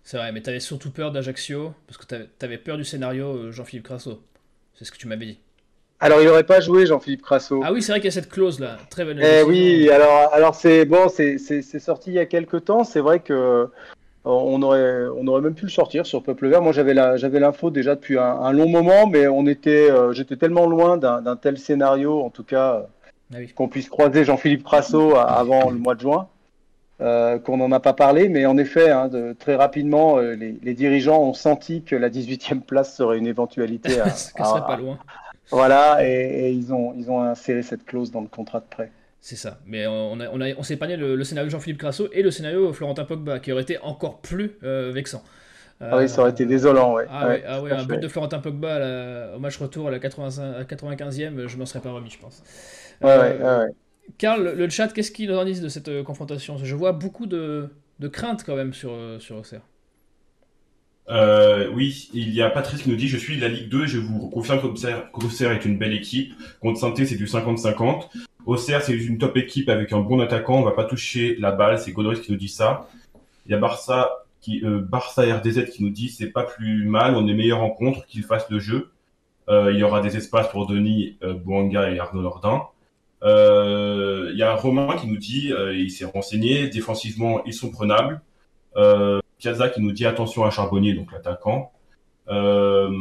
C'est 0.04 0.18
vrai, 0.18 0.32
mais 0.32 0.42
t'avais 0.42 0.60
surtout 0.60 0.90
peur 0.92 1.12
d'Ajaccio, 1.12 1.74
parce 1.86 1.98
que 1.98 2.06
t'avais- 2.06 2.30
t'avais 2.40 2.58
peur 2.58 2.78
du 2.78 2.84
scénario 2.84 3.28
euh, 3.28 3.52
Jean-Philippe 3.52 3.86
Crasso. 3.86 4.20
C'est 4.74 4.86
ce 4.86 4.92
que 4.92 4.98
tu 4.98 5.08
m'avais 5.08 5.26
dit. 5.26 5.40
Alors, 6.00 6.22
il 6.22 6.28
n'aurait 6.28 6.46
pas 6.46 6.62
joué 6.62 6.86
Jean-Philippe 6.86 7.22
Crasso. 7.22 7.62
Ah 7.64 7.74
oui, 7.74 7.84
c'est 7.84 7.92
vrai 7.92 8.00
qu'il 8.00 8.06
y 8.08 8.08
a 8.08 8.12
cette 8.12 8.30
clause-là. 8.30 8.78
Très 8.90 9.04
bonne 9.04 9.20
Eh 9.22 9.44
oui, 9.44 9.90
alors, 9.90 10.34
alors 10.34 10.56
c'est 10.56 10.86
bon, 10.86 11.10
c'est 11.10 11.38
sorti 11.62 12.12
il 12.12 12.14
y 12.14 12.20
a 12.20 12.26
quelques 12.26 12.66
temps. 12.66 12.84
C'est 12.86 13.02
vrai 13.02 13.20
que 13.20 13.68
on 14.32 14.62
aurait, 14.62 15.06
on 15.18 15.26
aurait 15.28 15.42
même 15.42 15.56
pu 15.56 15.66
le 15.66 15.72
sortir 15.72 16.06
sur 16.06 16.24
Peuple 16.24 16.48
Vert. 16.48 16.62
Moi, 16.62 16.72
j'avais 16.72 16.94
l'info 17.40 17.70
déjà 17.70 17.96
depuis 17.96 18.18
un, 18.18 18.24
un 18.24 18.52
long 18.52 18.70
moment, 18.70 19.08
mais 19.08 19.28
on 19.28 19.46
était, 19.48 19.90
euh, 19.92 20.14
j'étais 20.14 20.36
tellement 20.38 20.66
loin 20.68 20.98
d'un 20.98 21.36
tel 21.36 21.58
scénario, 21.58 22.22
en 22.22 22.30
tout 22.30 22.44
cas, 22.44 22.86
Ah 23.34 23.38
oui. 23.40 23.48
qu'on 23.54 23.68
puisse 23.68 23.90
croiser 23.90 24.24
Jean-Philippe 24.26 24.64
Crasso 24.64 25.16
a- 25.16 25.24
avant 25.24 25.70
le 25.70 25.78
mois 25.78 25.96
de 25.96 26.02
juin, 26.02 26.28
euh, 27.02 27.40
qu'on 27.40 27.58
n'en 27.58 27.72
a 27.72 27.80
pas 27.80 27.94
parlé. 27.94 28.30
Mais 28.30 28.46
en 28.46 28.58
effet, 28.58 28.90
hein, 28.90 29.08
de- 29.08 29.34
très 29.40 29.56
rapidement, 29.56 30.18
euh, 30.18 30.34
les, 30.36 30.58
les 30.62 30.74
dirigeants 30.74 31.22
ont 31.24 31.34
senti 31.34 31.84
que 31.84 31.96
la 31.96 32.10
18e 32.10 32.62
place 32.62 32.96
serait 32.96 33.18
une 33.18 33.28
éventualité. 33.28 34.00
À, 34.00 34.10
Ce 34.16 34.34
qui 34.34 34.44
serait 34.44 34.60
à- 34.60 34.64
pas 34.64 34.78
loin. 34.78 34.98
voilà, 35.52 36.06
et, 36.08 36.48
et 36.48 36.52
ils 36.52 36.74
ont, 36.74 36.94
ils 36.98 37.10
ont 37.10 37.22
inséré 37.22 37.62
cette 37.64 37.86
clause 37.86 38.12
dans 38.12 38.22
le 38.22 38.28
contrat 38.28 38.60
de 38.60 38.66
prêt. 38.70 38.92
C'est 39.22 39.36
ça. 39.36 39.60
Mais 39.66 39.86
on, 39.86 40.20
a, 40.20 40.30
on, 40.30 40.40
a- 40.40 40.54
on 40.58 40.64
s'est 40.64 40.76
épargné 40.76 40.96
le, 40.96 41.16
le 41.16 41.24
scénario 41.24 41.50
Jean-Philippe 41.50 41.80
Crasso 41.80 42.08
et 42.14 42.22
le 42.24 42.32
scénario 42.32 42.72
Florentin 42.74 43.04
Pogba, 43.06 43.40
qui 43.40 43.52
aurait 43.52 43.64
été 43.64 43.78
encore 43.80 44.22
plus 44.22 44.54
euh, 44.64 44.92
vexant. 44.94 45.24
Ah 45.82 45.98
oui, 45.98 46.10
ça 46.10 46.22
aurait 46.22 46.32
été 46.32 46.46
désolant, 46.46 46.94
ouais. 46.94 47.06
Ah 47.12 47.28
ouais, 47.28 47.44
ah 47.48 47.62
ouais, 47.62 47.72
un 47.72 47.84
but 47.84 47.98
de 48.00 48.08
Florentin 48.08 48.40
Pogba 48.40 48.76
à 48.76 48.80
la- 48.80 49.36
au 49.36 49.40
match 49.40 49.58
retour 49.58 49.88
à 49.88 49.92
la 49.92 50.00
85 50.00 50.56
à 50.60 50.64
95e, 50.66 51.48
je 51.48 51.58
m'en 51.58 51.66
serais 51.66 51.82
pas 51.82 51.92
remis, 51.92 52.10
je 52.10 52.20
pense. 52.20 52.44
Ouais, 53.02 53.08
Euh. 53.42 53.68
Karl, 54.18 54.44
le- 54.44 54.56
le 54.56 54.70
chat, 54.70 54.90
qu'est-ce 54.90 55.12
qu'il 55.12 55.32
en 55.34 55.46
dit 55.46 55.60
de 55.62 55.70
cette 55.70 55.88
euh, 55.90 56.04
confrontation? 56.04 56.58
Je 56.58 56.76
vois 56.76 56.92
beaucoup 56.94 57.26
de, 57.26 57.70
de 58.00 58.08
craintes 58.08 58.44
quand 58.46 58.56
même 58.56 58.74
sur, 58.74 58.92
euh, 58.92 59.20
sur 59.20 59.38
Auxerre. 59.38 59.62
Euh, 61.10 61.70
oui, 61.74 62.10
il 62.14 62.34
y 62.34 62.42
a 62.42 62.50
Patrice 62.50 62.84
qui 62.84 62.90
nous 62.90 62.96
dit 62.96 63.08
Je 63.08 63.18
suis 63.18 63.38
de 63.38 63.42
la 63.42 63.48
Ligue 63.48 63.70
2, 63.70 63.86
je 63.88 63.98
vous 63.98 64.30
confirme 64.30 64.60
qu'Auxerre 64.62 65.52
est 65.52 65.66
une 65.66 65.78
belle 65.78 65.94
équipe. 65.94 66.34
Contre 66.62 66.80
saint 66.80 66.94
c'est 66.96 67.16
du 67.16 67.26
50-50. 67.26 68.10
Auxerre, 68.46 68.82
c'est 68.82 68.94
une 68.94 69.18
top 69.18 69.38
équipe 69.38 69.70
avec 69.70 69.92
un 69.94 70.00
bon 70.00 70.20
attaquant, 70.22 70.56
on 70.56 70.64
va 70.64 70.72
pas 70.72 70.86
toucher 70.86 71.36
la 71.40 71.52
balle, 71.52 71.78
c'est 71.80 71.92
Godoris 71.92 72.22
qui 72.22 72.32
nous 72.32 72.38
dit 72.38 72.48
ça. 72.48 72.88
Il 73.46 73.52
y 73.52 73.56
a 73.56 73.58
Barça, 73.58 74.10
qui, 74.42 74.64
euh, 74.64 74.80
Barça 74.80 75.24
RDZ 75.24 75.72
qui 75.72 75.84
nous 75.84 75.90
dit 75.90 76.10
C'est 76.10 76.32
pas 76.32 76.44
plus 76.44 76.86
mal, 76.86 77.16
on 77.16 77.28
est 77.28 77.34
meilleur 77.34 77.62
en 77.62 77.70
contre, 77.70 78.06
qu'ils 78.06 78.24
fassent 78.24 78.50
le 78.50 78.60
jeu. 78.60 78.92
Euh, 79.50 79.72
il 79.74 79.80
y 79.80 79.84
aura 79.84 80.02
des 80.02 80.16
espaces 80.16 80.50
pour 80.50 80.68
Denis 80.68 81.18
euh, 81.24 81.34
Bouanga 81.34 81.90
et 81.92 82.00
Arnaud 82.00 82.22
Lordin. 82.22 82.64
Euh, 83.24 84.30
il 84.32 84.38
y 84.38 84.44
a 84.44 84.56
Romain 84.56 84.96
qui 84.96 85.08
nous 85.08 85.18
dit 85.18 85.52
euh, 85.52 85.76
Il 85.76 85.92
s'est 85.92 86.06
renseigné, 86.06 86.70
défensivement, 86.70 87.44
ils 87.46 87.54
sont 87.54 87.72
prenables. 87.72 88.22
Euh, 88.78 89.20
Piazza 89.40 89.70
qui 89.70 89.82
nous 89.82 89.92
dit 89.92 90.06
attention 90.06 90.44
à 90.44 90.52
Charbonnier, 90.52 90.94
donc 90.94 91.12
l'attaquant. 91.12 91.72
Euh, 92.28 92.92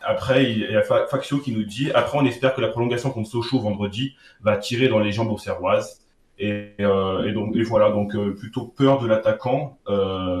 après, 0.00 0.50
il 0.50 0.58
y 0.58 0.76
a 0.76 0.82
Faxio 0.82 1.38
qui 1.38 1.52
nous 1.52 1.64
dit 1.64 1.90
après, 1.92 2.18
on 2.18 2.26
espère 2.26 2.54
que 2.54 2.60
la 2.60 2.68
prolongation 2.68 3.10
contre 3.10 3.30
Sochaux 3.30 3.60
vendredi 3.60 4.14
va 4.42 4.56
tirer 4.56 4.88
dans 4.88 4.98
les 4.98 5.12
jambes 5.12 5.30
aux 5.30 5.38
Serroises. 5.38 6.04
Et, 6.40 6.74
et, 6.78 7.32
donc 7.32 7.56
et 7.56 7.62
voilà 7.64 7.90
donc 7.90 8.16
plutôt 8.36 8.66
peur 8.66 9.00
de 9.00 9.08
l'attaquant 9.08 9.76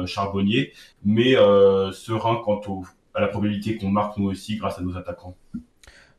Charbonnier, 0.06 0.72
mais 1.04 1.34
serein 1.92 2.40
quant 2.44 2.60
au, 2.68 2.84
à 3.14 3.20
la 3.20 3.26
probabilité 3.26 3.76
qu'on 3.76 3.88
marque 3.88 4.16
nous 4.16 4.30
aussi 4.30 4.58
grâce 4.58 4.78
à 4.78 4.82
nos 4.82 4.96
attaquants. 4.96 5.34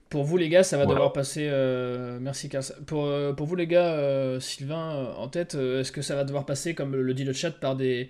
Pour 0.10 0.26
vous 0.26 0.36
les 0.36 0.50
gars, 0.50 0.64
ça 0.64 0.78
va 0.78 0.86
devoir 0.86 1.14
passer. 1.14 1.50
merci 2.20 2.50
Pour, 2.88 3.10
pour 3.38 3.48
vous 3.48 3.56
les 3.56 3.68
gars, 3.68 4.38
Sylvain 4.42 5.14
en 5.18 5.30
tête, 5.30 5.56
est-ce 5.56 5.94
que 5.94 6.02
ça 6.02 6.16
va 6.16 6.26
devoir 6.26 6.46
passer 6.46 6.76
comme 6.76 6.94
le 6.98 7.14
dit 7.14 7.24
le 7.24 7.34
chat 7.34 7.52
par 7.52 7.78
des, 7.78 8.10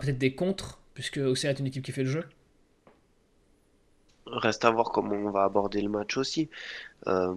peut-être 0.00 0.18
des 0.18 0.34
contres, 0.34 0.78
puisque 0.94 1.18
Auxerre 1.18 1.50
est 1.50 1.58
une 1.58 1.66
équipe 1.66 1.84
qui 1.84 1.92
fait 1.92 2.04
le 2.04 2.10
jeu 2.10 2.24
Reste 4.26 4.64
à 4.64 4.70
voir 4.70 4.90
comment 4.90 5.14
on 5.14 5.30
va 5.30 5.44
aborder 5.44 5.80
le 5.80 5.88
match 5.88 6.16
aussi. 6.16 6.48
Euh, 7.06 7.34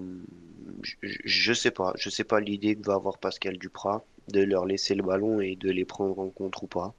je, 1.04 1.54
sais 1.54 1.70
pas, 1.70 1.94
je 1.98 2.10
sais 2.10 2.24
pas 2.24 2.40
l'idée 2.40 2.76
que 2.76 2.86
va 2.86 2.96
avoir 2.96 3.20
Pascal 3.20 3.58
Duprat 3.58 4.04
de 4.30 4.42
leur 4.42 4.66
laisser 4.66 4.96
le 4.96 5.04
ballon 5.04 5.40
et 5.40 5.56
de 5.56 5.70
les 5.70 5.86
prendre 5.86 6.18
en 6.20 6.30
contre 6.30 6.64
ou 6.64 6.68
pas. 6.68 6.94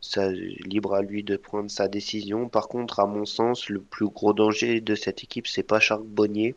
Ça, 0.00 0.30
libre 0.30 0.94
à 0.94 1.02
lui 1.02 1.22
de 1.22 1.36
prendre 1.36 1.70
sa 1.70 1.88
décision. 1.88 2.48
Par 2.48 2.68
contre, 2.68 3.00
à 3.00 3.06
mon 3.06 3.26
sens, 3.26 3.68
le 3.68 3.80
plus 3.80 4.08
gros 4.08 4.32
danger 4.32 4.80
de 4.80 4.94
cette 4.94 5.22
équipe, 5.22 5.46
c'est 5.46 5.62
pas 5.62 5.80
Charbonnier, 5.80 6.54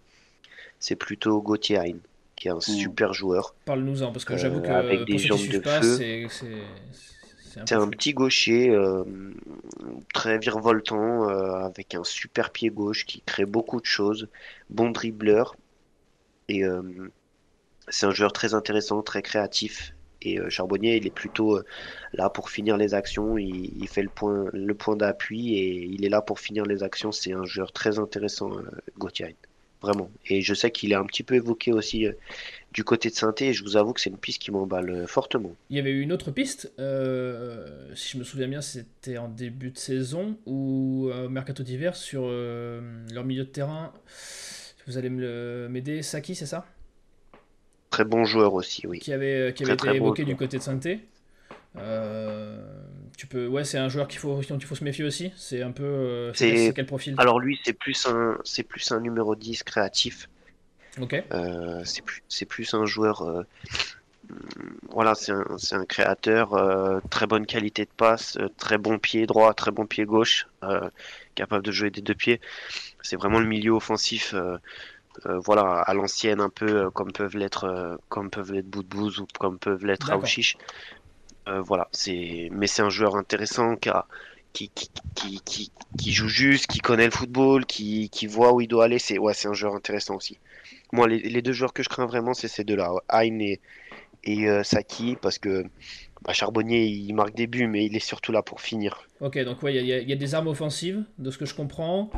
c'est 0.79 0.95
plutôt 0.95 1.41
Gauthier 1.41 1.77
Hein, 1.77 1.97
qui 2.35 2.47
est 2.47 2.51
un 2.51 2.61
super 2.61 3.13
joueur. 3.13 3.53
Parle-nous-en, 3.65 4.11
parce 4.11 4.23
que 4.23 4.37
j'avoue 4.37 4.59
euh, 4.59 4.61
que 4.61 4.71
avec 4.71 5.05
des 5.05 5.17
jambes 5.17 5.47
de 5.47 5.59
feu, 5.59 6.27
c'est 6.29 6.47
un, 7.57 7.87
petit 7.87 8.13
gaucher 8.13 8.69
euh, 8.69 9.03
très 10.13 10.37
virevoltant 10.37 11.29
euh, 11.29 11.65
avec 11.65 11.95
un 11.95 12.03
super 12.03 12.51
pied 12.51 12.69
gauche 12.69 13.05
qui 13.05 13.21
crée 13.21 13.45
beaucoup 13.45 13.79
de 13.79 13.85
choses, 13.85 14.27
bon 14.69 14.91
dribbleur 14.91 15.55
et 16.47 16.63
euh, 16.63 16.81
c'est 17.87 18.05
un 18.05 18.11
joueur 18.11 18.33
très 18.33 18.53
intéressant, 18.53 19.01
très 19.01 19.21
créatif. 19.21 19.93
Et 20.21 20.37
Charbonnier, 20.49 20.97
il 20.97 21.07
est 21.07 21.13
plutôt 21.13 21.61
là 22.11 22.29
pour 22.29 22.49
finir 22.49 22.75
les 22.75 22.93
actions. 22.93 23.37
Il, 23.37 23.87
fait 23.87 24.03
le 24.03 24.09
point, 24.09 24.47
le 24.51 24.73
point 24.73 24.97
d'appui 24.97 25.55
et 25.55 25.85
il 25.85 26.03
est 26.03 26.09
là 26.09 26.21
pour 26.21 26.41
finir 26.41 26.65
les 26.65 26.83
actions. 26.83 27.13
C'est 27.13 27.31
un 27.31 27.45
joueur 27.45 27.71
très 27.71 27.99
intéressant, 27.99 28.51
Gauthier. 28.97 29.37
Vraiment. 29.81 30.11
Et 30.25 30.41
je 30.41 30.53
sais 30.53 30.71
qu'il 30.71 30.91
est 30.91 30.95
un 30.95 31.05
petit 31.05 31.23
peu 31.23 31.35
évoqué 31.35 31.71
aussi 31.71 32.05
du 32.71 32.83
côté 32.83 33.09
de 33.09 33.15
Sainté, 33.15 33.47
et 33.47 33.53
je 33.53 33.63
vous 33.63 33.77
avoue 33.77 33.93
que 33.93 34.01
c'est 34.01 34.09
une 34.09 34.17
piste 34.17 34.41
qui 34.41 34.51
m'emballe 34.51 35.07
fortement. 35.07 35.55
Il 35.69 35.77
y 35.77 35.79
avait 35.79 35.91
une 35.91 36.11
autre 36.11 36.31
piste, 36.31 36.71
euh, 36.79 37.93
si 37.95 38.13
je 38.13 38.17
me 38.17 38.23
souviens 38.23 38.47
bien, 38.47 38.61
c'était 38.61 39.17
en 39.17 39.27
début 39.27 39.71
de 39.71 39.77
saison, 39.77 40.37
ou 40.45 41.09
euh, 41.11 41.25
au 41.25 41.29
Mercato 41.29 41.63
d'hiver, 41.63 41.95
sur 41.95 42.23
euh, 42.25 42.81
leur 43.11 43.25
milieu 43.25 43.43
de 43.43 43.49
terrain. 43.49 43.91
Vous 44.85 44.97
allez 44.97 45.09
m'aider, 45.09 46.01
Saki, 46.01 46.35
c'est 46.35 46.45
ça? 46.45 46.65
Très 47.89 48.05
bon 48.05 48.23
joueur 48.23 48.53
aussi, 48.53 48.85
oui. 48.85 48.99
Qui 48.99 49.13
avait, 49.13 49.53
qui 49.53 49.63
avait 49.63 49.73
été 49.73 49.89
évoqué 49.89 50.23
du 50.23 50.35
côté 50.35 50.57
de 50.57 50.63
Sainté. 50.63 50.99
tu 53.17 53.27
peux, 53.27 53.47
ouais, 53.47 53.63
c'est 53.63 53.79
un 53.79 53.89
joueur 53.89 54.07
qu'il 54.07 54.19
faut, 54.19 54.41
dont 54.47 54.57
il 54.57 54.65
faut 54.65 54.75
se 54.75 54.83
méfier 54.83 55.05
aussi. 55.05 55.31
C'est 55.35 55.63
un 55.63 55.71
peu, 55.71 56.31
c'est 56.35 56.71
quel 56.75 56.85
profil? 56.85 57.15
Alors 57.17 57.39
lui, 57.39 57.59
c'est 57.63 57.73
plus 57.73 58.05
un, 58.05 58.37
c'est 58.43 58.63
plus 58.63 58.91
un 58.91 58.99
numéro 58.99 59.35
10 59.35 59.63
créatif. 59.63 60.29
Euh, 61.31 61.83
c'est 62.27 62.45
plus, 62.45 62.73
un 62.73 62.85
joueur. 62.85 63.21
Euh, 63.21 63.43
voilà, 64.91 65.15
c'est 65.15 65.31
un, 65.31 65.85
créateur, 65.85 66.53
euh, 66.53 66.99
très 67.09 67.25
bonne 67.25 67.45
qualité 67.45 67.85
de 67.85 67.91
passe, 67.95 68.37
très 68.57 68.77
bon 68.77 68.99
pied 68.99 69.25
droit, 69.25 69.53
très 69.53 69.71
bon 69.71 69.85
pied 69.85 70.05
gauche, 70.05 70.47
capable 71.35 71.63
de 71.63 71.71
jouer 71.71 71.89
des 71.89 72.01
deux 72.01 72.13
pieds. 72.13 72.39
C'est 73.01 73.15
vraiment 73.15 73.39
le 73.39 73.47
milieu 73.47 73.71
offensif. 73.71 74.35
voilà, 75.25 75.81
à 75.81 75.93
l'ancienne 75.93 76.41
un 76.41 76.49
peu 76.49 76.89
comme 76.91 77.11
peuvent 77.11 77.35
l'être 77.35 77.99
comme 78.07 78.29
peuvent 78.29 78.53
l'être 78.53 78.67
Boudbouz 78.69 79.19
ou 79.19 79.27
comme 79.39 79.57
peuvent 79.57 79.85
l'être 79.85 80.11
Aouchiche. 80.11 80.57
voilà, 81.47 81.87
c'est 81.91 82.49
mais 82.51 82.67
c'est 82.67 82.83
un 82.83 82.89
joueur 82.89 83.15
intéressant 83.15 83.75
qui, 83.77 83.89
qui, 84.53 84.69
qui, 84.69 85.41
qui, 85.41 85.71
qui, 85.97 86.13
joue 86.13 86.27
juste, 86.27 86.67
qui 86.67 86.79
connaît 86.79 87.05
le 87.05 87.11
football, 87.11 87.65
qui, 87.65 88.09
qui 88.09 88.27
voit 88.27 88.53
où 88.53 88.61
il 88.61 88.67
doit 88.67 88.85
aller. 88.85 88.99
C'est 88.99 89.17
ouais, 89.17 89.33
c'est 89.33 89.47
un 89.47 89.53
joueur 89.53 89.75
intéressant 89.75 90.15
aussi. 90.15 90.37
Moi, 90.91 91.07
les, 91.07 91.41
deux 91.41 91.51
joueurs 91.51 91.73
que 91.73 91.83
je 91.83 91.89
crains 91.89 92.05
vraiment, 92.05 92.33
c'est 92.33 92.47
ces 92.47 92.63
deux-là, 92.63 92.91
Hein 93.09 93.55
et, 94.23 94.49
euh, 94.49 94.63
Saki, 94.63 95.15
parce 95.21 95.37
que 95.37 95.63
bah, 96.23 96.33
Charbonnier, 96.33 96.85
il 96.85 97.13
marque 97.13 97.35
des 97.35 97.47
buts, 97.47 97.67
mais 97.67 97.85
il 97.85 97.95
est 97.95 98.05
surtout 98.05 98.31
là 98.31 98.41
pour 98.41 98.61
finir. 98.61 99.07
Ok, 99.21 99.37
donc 99.43 99.63
ouais, 99.63 99.75
il 99.75 99.85
y, 99.85 100.13
a 100.13 100.15
des 100.15 100.35
armes 100.35 100.47
offensives, 100.47 101.03
de 101.17 101.31
ce 101.31 101.37
que 101.37 101.45
je 101.45 101.55
comprends. 101.55 102.09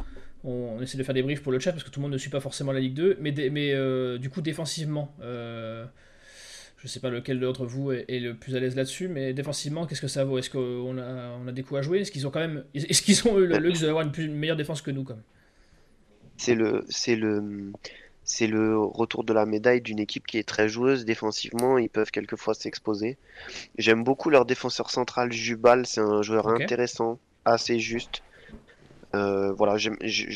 On, 0.44 0.82
essaie 0.82 0.98
de 0.98 1.04
faire 1.04 1.14
des 1.14 1.22
briefs 1.22 1.44
pour 1.44 1.52
le 1.52 1.60
chat, 1.60 1.72
parce 1.72 1.84
que 1.84 1.90
tout 1.90 2.00
le 2.00 2.04
monde 2.04 2.14
ne 2.14 2.18
suit 2.18 2.32
pas 2.32 2.40
forcément 2.40 2.72
la 2.72 2.80
Ligue 2.80 2.96
2, 2.96 3.18
mais, 3.20 3.34
mais 3.52 3.74
euh, 3.74 4.18
du 4.18 4.30
coup, 4.30 4.42
défensivement, 4.42 5.14
euh, 5.22 5.86
je 6.78 6.88
sais 6.88 7.00
pas 7.00 7.12
lequel 7.12 7.40
d'entre 7.40 7.66
vous 7.66 7.92
est, 7.92 8.20
le 8.20 8.34
plus 8.34 8.56
à 8.56 8.60
l'aise 8.60 8.76
là-dessus, 8.76 9.08
mais 9.08 9.34
défensivement, 9.34 9.86
qu'est-ce 9.86 10.02
que 10.02 10.08
ça 10.08 10.24
vaut? 10.24 10.40
Est-ce 10.40 10.50
qu'on 10.50 10.98
a, 10.98 11.38
on 11.44 11.48
a 11.48 11.52
des 11.52 11.62
coups 11.62 11.80
à 11.80 11.82
jouer? 11.84 12.00
Est-ce 12.00 12.12
qu'ils 12.12 12.26
ont 12.26 12.32
quand 12.32 12.40
même, 12.40 12.64
est-ce 12.74 13.04
qu'ils 13.04 13.28
ont 13.28 13.38
eu 13.38 13.46
le 13.46 13.58
luxe 13.58 13.82
d'avoir 13.82 14.04
une, 14.04 14.12
une, 14.18 14.36
meilleure 14.36 14.58
défense 14.58 14.82
que 14.82 14.90
nous, 14.90 15.06
C'est 16.38 16.56
le, 16.56 16.84
c'est 16.90 17.16
le, 17.16 17.72
c'est 18.24 18.48
le 18.48 18.80
retour 18.80 19.24
de 19.24 19.34
la 19.34 19.46
médaille 19.46 19.82
d'une 19.82 20.00
équipe 20.00 20.28
qui 20.28 20.38
est 20.38 20.48
très 20.48 20.70
joueuse 20.70 21.06
défensivement. 21.06 21.78
Ils 21.78 21.90
peuvent 21.90 22.12
quelquefois 22.12 22.54
s'exposer. 22.54 23.18
J'aime 23.78 24.04
beaucoup 24.04 24.30
leur 24.30 24.46
défenseur 24.46 24.90
central 24.90 25.32
Jubal. 25.32 25.86
C'est 25.86 26.02
un 26.02 26.22
joueur 26.22 26.48
intéressant, 26.48 27.20
assez 27.46 27.80
juste. 27.80 28.22
Euh, 29.16 29.52
voilà, 29.54 29.78
je, 29.78 29.90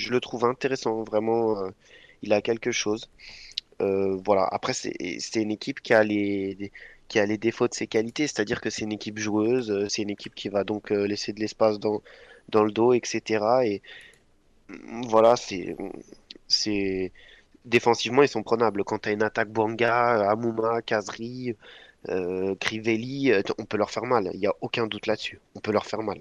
le 0.09 0.19
trouve 0.19 0.45
intéressant. 0.45 1.03
Vraiment, 1.03 1.59
euh, 1.59 1.69
il 2.23 2.33
a 2.33 2.41
quelque 2.41 2.71
chose. 2.71 3.09
Euh, 3.81 4.17
voilà. 4.25 4.47
Après, 4.51 4.73
c'est 4.73 5.35
une 5.35 5.51
équipe 5.51 5.81
qui 5.81 5.93
a 5.93 6.03
les, 6.03 6.71
qui 7.07 7.19
a 7.19 7.25
les 7.25 7.37
défauts 7.37 7.67
de 7.67 7.73
ses 7.73 7.87
qualités, 7.87 8.27
c'est-à-dire 8.27 8.61
que 8.61 8.69
c'est 8.69 8.83
une 8.83 8.93
équipe 8.93 9.19
joueuse. 9.19 9.87
C'est 9.89 10.01
une 10.01 10.09
équipe 10.09 10.33
qui 10.35 10.49
va 10.49 10.63
donc 10.63 10.89
laisser 10.89 11.33
de 11.33 11.39
l'espace 11.39 11.79
dans, 11.79 12.01
dans 12.49 12.63
le 12.63 12.71
dos, 12.71 12.93
etc. 12.93 13.45
Et 13.63 13.81
voilà, 15.07 15.35
c'est 15.35 15.75
c'est 16.47 17.11
défensivement, 17.65 18.21
ils 18.21 18.27
sont 18.27 18.43
prenables. 18.43 18.83
Quand 18.83 18.99
tu 18.99 19.09
as 19.09 19.11
une 19.11 19.23
attaque 19.23 19.49
Banga, 19.49 20.29
Amouma, 20.29 20.81
Kazri, 20.81 21.55
euh, 22.09 22.55
Crivelli, 22.59 23.31
euh, 23.31 23.41
on 23.57 23.65
peut 23.65 23.77
leur 23.77 23.91
faire 23.91 24.05
mal. 24.05 24.29
Il 24.33 24.39
n'y 24.39 24.47
a 24.47 24.53
aucun 24.61 24.87
doute 24.87 25.07
là-dessus. 25.07 25.39
On 25.55 25.59
peut 25.59 25.71
leur 25.71 25.85
faire 25.85 26.01
mal. 26.01 26.19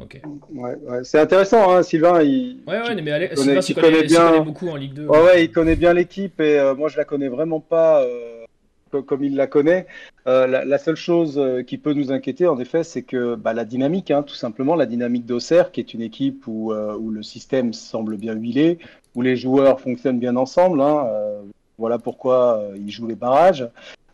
Ok. 0.00 0.20
Ouais, 0.54 0.74
c'est 1.04 1.18
intéressant, 1.18 1.70
hein, 1.70 1.82
Sylvain. 1.82 2.22
Il, 2.22 2.60
ouais, 2.66 2.80
ouais, 2.80 3.02
mais 3.02 3.10
allez, 3.10 3.30
Sylvain, 3.36 3.82
connaît, 3.82 4.02
bien... 4.04 4.40
beaucoup 4.40 4.68
en 4.68 4.76
Ligue 4.76 4.94
2. 4.94 5.06
Ouais, 5.06 5.22
ouais, 5.22 5.44
il 5.44 5.52
connaît 5.52 5.76
bien 5.76 5.92
l'équipe 5.92 6.40
et 6.40 6.58
euh, 6.58 6.74
moi, 6.74 6.88
je 6.88 6.96
la 6.96 7.04
connais 7.04 7.28
vraiment 7.28 7.60
pas 7.60 8.04
comme 9.06 9.24
il 9.24 9.36
la 9.36 9.46
connaît. 9.46 9.86
La, 10.26 10.78
seule 10.78 10.96
chose 10.96 11.40
qui 11.66 11.78
peut 11.78 11.92
nous 11.92 12.12
inquiéter, 12.12 12.46
en 12.46 12.58
effet, 12.58 12.84
c'est 12.84 13.02
que 13.02 13.34
bah, 13.34 13.52
la 13.52 13.64
dynamique, 13.64 14.10
hein, 14.10 14.22
tout 14.22 14.34
simplement, 14.34 14.76
la 14.76 14.86
dynamique 14.86 15.26
d'Auxerre, 15.26 15.72
qui 15.72 15.80
est 15.80 15.94
une 15.94 16.02
équipe 16.02 16.46
où, 16.46 16.72
où 16.72 17.10
le 17.10 17.22
système 17.22 17.72
semble 17.72 18.16
bien 18.16 18.34
huilé, 18.34 18.78
où 19.14 19.22
les 19.22 19.36
joueurs 19.36 19.80
fonctionnent 19.80 20.18
bien 20.18 20.36
ensemble. 20.36 20.80
Hein, 20.80 21.06
euh, 21.08 21.42
voilà 21.78 21.98
pourquoi 21.98 22.58
euh, 22.58 22.76
ils 22.76 22.90
jouent 22.90 23.06
les 23.06 23.14
barrages. 23.14 23.68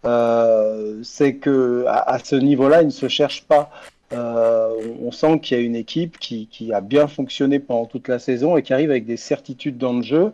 Euh, 0.04 1.00
c'est 1.02 1.36
que 1.36 1.84
à, 1.88 2.18
ce 2.22 2.36
niveau-là, 2.36 2.82
ils 2.82 2.86
ne 2.86 2.90
se 2.90 3.08
cherchent 3.08 3.44
pas. 3.44 3.70
on 4.12 5.10
sent 5.10 5.40
qu'il 5.40 5.58
y 5.58 5.60
a 5.60 5.64
une 5.64 5.76
équipe 5.76 6.18
qui, 6.18 6.46
qui, 6.46 6.72
a 6.72 6.80
bien 6.80 7.08
fonctionné 7.08 7.58
pendant 7.58 7.86
toute 7.86 8.08
la 8.08 8.18
saison 8.18 8.56
et 8.56 8.62
qui 8.62 8.72
arrive 8.72 8.90
avec 8.90 9.04
des 9.04 9.16
certitudes 9.16 9.78
dans 9.78 9.94
le 9.94 10.02
jeu. 10.02 10.32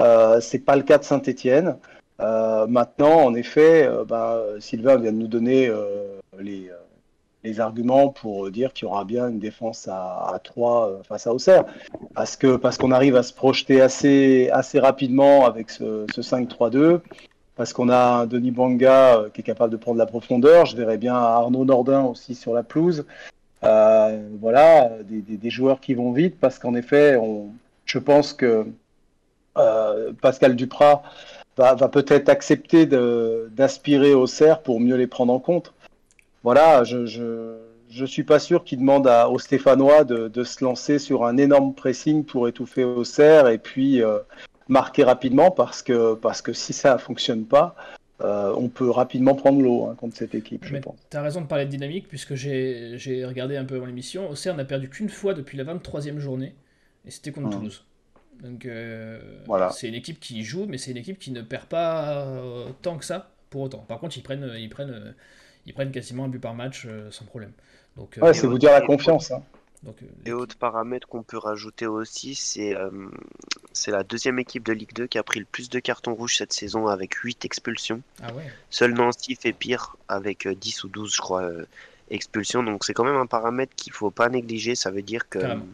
Euh, 0.00 0.40
c'est 0.40 0.58
pas 0.58 0.76
le 0.76 0.82
cas 0.82 0.98
de 0.98 1.04
Saint-Étienne. 1.04 1.76
Maintenant, 2.18 3.24
en 3.24 3.34
effet, 3.34 3.88
bah, 4.08 4.42
Sylvain 4.60 4.96
vient 4.96 5.12
de 5.12 5.18
nous 5.18 5.28
donner 5.28 5.70
les, 6.38 6.70
les 7.44 7.60
arguments 7.60 8.08
pour 8.08 8.50
dire 8.50 8.72
qu'il 8.72 8.88
y 8.88 8.90
aura 8.90 9.04
bien 9.04 9.28
une 9.28 9.38
défense 9.38 9.86
à, 9.86 10.32
à 10.34 10.38
3 10.42 10.88
euh, 10.88 11.02
face 11.02 11.26
à 11.26 11.32
Auxerre. 11.32 11.64
Parce 12.14 12.36
que 12.36 12.56
parce 12.56 12.78
qu'on 12.78 12.90
arrive 12.90 13.16
à 13.16 13.22
se 13.22 13.34
projeter 13.34 13.80
assez, 13.82 14.48
assez 14.50 14.80
rapidement 14.80 15.44
avec 15.46 15.70
ce, 15.70 16.06
ce 16.12 16.22
5-3-2. 16.22 17.00
Parce 17.54 17.72
qu'on 17.72 17.88
a 17.88 18.26
Denis 18.26 18.50
Banga 18.50 19.18
euh, 19.18 19.28
qui 19.28 19.42
est 19.42 19.44
capable 19.44 19.70
de 19.70 19.76
prendre 19.76 19.98
la 19.98 20.06
profondeur. 20.06 20.64
Je 20.66 20.76
verrais 20.76 20.98
bien 20.98 21.14
Arnaud 21.14 21.64
Nordin 21.64 22.02
aussi 22.04 22.34
sur 22.34 22.54
la 22.54 22.62
pelouse. 22.62 23.04
Euh, 23.62 24.28
voilà, 24.40 24.90
des, 25.04 25.50
joueurs 25.50 25.80
qui 25.80 25.94
vont 25.94 26.12
vite 26.12 26.38
parce 26.38 26.58
qu'en 26.58 26.74
effet, 26.74 27.18
je 27.86 27.98
pense 27.98 28.34
que 28.34 28.66
euh, 29.56 30.12
Pascal 30.20 30.54
Duprat 30.54 31.02
va, 31.56 31.74
va 31.74 31.88
peut-être 31.88 32.28
accepter 32.28 32.86
d'aspirer 32.86 34.14
au 34.14 34.26
CER 34.26 34.62
pour 34.62 34.80
mieux 34.80 34.96
les 34.96 35.06
prendre 35.06 35.32
en 35.32 35.40
compte 35.40 35.72
voilà, 36.44 36.84
je, 36.84 37.06
je, 37.06 37.56
je 37.88 38.04
suis 38.04 38.22
pas 38.22 38.38
sûr 38.38 38.64
qu'il 38.64 38.78
demande 38.78 39.08
à, 39.08 39.30
aux 39.30 39.38
Stéphanois 39.38 40.04
de, 40.04 40.28
de, 40.28 40.44
se 40.44 40.62
lancer 40.62 40.98
sur 40.98 41.24
un 41.24 41.38
énorme 41.38 41.74
pressing 41.74 42.22
pour 42.22 42.46
étouffer 42.46 42.84
Auxerre 42.84 43.48
et 43.48 43.56
puis 43.56 44.02
euh, 44.02 44.18
marquer 44.68 45.04
rapidement 45.04 45.50
parce 45.50 45.82
que, 45.82 46.14
parce 46.14 46.42
que 46.42 46.52
si 46.52 46.74
ça 46.74 46.98
fonctionne 46.98 47.46
pas, 47.46 47.74
euh, 48.20 48.52
on 48.56 48.68
peut 48.68 48.90
rapidement 48.90 49.34
prendre 49.34 49.60
l'eau 49.60 49.86
hein, 49.86 49.96
contre 49.98 50.16
cette 50.16 50.34
équipe, 50.34 50.64
je 50.66 50.76
pense. 50.76 50.96
Tu 51.10 51.16
as 51.16 51.22
raison 51.22 51.40
de 51.40 51.46
parler 51.46 51.64
de 51.64 51.70
dynamique 51.70 52.08
puisque 52.08 52.34
j'ai 52.34 53.24
regardé 53.24 53.56
un 53.56 53.64
peu 53.64 53.76
avant 53.76 53.86
l'émission. 53.86 54.28
Auxerre 54.28 54.54
n'a 54.54 54.66
perdu 54.66 54.90
qu'une 54.90 55.08
fois 55.08 55.32
depuis 55.32 55.56
la 55.56 55.64
23e 55.64 56.18
journée 56.18 56.54
et 57.06 57.10
c'était 57.10 57.32
contre 57.32 57.48
mmh. 57.48 57.52
Toulouse. 57.52 57.84
Donc 58.42 58.66
euh, 58.66 59.20
Voilà. 59.46 59.70
c'est 59.70 59.88
une 59.88 59.94
équipe 59.94 60.20
qui 60.20 60.42
joue, 60.44 60.66
mais 60.68 60.78
c'est 60.78 60.90
une 60.90 60.96
équipe 60.98 61.18
qui 61.18 61.30
ne 61.30 61.42
perd 61.42 61.64
pas 61.66 62.18
euh, 62.18 62.68
tant 62.82 62.98
que 62.98 63.04
ça 63.04 63.30
pour 63.50 63.62
autant. 63.62 63.78
Par 63.78 63.98
contre, 64.00 64.16
ils 64.16 64.22
prennent, 64.22 64.50
ils 64.56 64.68
prennent, 64.68 64.90
euh, 64.90 65.12
ils 65.66 65.72
prennent 65.74 65.92
quasiment 65.92 66.24
un 66.24 66.28
but 66.28 66.40
par 66.40 66.54
match 66.54 66.84
euh, 66.86 67.10
sans 67.10 67.24
problème. 67.24 67.52
Donc, 67.96 68.18
euh, 68.18 68.22
Ouais, 68.22 68.34
c'est 68.34 68.46
vous 68.46 68.58
dire 68.58 68.72
la 68.72 68.80
confiance. 68.80 69.30
hein. 69.30 69.42
donc, 69.84 69.96
euh, 70.02 70.06
Et 70.26 70.32
autre 70.32 70.56
paramètre 70.56 71.06
qu'on 71.08 71.22
peut 71.22 71.38
rajouter 71.38 71.86
aussi, 71.86 72.34
c'est 72.34 72.74
euh, 72.76 72.90
c'est 73.72 73.90
la 73.92 74.02
deuxième 74.02 74.38
équipe 74.38 74.64
de 74.64 74.72
Ligue 74.72 74.92
2 74.94 75.06
qui 75.06 75.16
a 75.18 75.22
pris 75.22 75.38
le 75.40 75.46
plus 75.46 75.68
de 75.70 75.78
cartons 75.78 76.14
rouges 76.14 76.36
cette 76.36 76.52
saison 76.52 76.86
avec 76.88 77.14
8 77.14 77.44
expulsions. 77.44 78.02
ah 78.22 78.32
ouais. 78.34 78.42
Seul 78.70 78.92
Nancy 78.94 79.36
fait 79.36 79.52
pire 79.52 79.96
avec 80.08 80.46
euh, 80.46 80.54
10 80.54 80.84
ou 80.84 80.88
12, 80.88 81.14
je 81.14 81.20
crois, 81.20 81.42
euh, 81.44 81.64
expulsions. 82.10 82.62
Donc 82.62 82.84
c'est 82.84 82.92
quand 82.94 83.04
même 83.04 83.16
un 83.16 83.26
paramètre 83.26 83.74
qu'il 83.76 83.92
faut 83.92 84.10
pas 84.10 84.28
négliger. 84.28 84.74
Ça 84.74 84.90
veut 84.90 85.02
dire 85.02 85.28
que 85.28 85.38
Carrément. 85.38 85.66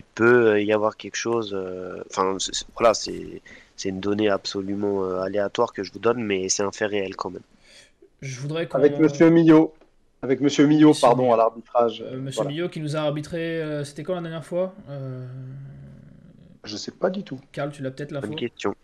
Il 0.00 0.04
peut 0.14 0.62
y 0.62 0.72
avoir 0.72 0.96
quelque 0.96 1.16
chose. 1.16 1.52
euh, 1.54 2.02
Enfin, 2.10 2.36
c'est- 2.38 2.64
voilà, 2.76 2.94
c'est 2.94 3.42
c'est 3.76 3.88
une 3.90 4.00
donnée 4.00 4.28
absolument 4.28 5.04
euh, 5.04 5.20
aléatoire 5.20 5.72
que 5.72 5.82
je 5.82 5.92
vous 5.92 5.98
donne, 5.98 6.22
mais 6.22 6.48
c'est 6.48 6.62
un 6.62 6.72
fait 6.72 6.86
réel 6.86 7.16
quand 7.16 7.30
même. 7.30 7.42
Je 8.20 8.38
voudrais 8.40 8.66
qu'on... 8.66 8.76
Avec 8.78 8.98
Monsieur 8.98 9.30
Millot. 9.30 9.72
Avec 10.22 10.40
Monsieur 10.42 10.66
Millot, 10.66 10.88
Monsieur 10.90 11.06
pardon, 11.06 11.22
Millot. 11.22 11.34
à 11.34 11.36
l'arbitrage. 11.38 12.02
Euh, 12.06 12.18
Monsieur 12.18 12.42
Voilà. 12.42 12.50
Millot 12.50 12.68
qui 12.68 12.80
nous 12.80 12.94
a 12.96 13.00
arbitré, 13.00 13.62
euh, 13.62 13.84
c'était 13.84 14.02
quand 14.02 14.14
la 14.14 14.20
dernière 14.20 14.44
fois 14.44 14.74
Euh, 14.90 15.26
Je 16.64 16.76
sais 16.76 16.90
pas 16.92 17.08
du 17.08 17.22
tout. 17.24 17.40
Karl, 17.52 17.70
tu 17.72 17.82
l'as 17.82 17.90
peut-être 17.90 18.12
l'info 18.12 18.26
Bonne 18.26 18.36
question. 18.36 18.74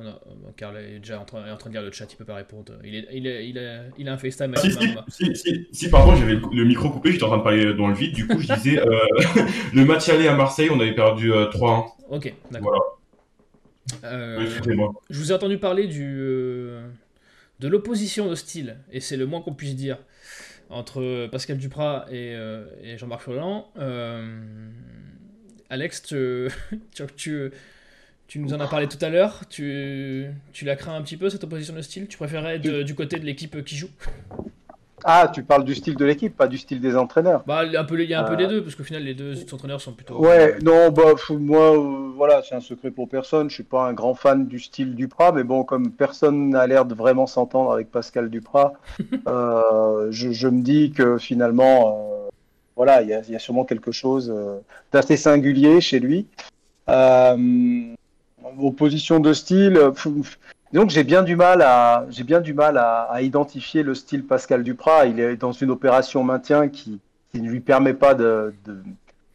Non, 0.00 0.06
non, 0.06 0.18
euh, 0.48 0.50
Karl 0.56 0.76
est 0.78 0.98
déjà 0.98 1.20
en 1.20 1.24
train, 1.24 1.46
est 1.46 1.50
en 1.50 1.56
train 1.58 1.68
de 1.70 1.74
lire 1.74 1.82
le 1.82 1.92
chat, 1.92 2.06
il 2.10 2.16
peut 2.16 2.24
pas 2.24 2.34
répondre. 2.36 2.72
Il, 2.82 2.94
est, 2.94 3.06
il, 3.12 3.26
est, 3.26 3.48
il, 3.48 3.58
est- 3.58 3.90
il 3.98 4.08
a 4.08 4.14
un 4.14 4.18
FaceTime 4.18 4.54
si, 4.56 5.36
si, 5.36 5.66
si, 5.70 5.90
pardon, 5.90 6.16
j'avais 6.16 6.34
le, 6.34 6.42
le 6.52 6.64
micro 6.64 6.88
coupé, 6.90 7.12
j'étais 7.12 7.24
en 7.24 7.28
train 7.28 7.38
de 7.38 7.42
parler 7.42 7.74
dans 7.74 7.86
le 7.88 7.94
vide. 7.94 8.14
Du 8.14 8.26
coup, 8.26 8.40
je 8.40 8.52
disais, 8.54 8.78
euh, 8.80 8.98
le 9.74 9.84
match 9.84 10.08
aller 10.08 10.26
à 10.26 10.34
Marseille, 10.34 10.70
on 10.72 10.80
avait 10.80 10.94
perdu 10.94 11.32
euh, 11.32 11.46
3-1. 11.50 11.84
Ok, 12.08 12.32
d'accord. 12.50 12.98
Voilà, 14.00 14.14
Euh, 14.14 14.40
excusez-moi. 14.44 14.92
je 15.10 15.18
vous 15.18 15.32
ai 15.32 15.34
entendu 15.34 15.58
parler 15.58 15.86
du, 15.86 16.16
de 17.60 17.68
l'opposition 17.68 18.28
de 18.30 18.34
style, 18.34 18.78
et 18.92 19.00
c'est 19.00 19.16
le 19.16 19.26
moins 19.26 19.40
qu'on 19.42 19.54
puisse 19.54 19.76
dire, 19.76 19.98
entre 20.70 21.26
Pascal 21.28 21.58
Duprat 21.58 22.06
et, 22.10 22.32
et 22.82 22.96
Jean-Marc 22.98 23.22
Furlan. 23.22 23.70
Alex, 25.68 26.02
tu, 26.02 26.48
tu, 26.94 27.02
tu, 27.16 27.50
tu 28.30 28.38
nous 28.38 28.54
en 28.54 28.60
as 28.60 28.68
parlé 28.68 28.86
tout 28.86 29.04
à 29.04 29.08
l'heure. 29.08 29.40
Tu, 29.50 30.24
tu 30.52 30.64
la 30.64 30.76
crains 30.76 30.94
un 30.94 31.02
petit 31.02 31.16
peu, 31.16 31.28
cette 31.30 31.42
opposition 31.42 31.74
de 31.74 31.82
style? 31.82 32.06
Tu 32.06 32.16
préférais 32.16 32.56
être 32.56 32.82
du 32.84 32.94
côté 32.94 33.18
de 33.18 33.24
l'équipe 33.24 33.64
qui 33.64 33.74
joue? 33.76 33.88
Ah, 35.02 35.28
tu 35.34 35.42
parles 35.42 35.64
du 35.64 35.74
style 35.74 35.96
de 35.96 36.04
l'équipe, 36.04 36.36
pas 36.36 36.46
du 36.46 36.56
style 36.56 36.80
des 36.80 36.94
entraîneurs. 36.96 37.42
bah, 37.44 37.62
un 37.76 37.84
peu, 37.84 38.00
Il 38.00 38.08
y 38.08 38.14
a 38.14 38.20
un 38.20 38.24
peu 38.24 38.34
Euh. 38.34 38.36
des 38.36 38.46
deux, 38.46 38.62
parce 38.62 38.76
qu'au 38.76 38.84
final, 38.84 39.02
les 39.02 39.14
deux 39.14 39.34
entraîneurs 39.52 39.80
sont 39.80 39.90
plutôt. 39.94 40.16
Ouais, 40.24 40.56
non, 40.62 40.90
bah, 40.90 41.14
moi, 41.30 41.76
euh, 41.76 42.12
voilà, 42.14 42.40
c'est 42.48 42.54
un 42.54 42.60
secret 42.60 42.92
pour 42.92 43.08
personne. 43.08 43.50
Je 43.50 43.54
suis 43.54 43.62
pas 43.64 43.88
un 43.88 43.94
grand 43.94 44.14
fan 44.14 44.46
du 44.46 44.60
style 44.60 44.94
Duprat, 44.94 45.32
mais 45.32 45.42
bon, 45.42 45.64
comme 45.64 45.90
personne 45.90 46.50
n'a 46.50 46.68
l'air 46.68 46.84
de 46.84 46.94
vraiment 46.94 47.26
s'entendre 47.26 47.72
avec 47.72 47.90
Pascal 47.90 48.30
Duprat, 48.30 48.74
euh, 49.26 50.06
je, 50.12 50.30
je 50.30 50.46
me 50.46 50.62
dis 50.62 50.92
que 50.92 51.18
finalement, 51.18 52.28
euh, 52.28 52.28
voilà, 52.76 53.02
il 53.02 53.08
y 53.08 53.12
a, 53.14 53.22
il 53.26 53.32
y 53.32 53.34
a 53.34 53.40
sûrement 53.40 53.64
quelque 53.64 53.90
chose 53.90 54.32
d'assez 54.92 55.16
singulier 55.16 55.80
chez 55.80 55.98
lui. 55.98 56.28
Euh, 56.88 57.94
opposition 58.58 59.20
de 59.20 59.32
style, 59.32 59.76
euh, 59.76 59.92
que 59.92 60.88
j'ai 60.88 61.04
bien 61.04 61.22
du 61.22 61.36
mal 61.36 61.62
à, 61.62 63.22
identifier 63.22 63.82
le 63.82 63.94
style 63.94 64.26
Pascal 64.26 64.62
Duprat. 64.62 65.06
Il 65.06 65.20
est 65.20 65.36
dans 65.36 65.52
une 65.52 65.70
opération 65.70 66.22
maintien 66.22 66.68
qui, 66.68 67.00
ne 67.34 67.48
lui 67.48 67.60
permet 67.60 67.94
pas 67.94 68.14
de, 68.14 68.54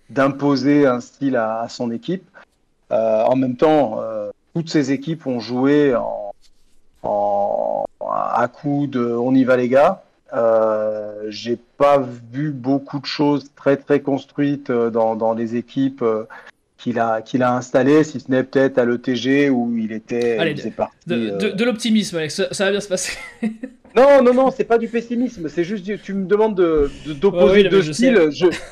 d'imposer 0.10 0.86
un 0.86 0.99
style 0.99 1.36
à, 1.36 1.68
son 1.70 1.91
équipe. 1.91 2.28
Euh, 2.91 3.24
en 3.24 3.36
même 3.36 3.56
temps, 3.56 3.99
euh, 3.99 4.30
toutes 4.53 4.70
ces 4.70 4.91
équipes 4.91 5.26
ont 5.28 5.39
joué 5.39 5.95
à 7.03 8.47
coup 8.47 8.88
de 8.88 9.03
on 9.03 9.34
y 9.34 9.43
va 9.43 9.58
les 9.58 9.70
gars. 9.70 10.03
Euh, 10.34 11.26
J'ai 11.30 11.58
pas 11.78 11.99
vu 11.99 12.51
beaucoup 12.51 12.99
de 12.99 13.06
choses 13.06 13.51
très 13.56 13.78
très 13.78 14.01
construites 14.01 14.72
dans, 14.72 15.34
les 15.34 15.56
équipes 15.56 16.03
qu'il 16.86 17.00
a 17.00 17.24
qu'il 17.24 17.42
a 17.42 17.52
installées, 17.56 18.04
si 18.04 18.20
ce 18.20 18.30
n'est 18.30 18.44
peut-être 18.44 18.78
à 18.78 18.86
l'ETG 18.86 19.50
où 19.50 19.76
il 19.76 19.92
était 19.92 20.38
Allez, 20.38 20.52
il 20.52 20.72
De, 21.08 21.16
euh, 21.16 21.38
de, 21.38 21.50
de 21.50 21.64
l'optimisme, 21.64 22.18
Alex, 22.18 22.36
ça, 22.36 22.54
ça 22.54 22.66
va 22.66 22.72
bien 22.72 22.80
se 22.80 22.88
passer. 22.88 23.14
non, 23.96 24.22
non, 24.22 24.36
non, 24.36 24.52
c'est 24.52 24.66
pas 24.66 24.78
du 24.78 24.88
pessimisme. 24.88 25.50
C'est 25.50 25.64
juste, 25.64 25.84
tu 26.04 26.14
me 26.14 26.26
demandes 26.28 26.56
de, 26.56 26.92
de- 27.08 27.14
d'opposer 27.14 27.46
Ouais, 27.46 27.52
oui, 27.54 27.64
non, 27.64 27.70
mais 27.72 27.84
deux 27.84 27.94
styles. 27.94 28.30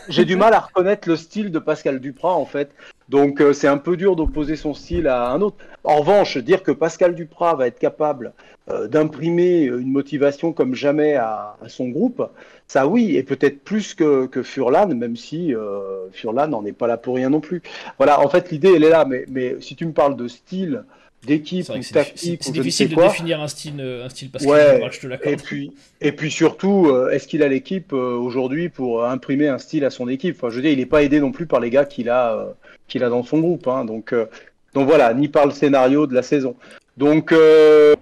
J'ai 0.10 0.26
du 0.26 0.36
mal 0.36 0.54
à 0.54 0.60
reconnaître 0.60 1.10
le 1.10 1.16
style 1.16 1.50
de 1.50 1.58
Pascal 1.58 2.00
Duprat, 2.00 2.36
en 2.36 2.46
fait. 2.46 2.70
Donc, 3.10 3.42
euh, 3.42 3.54
c'est 3.54 3.68
un 3.68 3.78
peu 3.78 3.98
dur 3.98 4.16
d'opposer 4.16 4.56
son 4.56 4.74
style 4.74 5.08
à 5.08 5.30
un 5.30 5.42
autre. 5.42 5.58
En 5.84 5.98
revanche, 5.98 6.38
dire 6.38 6.64
que 6.64 6.72
Pascal 6.72 7.16
Duprat 7.16 7.56
va 7.56 7.68
être 7.68 7.80
capable 7.80 8.32
euh, 8.70 8.88
d'imprimer 8.88 9.64
une 9.64 9.92
motivation 9.92 10.54
comme 10.54 10.74
jamais 10.74 11.16
à, 11.16 11.58
à 11.62 11.68
son 11.68 11.90
groupe, 11.90 12.26
ça 12.68 12.88
oui, 12.88 13.18
et 13.18 13.24
peut-être 13.24 13.60
plus 13.64 13.94
que, 13.94 14.26
que 14.26 14.42
Furlan, 14.42 14.88
même 14.88 15.18
si 15.18 15.54
euh, 15.54 16.10
Furlan 16.12 16.48
n'en 16.48 16.66
est 16.66 16.72
pas 16.72 16.88
là 16.88 16.96
pour 16.98 17.16
rien 17.16 17.30
non 17.30 17.42
plus. 17.42 17.62
Voilà, 17.98 18.22
en 18.22 18.30
fait, 18.30 18.52
l'idée, 18.52 18.72
elle 18.76 18.86
est 18.86 18.90
là. 18.90 19.04
Mais, 19.06 19.26
mais 19.30 19.56
si 19.60 19.76
tu 19.76 19.86
me 19.86 19.92
parles 19.92 20.16
de 20.16 20.30
style, 20.30 20.84
d'équipe 21.28 21.70
ou 21.70 21.80
tactique, 21.94 22.44
c'est 22.44 22.52
difficile 22.52 22.90
de 22.90 22.96
définir 22.96 23.42
un 23.42 23.48
style, 23.48 23.80
un 23.82 24.10
style 24.10 24.30
parce 24.30 24.46
Ouais, 24.46 24.82
que 24.90 24.94
je 24.96 25.00
te 25.02 25.06
et 25.06 25.10
l'accorde. 25.10 25.42
puis, 25.42 25.72
et 26.02 26.12
puis 26.12 26.32
surtout, 26.32 26.90
est-ce 27.12 27.28
qu'il 27.28 27.44
a 27.44 27.48
l'équipe 27.48 27.94
aujourd'hui 27.94 28.70
pour 28.70 29.06
imprimer 29.06 29.48
un 29.50 29.58
style 29.58 29.86
à 29.86 29.90
son 29.90 30.08
équipe? 30.10 30.36
Enfin, 30.38 30.50
Je 30.50 30.56
veux 30.58 30.62
dire, 30.62 30.72
il 30.72 30.80
n'est 30.80 30.86
pas 30.86 31.04
aidé 31.04 31.20
non 31.20 31.32
plus 31.32 31.46
par 31.46 31.60
les 31.62 31.70
gars 31.70 31.86
qu'il 31.86 32.10
a, 32.10 32.54
qu'il 32.94 33.04
a 33.04 33.10
dans 33.10 33.24
son 33.24 33.40
groupe. 33.40 33.68
hein. 33.68 33.86
donc, 33.86 34.14
euh, 34.14 34.28
donc 34.76 34.88
voilà, 34.88 35.12
ni 35.16 35.28
par 35.28 35.48
le 35.48 35.52
scénario 35.52 36.06
de 36.06 36.14
la 36.14 36.22
saison. 36.22 36.56
Donc, 36.96 37.32
euh, 37.32 37.96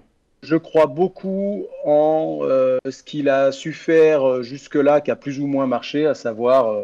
je 0.43 0.57
crois 0.57 0.85
beaucoup 0.85 1.65
en 1.85 2.39
euh, 2.41 2.77
ce 2.89 3.01
qu'il 3.01 3.29
a 3.29 3.53
su 3.53 3.71
faire 3.71 4.43
jusque-là, 4.43 4.99
qui 4.99 5.09
a 5.09 5.15
plus 5.15 5.39
ou 5.39 5.47
moins 5.47 5.65
marché, 5.65 6.05
à 6.05 6.13
savoir 6.13 6.75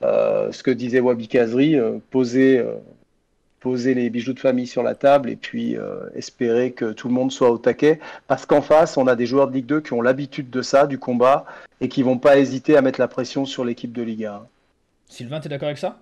ce 0.00 0.62
que 0.62 0.70
disait 0.70 1.00
Wabi 1.00 1.26
Kazri, 1.26 1.76
poser, 2.10 2.64
poser 3.58 3.94
les 3.94 4.10
bijoux 4.10 4.32
de 4.32 4.38
famille 4.38 4.68
sur 4.68 4.84
la 4.84 4.94
table 4.94 5.28
et 5.28 5.36
puis 5.36 5.76
espérer 6.14 6.70
que 6.70 6.92
tout 6.92 7.08
le 7.08 7.14
monde 7.14 7.32
soit 7.32 7.50
au 7.50 7.58
taquet. 7.58 7.98
Parce 8.28 8.46
qu'en 8.46 8.62
face, 8.62 8.96
on 8.96 9.08
a 9.08 9.16
des 9.16 9.26
joueurs 9.26 9.48
de 9.48 9.54
Ligue 9.54 9.66
2 9.66 9.80
qui 9.80 9.92
ont 9.92 10.02
l'habitude 10.02 10.50
de 10.50 10.62
ça, 10.62 10.86
du 10.86 10.98
combat, 10.98 11.46
et 11.80 11.88
qui 11.88 12.02
vont 12.02 12.18
pas 12.18 12.38
hésiter 12.38 12.76
à 12.76 12.82
mettre 12.82 13.00
la 13.00 13.08
pression 13.08 13.44
sur 13.44 13.64
l'équipe 13.64 13.92
de 13.92 14.02
Ligue 14.02 14.26
1. 14.26 14.42
Sylvain, 15.08 15.40
t'es 15.40 15.48
d'accord 15.48 15.68
avec 15.68 15.78
ça? 15.78 15.98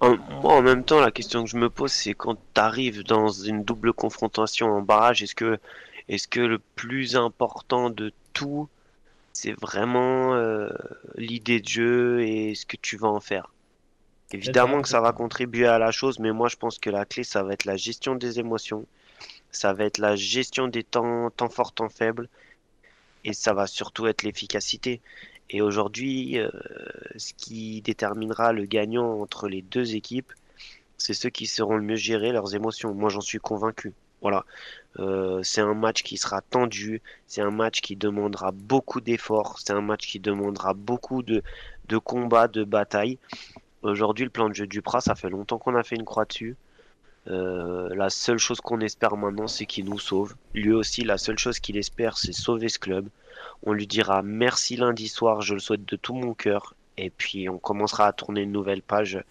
Moi, 0.00 0.18
en 0.42 0.62
même 0.62 0.84
temps, 0.84 1.00
la 1.00 1.10
question 1.10 1.44
que 1.44 1.50
je 1.50 1.56
me 1.56 1.68
pose, 1.68 1.92
c'est 1.92 2.14
quand 2.14 2.36
tu 2.36 2.60
arrives 2.60 3.02
dans 3.04 3.28
une 3.28 3.62
double 3.62 3.92
confrontation 3.92 4.68
en 4.68 4.82
barrage, 4.82 5.22
est-ce 5.22 5.34
que, 5.34 5.58
est-ce 6.08 6.28
que 6.28 6.40
le 6.40 6.58
plus 6.58 7.16
important 7.16 7.90
de 7.90 8.12
tout, 8.32 8.68
c'est 9.32 9.52
vraiment 9.52 10.34
euh, 10.34 10.70
l'idée 11.16 11.60
de 11.60 11.68
jeu 11.68 12.22
et 12.22 12.54
ce 12.54 12.64
que 12.64 12.76
tu 12.76 12.96
vas 12.96 13.08
en 13.08 13.20
faire? 13.20 13.52
Évidemment 14.32 14.82
que 14.82 14.88
ça 14.88 15.00
va 15.00 15.12
contribuer 15.12 15.66
à 15.66 15.78
la 15.78 15.92
chose, 15.92 16.18
mais 16.18 16.32
moi 16.32 16.48
je 16.48 16.56
pense 16.56 16.78
que 16.78 16.90
la 16.90 17.04
clé, 17.04 17.22
ça 17.22 17.42
va 17.42 17.52
être 17.52 17.64
la 17.64 17.76
gestion 17.76 18.16
des 18.16 18.40
émotions, 18.40 18.84
ça 19.52 19.72
va 19.72 19.84
être 19.84 19.98
la 19.98 20.16
gestion 20.16 20.66
des 20.66 20.82
temps, 20.82 21.30
temps 21.30 21.48
forts, 21.48 21.72
temps 21.72 21.88
faibles, 21.88 22.28
et 23.24 23.32
ça 23.32 23.54
va 23.54 23.66
surtout 23.66 24.06
être 24.06 24.22
l'efficacité. 24.22 25.00
Et 25.50 25.62
aujourd'hui, 25.62 26.38
euh, 26.38 26.50
ce 27.16 27.32
qui 27.34 27.80
déterminera 27.82 28.52
le 28.52 28.64
gagnant 28.64 29.20
entre 29.20 29.48
les 29.48 29.62
deux 29.62 29.94
équipes, 29.94 30.32
c'est 30.98 31.14
ceux 31.14 31.30
qui 31.30 31.46
sauront 31.46 31.76
le 31.76 31.82
mieux 31.82 31.96
gérer 31.96 32.32
leurs 32.32 32.54
émotions. 32.54 32.94
Moi, 32.94 33.10
j'en 33.10 33.20
suis 33.20 33.38
convaincu. 33.38 33.92
Voilà. 34.22 34.44
Euh, 34.98 35.42
c'est 35.42 35.60
un 35.60 35.74
match 35.74 36.02
qui 36.02 36.16
sera 36.16 36.40
tendu, 36.40 37.02
c'est 37.26 37.42
un 37.42 37.50
match 37.50 37.80
qui 37.80 37.96
demandera 37.96 38.50
beaucoup 38.50 39.00
d'efforts, 39.00 39.58
c'est 39.60 39.74
un 39.74 39.82
match 39.82 40.06
qui 40.06 40.20
demandera 40.20 40.72
beaucoup 40.72 41.22
de, 41.22 41.42
de 41.88 41.98
combats, 41.98 42.48
de 42.48 42.64
batailles. 42.64 43.18
Aujourd'hui, 43.82 44.24
le 44.24 44.30
plan 44.30 44.48
de 44.48 44.54
jeu 44.54 44.66
du 44.66 44.80
Pras, 44.82 45.02
ça 45.02 45.14
fait 45.14 45.28
longtemps 45.28 45.58
qu'on 45.58 45.74
a 45.74 45.82
fait 45.82 45.96
une 45.96 46.04
croix 46.04 46.24
dessus. 46.24 46.56
Euh, 47.28 47.88
la 47.94 48.08
seule 48.10 48.38
chose 48.38 48.60
qu'on 48.60 48.80
espère 48.80 49.16
maintenant, 49.16 49.48
c'est 49.48 49.66
qu'il 49.66 49.86
nous 49.86 49.98
sauve. 49.98 50.34
Lui 50.54 50.72
aussi, 50.72 51.02
la 51.02 51.18
seule 51.18 51.38
chose 51.38 51.58
qu'il 51.58 51.76
espère, 51.76 52.18
c'est 52.18 52.32
sauver 52.32 52.68
ce 52.68 52.78
club. 52.78 53.08
On 53.62 53.72
lui 53.72 53.86
dira 53.86 54.22
merci 54.22 54.76
lundi 54.76 55.08
soir, 55.08 55.40
je 55.42 55.54
le 55.54 55.60
souhaite 55.60 55.84
de 55.84 55.96
tout 55.96 56.14
mon 56.14 56.34
cœur. 56.34 56.74
Et 56.98 57.10
puis 57.10 57.48
on 57.48 57.58
commencera 57.58 58.06
à 58.06 58.12
tourner 58.12 58.42
une 58.42 58.52
nouvelle 58.52 58.80
page 58.82 59.22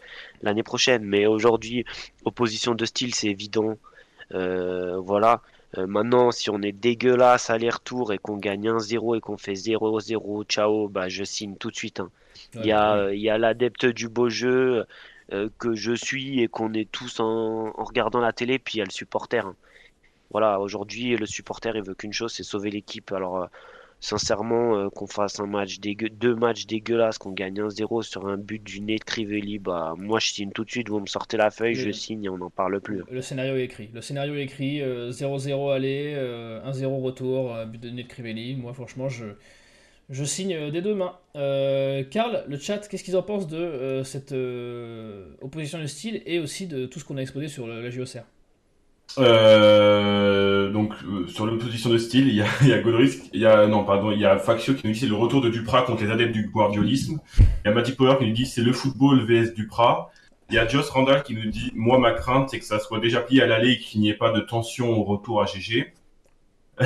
l'année 0.43 0.61
prochaine. 0.63 1.03
Mais 1.03 1.25
aujourd'hui, 1.25 1.85
opposition 2.25 2.75
de 2.75 2.85
style, 2.85 3.15
c'est 3.15 3.27
évident. 3.27 3.77
Euh, 4.33 4.97
voilà. 4.97 5.41
Euh, 5.77 5.87
maintenant, 5.87 6.31
si 6.31 6.49
on 6.49 6.61
est 6.61 6.71
dégueulasse 6.71 7.49
aller-retour 7.49 8.13
et 8.13 8.17
qu'on 8.17 8.37
gagne 8.37 8.69
1-0 8.69 9.17
et 9.17 9.19
qu'on 9.21 9.37
fait 9.37 9.53
0-0, 9.55 10.43
ciao, 10.45 10.87
bah 10.89 11.09
je 11.09 11.23
signe 11.23 11.55
tout 11.55 11.71
de 11.71 11.75
suite. 11.75 11.99
hein. 11.99 12.09
Il 12.55 12.65
y 12.65 12.71
a, 12.71 12.95
euh, 12.95 13.15
il 13.15 13.21
y 13.21 13.29
a 13.29 13.37
l'adepte 13.37 13.85
du 13.85 14.07
beau 14.09 14.29
jeu 14.29 14.85
euh, 15.34 15.49
que 15.59 15.76
je 15.76 15.93
suis 15.93 16.41
et 16.41 16.47
qu'on 16.47 16.73
est 16.73 16.89
tous 16.91 17.19
en, 17.19 17.71
en 17.76 17.84
regardant 17.84 18.19
la 18.21 18.34
télé, 18.34 18.59
puis 18.59 18.76
il 18.76 18.80
y 18.80 18.82
a 18.82 18.86
le 18.86 18.91
supporter. 18.91 19.45
hein. 19.45 19.55
Voilà, 20.32 20.59
aujourd'hui, 20.59 21.15
le 21.17 21.26
supporter, 21.26 21.76
il 21.76 21.84
veut 21.84 21.95
qu'une 21.95 22.13
chose, 22.13 22.34
c'est 22.34 22.43
sauver 22.43 22.69
l'équipe. 22.71 23.11
Alors, 23.11 23.43
euh, 23.43 23.47
sincèrement, 23.99 24.78
euh, 24.78 24.89
qu'on 24.89 25.07
fasse 25.07 25.39
un 25.39 25.47
match 25.47 25.80
dégueu, 25.80 26.09
deux 26.09 26.36
matchs 26.36 26.65
dégueulasses, 26.65 27.17
qu'on 27.17 27.32
gagne 27.32 27.61
1-0 27.61 28.01
sur 28.03 28.28
un 28.28 28.38
but 28.38 28.61
du 28.63 28.82
nez 28.82 28.97
de 28.97 29.03
Crivelli, 29.03 29.59
bah 29.59 29.93
moi 29.97 30.19
je 30.19 30.28
signe 30.30 30.51
tout 30.51 30.63
de 30.65 30.69
suite. 30.71 30.89
Vous 30.89 30.99
me 30.99 31.05
sortez 31.07 31.38
la 31.38 31.51
feuille, 31.51 31.76
je 31.76 31.91
signe 31.91 32.23
et 32.26 32.30
on 32.30 32.38
n'en 32.38 32.49
parle 32.49 32.82
plus. 32.82 33.03
Le 33.09 33.21
scénario 33.21 33.55
est 33.55 33.63
écrit. 33.63 33.89
Le 33.93 34.01
scénario 34.01 34.36
est 34.36 34.43
écrit. 34.43 34.82
euh, 34.82 35.11
0-0 35.11 35.69
aller, 35.69 36.13
euh, 36.15 36.61
1-0 36.63 37.01
retour, 37.01 37.55
but 37.67 37.82
de 37.82 37.89
Ned 37.89 38.07
Crivelli. 38.07 38.55
Moi, 38.55 38.73
franchement, 38.73 39.09
je, 39.09 39.26
je 40.09 40.23
signe 40.23 40.53
euh, 40.53 40.71
des 40.71 40.81
deux 40.81 40.95
mains. 40.95 41.13
Euh, 41.35 42.03
Karl, 42.03 42.43
le 42.47 42.57
chat, 42.57 42.87
qu'est-ce 42.87 43.03
qu'ils 43.03 43.17
en 43.17 43.23
pensent 43.23 43.47
de 43.47 43.57
euh, 43.57 44.03
cette 44.03 44.33
opposition 45.41 45.79
de 45.79 45.87
style 45.87 46.21
et 46.25 46.39
aussi 46.39 46.67
de 46.67 46.85
tout 46.85 46.99
ce 46.99 47.05
qu'on 47.05 47.17
a 47.17 47.21
exposé 47.21 47.47
sur 47.47 47.67
la 47.67 47.89
JOCR? 47.89 48.23
Euh, 49.17 50.71
donc 50.71 50.93
sur 51.27 51.45
l'opposition 51.45 51.89
de 51.89 51.97
style, 51.97 52.27
il 52.27 52.35
y 52.35 52.41
a, 52.41 52.47
il 52.61 53.39
y 53.39 53.45
a 53.45 53.67
non 53.67 53.83
pardon, 53.83 54.11
il 54.11 54.19
y 54.19 54.25
a 54.25 54.37
Faccio 54.37 54.73
qui 54.73 54.87
nous 54.87 54.93
dit 54.93 54.99
c'est 54.99 55.07
le 55.07 55.15
retour 55.15 55.41
de 55.41 55.49
Duprat 55.49 55.83
contre 55.83 56.03
les 56.03 56.11
adeptes 56.11 56.33
du 56.33 56.47
guardiolisme. 56.49 57.19
Il 57.39 57.45
y 57.65 57.67
a 57.69 57.71
Matty 57.71 57.93
Power 57.93 58.17
qui 58.19 58.25
nous 58.25 58.33
dit 58.33 58.45
c'est 58.45 58.61
le 58.61 58.73
football 58.73 59.25
vs 59.25 59.53
Duprat. 59.53 60.11
Il 60.49 60.55
y 60.55 60.59
a 60.59 60.67
Joss 60.67 60.89
Randall 60.89 61.23
qui 61.23 61.33
nous 61.33 61.49
dit 61.49 61.71
moi 61.75 61.97
ma 61.97 62.11
crainte 62.11 62.49
c'est 62.49 62.59
que 62.59 62.65
ça 62.65 62.79
soit 62.79 62.99
déjà 62.99 63.21
plié 63.21 63.41
à 63.41 63.47
l'aller 63.47 63.73
et 63.73 63.79
qu'il 63.79 64.01
n'y 64.01 64.09
ait 64.09 64.15
pas 64.15 64.31
de 64.31 64.41
tension 64.41 64.89
au 64.91 65.03
retour 65.03 65.41
à 65.41 65.45
GG. 65.45 65.93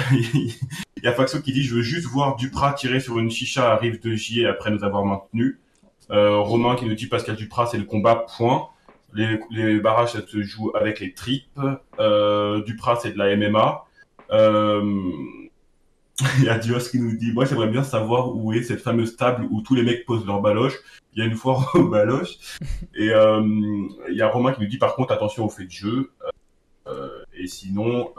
y 1.03 1.07
a 1.07 1.13
Faccio 1.13 1.41
qui 1.41 1.53
dit 1.53 1.63
je 1.63 1.75
veux 1.75 1.81
juste 1.81 2.07
voir 2.07 2.35
Duprat 2.35 2.73
tirer 2.73 2.99
sur 2.99 3.19
une 3.19 3.31
chicha 3.31 3.71
à 3.71 3.77
rive 3.77 4.01
de 4.01 4.13
J 4.13 4.45
après 4.45 4.71
nous 4.71 4.83
avoir 4.83 5.05
maintenus. 5.05 5.59
Euh, 6.11 6.39
Romain 6.39 6.75
qui 6.75 6.85
nous 6.85 6.95
dit 6.95 7.07
Pascal 7.07 7.35
Duprat 7.35 7.67
c'est 7.67 7.77
le 7.77 7.85
combat 7.85 8.25
point. 8.37 8.69
Les, 9.13 9.79
barrages, 9.79 10.13
ça 10.13 10.25
se 10.25 10.41
joue 10.41 10.71
avec 10.75 10.99
les 10.99 11.13
tripes. 11.13 11.59
Euh, 11.99 12.61
Duprat, 12.63 12.99
c'est 13.01 13.11
de 13.11 13.17
la 13.17 13.35
MMA. 13.35 13.85
Euh, 14.31 15.11
Il 16.39 16.43
y 16.43 16.49
a 16.49 16.57
Dios 16.57 16.89
qui 16.91 16.99
nous 16.99 17.15
dit, 17.15 17.31
moi, 17.31 17.45
j'aimerais 17.45 17.69
bien 17.69 17.83
savoir 17.83 18.35
où 18.35 18.51
est 18.53 18.63
cette 18.63 18.81
fameuse 18.81 19.15
table 19.15 19.47
où 19.49 19.61
tous 19.61 19.73
les 19.73 19.83
mecs 19.83 20.05
posent 20.05 20.25
leurs 20.25 20.41
baloches. 20.41 20.77
Il 21.13 21.19
y 21.19 21.21
a 21.21 21.25
une 21.25 21.35
foire 21.35 21.71
aux 21.75 21.87
baloches. 21.87 22.37
Et 22.93 23.09
euh, 23.09 23.41
il 24.09 24.15
y 24.15 24.21
a 24.21 24.27
Romain 24.27 24.51
qui 24.51 24.61
nous 24.61 24.67
dit, 24.67 24.77
par 24.77 24.95
contre, 24.95 25.13
attention 25.13 25.45
au 25.45 25.49
fait 25.49 25.65
de 25.65 25.71
jeu. 25.71 26.11
Et 27.33 27.47
sinon, 27.47 28.13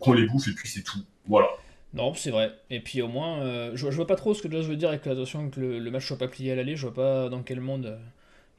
qu'on 0.00 0.12
les 0.12 0.26
bouffe 0.26 0.48
et 0.48 0.52
puis 0.52 0.68
c'est 0.68 0.82
tout. 0.82 0.98
Voilà. 1.26 1.46
Non, 1.92 2.14
c'est 2.14 2.30
vrai. 2.30 2.52
Et 2.70 2.80
puis 2.80 3.02
au 3.02 3.08
moins, 3.08 3.40
euh, 3.42 3.72
je, 3.74 3.90
je 3.90 3.96
vois 3.96 4.06
pas 4.06 4.16
trop 4.16 4.32
ce 4.32 4.42
que 4.42 4.50
Joss 4.50 4.66
veut 4.66 4.76
dire 4.76 4.90
avec 4.90 5.04
l'attention 5.06 5.50
que 5.50 5.58
le, 5.60 5.78
le 5.78 5.90
match 5.90 6.06
soit 6.06 6.18
pas 6.18 6.28
plié 6.28 6.52
à 6.52 6.54
l'aller. 6.54 6.76
Je 6.76 6.82
vois 6.86 6.94
pas 6.94 7.28
dans 7.28 7.42
quel 7.42 7.60
monde 7.60 7.86
euh, 7.86 7.98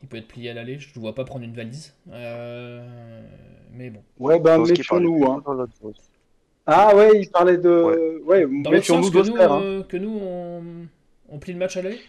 il 0.01 0.07
peut 0.09 0.17
être 0.17 0.27
plié 0.27 0.49
à 0.49 0.53
l'aller. 0.53 0.79
Je 0.79 0.89
ne 0.95 0.99
vois 0.99 1.15
pas 1.15 1.23
prendre 1.23 1.45
une 1.45 1.53
valise. 1.53 1.93
Euh, 2.11 3.21
mais 3.73 3.89
bon. 3.89 4.03
Ouais, 4.19 4.37
ben 4.39 4.57
parlait 4.57 4.73
méfions-nous. 4.73 5.25
Hein. 5.25 5.41
dans. 5.45 5.67
Ah 6.65 6.95
ouais, 6.95 7.21
il 7.21 7.29
parlait 7.29 7.57
de. 7.57 8.21
Ouais, 8.25 8.45
Dans 8.63 8.69
méfions-nous 8.69 9.03
sens 9.03 9.11
que 9.11 9.29
nous, 9.29 9.37
hein. 9.37 9.61
euh, 9.61 9.83
que 9.83 9.97
nous 9.97 10.19
on, 10.21 10.63
on 11.29 11.39
plie 11.39 11.53
le 11.53 11.59
match 11.59 11.77
à 11.77 11.81
l'aller? 11.81 12.01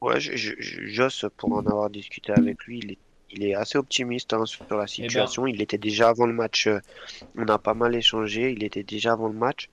Ouais, 0.00 0.20
je, 0.20 0.54
Joss, 0.86 1.26
pour 1.36 1.52
en 1.52 1.66
avoir 1.66 1.90
discuté 1.90 2.32
avec 2.32 2.62
lui, 2.64 2.78
il 2.78 2.92
est, 2.92 2.98
il 3.30 3.42
est 3.44 3.54
assez 3.54 3.76
optimiste 3.76 4.32
hein, 4.32 4.46
sur 4.46 4.64
la 4.70 4.86
situation. 4.86 5.48
Il 5.48 5.60
était 5.60 5.78
déjà 5.78 6.10
avant 6.10 6.26
le 6.26 6.32
match. 6.32 6.68
on 7.36 7.48
a 7.48 7.58
pas 7.58 7.74
mal 7.74 7.96
échangé. 7.96 8.52
Il 8.52 8.62
était 8.62 8.84
déjà 8.84 9.12
avant 9.12 9.26
le 9.26 9.34
match. 9.34 9.68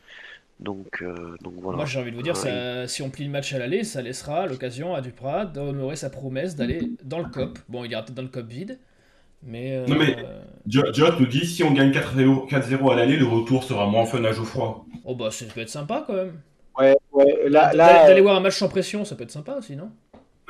Donc, 0.60 1.02
euh, 1.02 1.36
donc 1.44 1.54
voilà. 1.58 1.78
Moi 1.78 1.86
j'ai 1.86 2.00
envie 2.00 2.12
de 2.12 2.16
vous 2.16 2.22
dire, 2.22 2.34
Ouais. 2.36 2.40
ça- 2.50 2.88
si 2.88 3.02
on 3.02 3.10
plie 3.10 3.26
le 3.26 3.30
match 3.32 3.54
à 3.54 3.60
l'aller, 3.60 3.84
ça 3.84 4.02
laissera 4.02 4.48
l'occasion 4.48 4.96
à 4.96 5.02
Duprat 5.02 5.46
d'honorer 5.46 5.96
sa 5.98 6.10
promesse 6.10 6.56
d'aller 6.56 6.92
dans 7.04 7.20
le 7.20 7.26
COP. 7.26 7.60
Bon, 7.68 7.84
il 7.84 7.92
ira 7.92 8.02
peut-être 8.04 8.16
dans 8.16 8.22
le 8.22 8.30
COP 8.30 8.48
vide. 8.48 8.80
Mais, 9.44 9.76
euh, 9.76 9.86
Non, 9.86 9.96
mais- 9.98 10.16
Jo- 10.66 10.92
Joss 10.94 11.20
nous 11.20 11.28
dit, 11.28 11.46
si 11.46 11.62
on 11.64 11.72
gagne 11.72 11.92
4-0 11.92 12.48
4-0 12.48 12.90
à 12.90 12.96
l'aller, 12.96 13.18
le 13.18 13.26
retour 13.28 13.64
sera 13.64 13.86
moins 13.86 14.06
fun 14.06 14.24
à 14.24 14.32
Geoffroy. 14.32 14.86
Oh 15.04 15.14
bah 15.14 15.30
ça 15.30 15.46
peut 15.54 15.60
être 15.62 15.70
sympa 15.70 16.04
quand 16.08 16.14
même. 16.14 16.40
Ouais, 16.80 16.96
ouais. 17.12 17.50
Là, 17.50 17.66
D'aller 17.68 17.78
là, 17.78 18.08
d'aller 18.08 18.22
voir 18.22 18.36
un 18.38 18.40
match 18.40 18.56
sans 18.56 18.70
pression, 18.70 19.06
ça 19.06 19.16
peut 19.16 19.24
être 19.24 19.32
sympa 19.32 19.54
aussi, 19.56 19.76
non? 19.76 19.92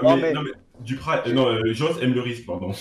Non, 0.01 0.15
mais, 0.15 0.21
mais- 0.21 0.33
non, 0.33 0.43
mais 0.43 0.51
Duprat, 0.81 1.23
euh, 1.27 1.33
non, 1.33 1.47
euh, 1.47 1.73
Joss 1.73 1.97
aime 2.01 2.13
le 2.13 2.21
risque, 2.21 2.45
pardon. 2.45 2.71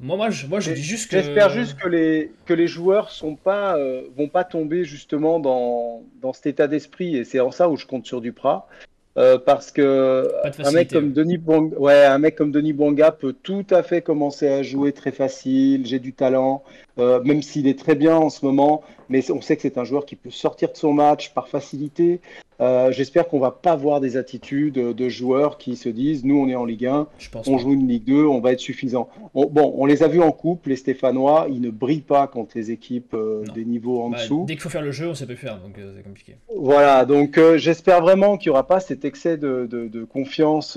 Moi, 0.00 0.16
moi, 0.16 0.30
je, 0.30 0.46
moi, 0.46 0.60
je 0.60 0.72
dis 0.72 0.82
juste 0.82 1.10
que. 1.10 1.16
J'espère 1.16 1.50
juste 1.50 1.78
que 1.78 1.88
les, 1.88 2.32
que 2.46 2.54
les 2.54 2.66
joueurs 2.66 3.10
sont 3.10 3.36
pas, 3.36 3.76
euh, 3.76 4.02
vont 4.16 4.28
pas 4.28 4.44
tomber 4.44 4.84
justement 4.84 5.40
dans, 5.40 6.02
dans 6.20 6.32
cet 6.32 6.46
état 6.46 6.66
d'esprit 6.66 7.16
et 7.16 7.24
c'est 7.24 7.40
en 7.40 7.50
ça 7.50 7.68
où 7.68 7.76
je 7.76 7.86
compte 7.86 8.06
sur 8.06 8.20
Duprat. 8.20 8.68
Euh, 9.16 9.38
parce 9.38 9.72
que 9.72 10.30
un 10.64 10.70
mec 10.70 10.92
comme 10.92 11.06
ouais. 11.06 11.12
Denis 11.12 11.36
Bouanga, 11.36 11.76
ouais, 11.78 12.04
un 12.04 12.18
mec 12.18 12.36
comme 12.36 12.52
Denis 12.52 12.72
Bouanga 12.72 13.10
peut 13.10 13.32
tout 13.32 13.66
à 13.70 13.82
fait 13.82 14.02
commencer 14.02 14.46
à 14.46 14.62
jouer 14.62 14.92
très 14.92 15.10
facile, 15.10 15.84
j'ai 15.84 15.98
du 15.98 16.12
talent, 16.12 16.62
euh, 16.98 17.20
même 17.24 17.42
s'il 17.42 17.66
est 17.66 17.78
très 17.78 17.96
bien 17.96 18.14
en 18.14 18.30
ce 18.30 18.44
moment, 18.44 18.84
mais 19.08 19.28
on 19.32 19.40
sait 19.40 19.56
que 19.56 19.62
c'est 19.62 19.78
un 19.78 19.84
joueur 19.84 20.06
qui 20.06 20.14
peut 20.14 20.30
sortir 20.30 20.70
de 20.70 20.76
son 20.76 20.92
match 20.92 21.34
par 21.34 21.48
facilité. 21.48 22.20
Euh, 22.60 22.92
J'espère 22.92 23.26
qu'on 23.28 23.38
va 23.38 23.50
pas 23.52 23.74
voir 23.74 24.00
des 24.00 24.16
attitudes 24.16 24.74
de 24.74 25.08
joueurs 25.08 25.56
qui 25.56 25.76
se 25.76 25.88
disent 25.88 26.24
nous 26.24 26.36
on 26.38 26.48
est 26.48 26.54
en 26.54 26.64
Ligue 26.66 26.86
1, 26.86 27.06
Je 27.18 27.30
pense 27.30 27.48
on 27.48 27.52
pas. 27.56 27.58
joue 27.62 27.72
une 27.72 27.88
Ligue 27.88 28.04
2, 28.04 28.24
on 28.24 28.40
va 28.40 28.52
être 28.52 28.60
suffisant. 28.60 29.08
On- 29.34 29.46
bon, 29.46 29.72
on 29.78 29.86
les 29.86 30.02
a 30.02 30.08
vus 30.08 30.20
en 30.20 30.32
coupe, 30.32 30.66
les 30.66 30.76
Stéphanois, 30.76 31.46
ils 31.50 31.60
ne 31.60 31.70
brillent 31.70 32.00
pas 32.02 32.26
contre 32.26 32.52
les 32.56 32.70
équipes 32.70 33.14
euh, 33.14 33.44
des 33.54 33.64
niveaux 33.64 34.02
en 34.02 34.10
Bah, 34.10 34.18
dessous. 34.18 34.44
dès 34.46 34.54
qu'il 34.54 34.62
faut 34.62 34.68
faire 34.68 34.82
le 34.82 34.92
jeu, 34.92 35.08
on 35.08 35.14
sait 35.14 35.26
pas 35.26 35.36
faire, 35.36 35.58
donc 35.58 35.78
euh, 35.78 35.92
c'est 35.96 36.02
compliqué. 36.02 36.36
Voilà, 36.54 37.04
donc 37.06 37.40
j'espère 37.56 38.02
vraiment 38.02 38.36
qu'il 38.36 38.50
n'y 38.50 38.54
aura 38.54 38.66
pas 38.66 38.80
cet 38.80 39.04
excès 39.04 39.36
de, 39.38 39.66
de- 39.70 39.88
de 39.88 40.04
confiance. 40.04 40.76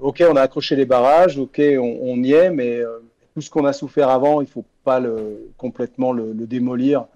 Ok, 0.00 0.22
on 0.30 0.36
a 0.36 0.42
accroché 0.42 0.76
les 0.76 0.84
barrages, 0.84 1.38
ok, 1.38 1.60
on, 1.60 1.98
on 2.02 2.22
y 2.22 2.32
est, 2.32 2.50
mais 2.50 2.80
tout 3.34 3.40
ce 3.40 3.50
qu'on 3.50 3.64
a 3.64 3.72
souffert 3.72 4.08
avant, 4.10 4.40
il 4.40 4.46
faut 4.46 4.64
pas 4.84 5.00
le, 5.00 5.50
complètement 5.56 6.12
le, 6.12 6.32
le 6.32 6.46
démolir 6.46 7.06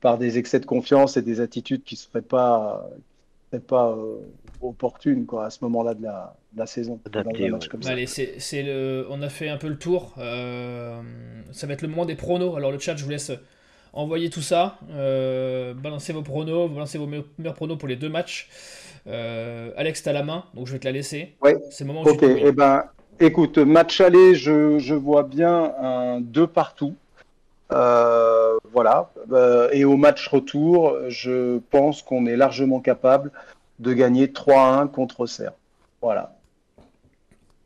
par 0.00 0.18
des 0.18 0.38
excès 0.38 0.60
de 0.60 0.66
confiance 0.66 1.16
et 1.16 1.22
des 1.22 1.40
attitudes 1.40 1.82
qui 1.84 1.94
ne 1.94 1.98
seraient 1.98 2.22
pas, 2.22 2.88
qui 2.96 3.56
seraient 3.56 3.64
pas 3.66 3.90
euh, 3.92 4.18
opportunes 4.60 5.26
quoi, 5.26 5.46
à 5.46 5.50
ce 5.50 5.58
moment-là 5.64 5.94
de 5.94 6.02
la, 6.02 6.36
de 6.52 6.58
la 6.58 6.66
saison. 6.66 7.00
Adapté, 7.06 7.40
dans 7.40 7.44
un 7.46 7.48
match 7.50 7.64
ouais. 7.64 7.68
comme 7.68 7.82
ça. 7.82 7.90
allez, 7.90 8.06
c'est, 8.06 8.34
c'est 8.38 8.62
le... 8.62 9.06
on 9.10 9.22
a 9.22 9.28
fait 9.28 9.48
un 9.48 9.56
peu 9.56 9.68
le 9.68 9.78
tour. 9.78 10.14
euh, 10.18 11.00
Ça 11.52 11.66
va 11.66 11.72
être 11.74 11.82
le 11.82 11.88
moment 11.88 12.04
des 12.06 12.16
pronos. 12.16 12.56
Alors, 12.56 12.72
le 12.72 12.78
chat, 12.78 12.96
je 12.96 13.04
vous 13.04 13.10
laisse 13.10 13.32
envoyer 13.92 14.30
tout 14.30 14.42
ça. 14.42 14.78
Euh, 14.90 15.74
balancez 15.74 16.12
vos 16.12 16.22
pronos, 16.22 16.68
balancez 16.70 16.98
vos 16.98 17.06
me- 17.06 17.24
meilleurs 17.38 17.54
pronos 17.54 17.78
pour 17.78 17.88
les 17.88 17.96
deux 17.96 18.08
matchs. 18.10 18.48
Euh, 19.06 19.70
Alex, 19.76 20.02
t'as 20.02 20.12
la 20.12 20.22
main, 20.22 20.44
donc 20.54 20.66
je 20.66 20.72
vais 20.72 20.78
te 20.78 20.84
la 20.84 20.92
laisser. 20.92 21.34
Ouais. 21.42 21.56
C'est 21.70 21.84
le 21.84 21.88
moment 21.88 22.02
où 22.02 22.08
Ok, 22.08 22.20
tu 22.20 22.26
te 22.26 22.46
eh 22.48 22.52
ben, 22.52 22.84
écoute, 23.20 23.58
match 23.58 24.00
aller, 24.00 24.34
je, 24.34 24.78
je 24.78 24.94
vois 24.94 25.22
bien 25.22 25.72
un 25.80 26.20
2 26.20 26.46
partout. 26.46 26.94
Euh, 27.72 28.56
voilà. 28.72 29.10
Euh, 29.32 29.68
et 29.72 29.84
au 29.84 29.96
match 29.96 30.28
retour, 30.28 30.96
je 31.08 31.58
pense 31.70 32.02
qu'on 32.02 32.26
est 32.26 32.36
largement 32.36 32.80
capable 32.80 33.32
de 33.78 33.92
gagner 33.92 34.28
3-1 34.28 34.90
contre 34.90 35.20
Auxerre. 35.20 35.52
Voilà. 36.00 36.36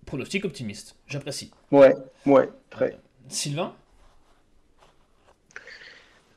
Pronostic 0.07 0.45
optimiste, 0.45 0.97
j'apprécie. 1.07 1.53
Ouais, 1.71 1.95
ouais, 2.27 2.49
très. 2.71 2.99
Sylvain 3.29 3.73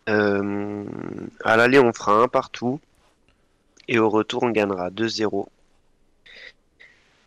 Euh, 0.09 0.83
à 1.43 1.57
l'aller, 1.57 1.79
on 1.79 1.93
fera 1.93 2.13
un 2.13 2.27
partout. 2.27 2.79
Et 3.87 3.99
au 3.99 4.09
retour, 4.09 4.43
on 4.43 4.49
gagnera 4.49 4.89
2-0. 4.89 5.47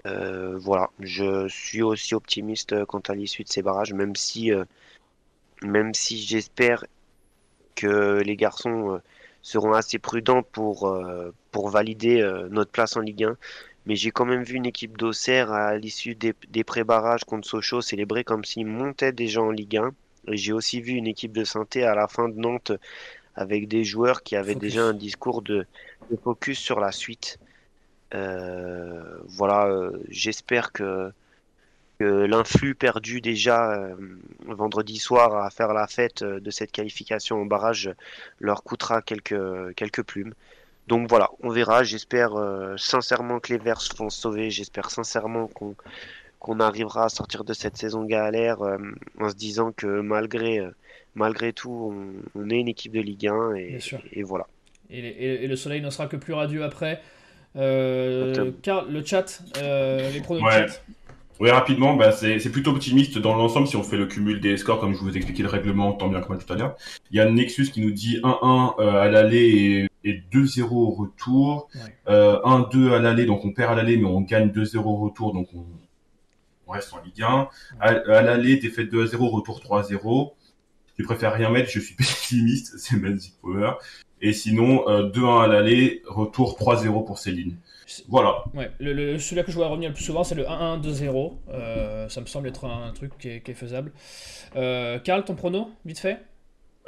Euh, 0.07 0.57
voilà, 0.59 0.91
je 1.01 1.49
suis 1.49 1.83
aussi 1.83 2.15
optimiste 2.15 2.85
quant 2.85 3.01
à 3.09 3.15
l'issue 3.15 3.43
de 3.43 3.49
ces 3.49 3.63
barrages, 3.63 3.93
même 3.93 4.15
si, 4.15 4.53
euh, 4.53 4.65
même 5.63 5.95
si 5.95 6.19
j'espère 6.19 6.85
que 7.75 8.23
les 8.25 8.37
garçons 8.37 8.95
euh, 8.95 8.99
seront 9.43 9.73
assez 9.73 9.99
prudents 9.99 10.43
pour, 10.43 10.89
euh, 10.89 11.33
pour 11.53 11.69
valider 11.69 12.21
euh, 12.21 12.49
notre 12.51 12.71
place 12.71 12.97
en 12.97 13.01
Ligue 13.01 13.25
1. 13.25 13.37
Mais 13.87 13.95
j'ai 13.95 14.11
quand 14.11 14.25
même 14.25 14.43
vu 14.43 14.57
une 14.57 14.67
équipe 14.67 14.97
d'Auxerre 14.99 15.53
à 15.53 15.77
l'issue 15.77 16.15
des, 16.15 16.35
des 16.49 16.65
pré-barrages 16.65 17.25
contre 17.25 17.47
Sochaux 17.47 17.81
célébrer 17.81 18.25
comme 18.25 18.45
s'ils 18.45 18.67
montaient 18.67 19.13
déjà 19.13 19.41
en 19.41 19.51
Ligue 19.51 19.77
1. 19.77 19.93
Et 20.29 20.37
j'ai 20.37 20.53
aussi 20.53 20.81
vu 20.81 20.93
une 20.93 21.07
équipe 21.07 21.33
de 21.33 21.45
synthé 21.45 21.85
à 21.85 21.95
la 21.95 22.09
fin 22.09 22.29
de 22.29 22.37
Nantes 22.37 22.73
avec 23.37 23.69
des 23.69 23.85
joueurs 23.85 24.23
qui 24.23 24.35
avaient 24.35 24.55
Focus. 24.55 24.73
déjà 24.73 24.85
un 24.85 24.95
discours 24.95 25.43
de, 25.43 25.67
de 26.11 26.17
focus 26.17 26.59
sur 26.59 26.81
la 26.81 26.91
suite. 26.91 27.39
Euh, 28.15 29.19
voilà, 29.27 29.67
euh, 29.67 30.03
j'espère 30.09 30.73
que, 30.73 31.13
que 31.99 32.05
l'influx 32.05 32.75
perdu 32.75 33.21
déjà 33.21 33.73
euh, 33.75 33.95
vendredi 34.47 34.99
soir 34.99 35.37
à 35.43 35.51
faire 35.51 35.73
la 35.73 35.87
fête 35.87 36.23
euh, 36.23 36.41
de 36.41 36.51
cette 36.51 36.71
qualification 36.73 37.41
en 37.41 37.47
barrage 37.47 37.91
leur 38.41 38.63
coûtera 38.63 39.01
quelques, 39.03 39.75
quelques 39.77 40.03
plumes. 40.03 40.35
Donc 40.89 41.09
voilà, 41.09 41.31
on 41.43 41.49
verra. 41.51 41.83
J'espère 41.85 42.35
euh, 42.37 42.77
sincèrement 42.77 43.41
que 43.41 43.53
les 43.53 43.59
Verts 43.59 43.81
vont 43.97 44.11
se 44.11 44.21
sauver. 44.21 44.51
J'espère 44.51 44.91
sincèrement 44.91 45.47
qu'on 45.49 45.75
qu'on 46.39 46.61
arrivera 46.61 47.07
à 47.07 47.09
sortir 47.09 47.45
de 47.45 47.55
cette 47.55 47.77
saison 47.79 48.05
galère 48.05 48.61
euh, 48.63 48.77
en 49.19 49.31
se 49.31 49.35
disant 49.35 49.73
que 49.73 49.87
malgré, 49.87 50.59
euh, 50.61 50.71
malgré 51.15 51.53
tout, 51.55 51.91
on, 51.93 52.13
on 52.41 52.51
est 52.51 52.59
une 52.61 52.69
équipe 52.69 52.93
de 52.93 53.01
Ligue 53.01 53.27
1 53.27 53.55
et, 53.55 53.71
Bien 53.71 53.81
sûr. 53.81 54.01
et 54.13 54.23
voilà. 54.23 54.47
et, 54.91 54.99
et- 54.99 55.45
et 55.45 55.47
le 55.49 55.57
soleil 55.57 55.81
ne 55.81 55.89
sera 55.91 56.07
que 56.07 56.17
plus 56.17 56.35
radieux 56.35 56.63
après. 56.63 57.01
Euh. 57.57 58.53
Karl, 58.63 58.93
le 58.93 59.05
chat, 59.05 59.41
euh, 59.59 60.11
les 60.11 60.21
pronos 60.21 60.43
Ouais. 60.45 60.63
de 60.65 60.69
chat. 60.69 60.83
Oui, 61.39 61.51
rapidement, 61.51 61.95
bah, 61.95 62.13
c'est 62.13 62.51
plutôt 62.51 62.71
optimiste 62.71 63.19
dans 63.19 63.35
l'ensemble 63.35 63.67
si 63.67 63.77
on 63.77 63.83
fait 63.83 63.99
le 63.99 64.07
cumul 64.07 64.41
des 64.41 64.57
scores, 64.57 64.81
comme 64.81 64.95
je 64.95 65.01
vous 65.01 65.13
ai 65.13 65.17
expliqué 65.17 65.43
le 65.43 65.51
règlement 65.51 65.93
tant 65.93 66.09
bien 66.09 66.21
que 66.23 66.29
mal 66.29 66.39
tout 66.43 66.51
à 66.51 66.57
l'heure. 66.57 66.77
Il 67.11 67.17
y 67.17 67.21
a 67.21 67.31
Nexus 67.31 67.71
qui 67.71 67.83
nous 67.83 67.91
dit 67.91 68.19
1-1 68.23 68.75
euh, 68.81 69.03
à 69.03 69.09
l'aller 69.09 69.89
et, 70.03 70.11
et 70.11 70.23
2-0 70.33 70.63
au 70.71 70.91
retour. 70.91 71.69
Ouais. 71.75 71.81
Euh, 72.09 72.41
1-2 72.41 72.93
à 72.93 73.01
l'aller, 73.01 73.27
donc 73.27 73.45
on 73.45 73.53
perd 73.53 73.73
à 73.73 73.75
l'aller, 73.77 73.99
mais 73.99 74.07
on 74.07 74.23
gagne 74.23 74.49
2-0 74.49 74.79
au 74.79 74.97
retour, 74.97 75.35
donc 75.35 75.49
on, 75.55 75.67
on 76.67 76.73
reste 76.73 76.95
en 76.95 77.03
Ligue 77.05 77.23
1. 77.23 77.49
À, 77.81 77.89
à 77.89 78.23
l'aller, 78.23 78.57
défaite 78.57 78.91
2-0, 78.91 79.17
retour 79.29 79.61
3-0. 79.61 80.33
Je 80.99 81.05
préfère 81.05 81.35
rien 81.35 81.51
mettre, 81.51 81.71
je 81.71 81.81
suis 81.81 81.95
pessimiste, 81.97 82.79
c'est 82.79 82.97
Magic 82.97 83.35
Power. 83.43 83.73
Et 84.23 84.33
sinon, 84.33 84.89
euh, 84.89 85.11
2-1 85.11 85.45
à 85.45 85.47
l'aller, 85.49 86.03
retour 86.07 86.57
3-0 86.59 87.05
pour 87.05 87.19
Céline. 87.19 87.57
Voilà. 88.09 88.45
Ouais, 88.55 88.71
le, 88.81 88.93
le- 88.93 89.19
celui-là 89.19 89.43
que 89.45 89.51
je 89.51 89.57
vois 89.57 89.69
revenir 89.69 89.91
le 89.91 89.95
plus 89.95 90.05
souvent, 90.05 90.25
c'est 90.25 90.35
le 90.35 90.45
1-1-2-0. 90.45 91.33
Euh, 91.51 92.09
ça 92.09 92.21
me 92.21 92.27
semble 92.27 92.49
être 92.49 92.65
un, 92.65 92.93
truc 92.93 93.13
qui 93.19 93.29
est, 93.29 93.41
qui 93.43 93.53
est 93.53 93.55
faisable. 93.55 93.93
Euh, 94.57 94.99
Karl, 94.99 95.25
ton 95.25 95.35
prono, 95.35 95.71
vite 95.85 95.99
fait? 96.01 96.19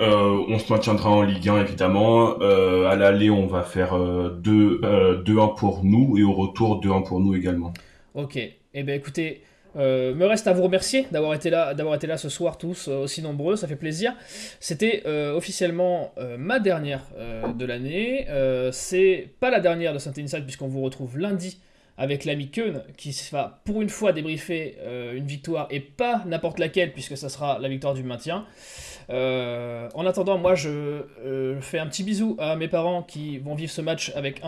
Euh, 0.01 0.45
on 0.49 0.59
se 0.59 0.73
maintiendra 0.73 1.11
en 1.11 1.23
Ligue 1.23 1.49
1 1.49 1.61
évidemment. 1.61 2.41
Euh, 2.41 2.87
à 2.89 2.95
l'aller, 2.97 3.31
on 3.31 3.47
va 3.47 3.63
faire 3.63 3.97
euh, 3.97 4.31
2, 4.41 4.81
euh, 4.85 5.23
2-1 5.23 5.57
pour 5.57 5.85
nous 5.85 6.17
et 6.19 6.23
au 6.23 6.33
retour 6.33 6.81
2-1 6.81 7.05
pour 7.05 7.21
nous 7.21 7.35
également. 7.35 7.73
Ok. 8.15 8.39
Eh 8.75 8.83
bien, 8.83 8.95
écoutez, 8.95 9.43
euh, 9.77 10.15
me 10.15 10.27
reste 10.27 10.47
à 10.47 10.53
vous 10.53 10.63
remercier 10.63 11.07
d'avoir 11.11 11.35
été 11.35 11.51
là, 11.51 11.75
d'avoir 11.75 11.95
été 11.95 12.07
là 12.07 12.17
ce 12.17 12.29
soir 12.29 12.59
tous 12.59 12.89
euh, 12.89 13.03
aussi 13.03 13.23
nombreux. 13.23 13.57
Ça 13.57 13.69
fait 13.69 13.77
plaisir. 13.77 14.15
C'était 14.61 15.03
euh, 15.07 15.35
officiellement 15.35 16.13
ma 16.39 16.59
dernière 16.59 17.05
de 17.57 17.65
l'année. 17.65 18.27
C'est 18.73 19.31
pas 19.41 19.51
la 19.51 19.61
dernière 19.61 19.93
de 19.93 19.99
Saint 19.99 20.13
Inside 20.17 20.45
puisqu'on 20.45 20.69
vous 20.69 20.83
retrouve 20.83 21.19
lundi 21.19 21.61
avec 21.97 22.25
l'ami 22.25 22.51
Keun 22.51 22.83
qui 22.97 23.17
va 23.33 23.61
pour 23.65 23.83
une 23.83 23.89
fois 23.89 24.13
débriefer 24.13 24.77
une 25.15 25.27
victoire 25.27 25.67
et 25.71 25.81
pas 25.81 26.23
n'importe 26.27 26.59
laquelle 26.59 26.93
puisque 26.93 27.17
ça 27.17 27.29
sera 27.29 27.59
la 27.59 27.69
victoire 27.69 27.95
du 27.95 28.03
maintien. 28.03 28.47
En 29.11 30.07
attendant, 30.07 30.39
moi 30.39 30.55
je 30.55 31.03
fais 31.61 31.79
un 31.79 31.87
petit 31.87 32.05
bisou 32.05 32.37
à 32.39 32.57
mes 32.57 32.69
parents 32.69 33.03
qui 33.03 33.39
vont 33.39 33.55
vivre 33.55 33.73
ce 33.73 33.81
match 33.81 34.13
avec 34.15 34.41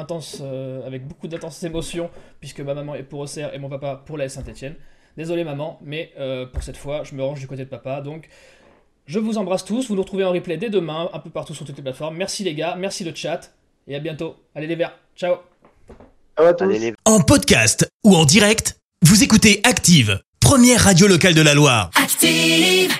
beaucoup 1.06 1.28
d'intenses 1.28 1.62
émotions 1.62 2.10
puisque 2.40 2.60
ma 2.60 2.74
maman 2.74 2.94
est 2.94 3.02
pour 3.02 3.20
Auxerre 3.20 3.54
et 3.54 3.58
mon 3.58 3.68
papa 3.68 4.02
pour 4.04 4.16
la 4.16 4.28
Saint-Etienne. 4.28 4.74
Désolé 5.20 5.44
maman, 5.44 5.78
mais 5.84 6.12
euh, 6.18 6.46
pour 6.46 6.62
cette 6.62 6.78
fois, 6.78 7.02
je 7.04 7.14
me 7.14 7.22
range 7.22 7.40
du 7.40 7.46
côté 7.46 7.62
de 7.62 7.68
papa. 7.68 8.00
Donc, 8.00 8.30
je 9.04 9.18
vous 9.18 9.36
embrasse 9.36 9.66
tous. 9.66 9.88
Vous 9.88 9.94
nous 9.94 10.00
retrouvez 10.00 10.24
en 10.24 10.32
replay 10.32 10.56
dès 10.56 10.70
demain, 10.70 11.10
un 11.12 11.18
peu 11.18 11.28
partout 11.28 11.52
sur 11.52 11.66
toutes 11.66 11.76
les 11.76 11.82
plateformes. 11.82 12.16
Merci 12.16 12.42
les 12.42 12.54
gars, 12.54 12.74
merci 12.78 13.04
le 13.04 13.14
chat, 13.14 13.52
et 13.86 13.94
à 13.94 13.98
bientôt. 13.98 14.36
Allez 14.54 14.66
les 14.66 14.76
verts, 14.76 14.98
ciao 15.14 15.34
Ciao 16.38 16.46
à 16.46 16.54
tous. 16.54 16.64
Allez 16.64 16.78
les 16.78 16.94
En 17.04 17.20
podcast 17.20 17.86
ou 18.02 18.16
en 18.16 18.24
direct, 18.24 18.78
vous 19.02 19.22
écoutez 19.22 19.60
Active, 19.62 20.22
première 20.40 20.84
radio 20.84 21.06
locale 21.06 21.34
de 21.34 21.42
la 21.42 21.52
Loire. 21.52 21.90
Active. 22.02 22.90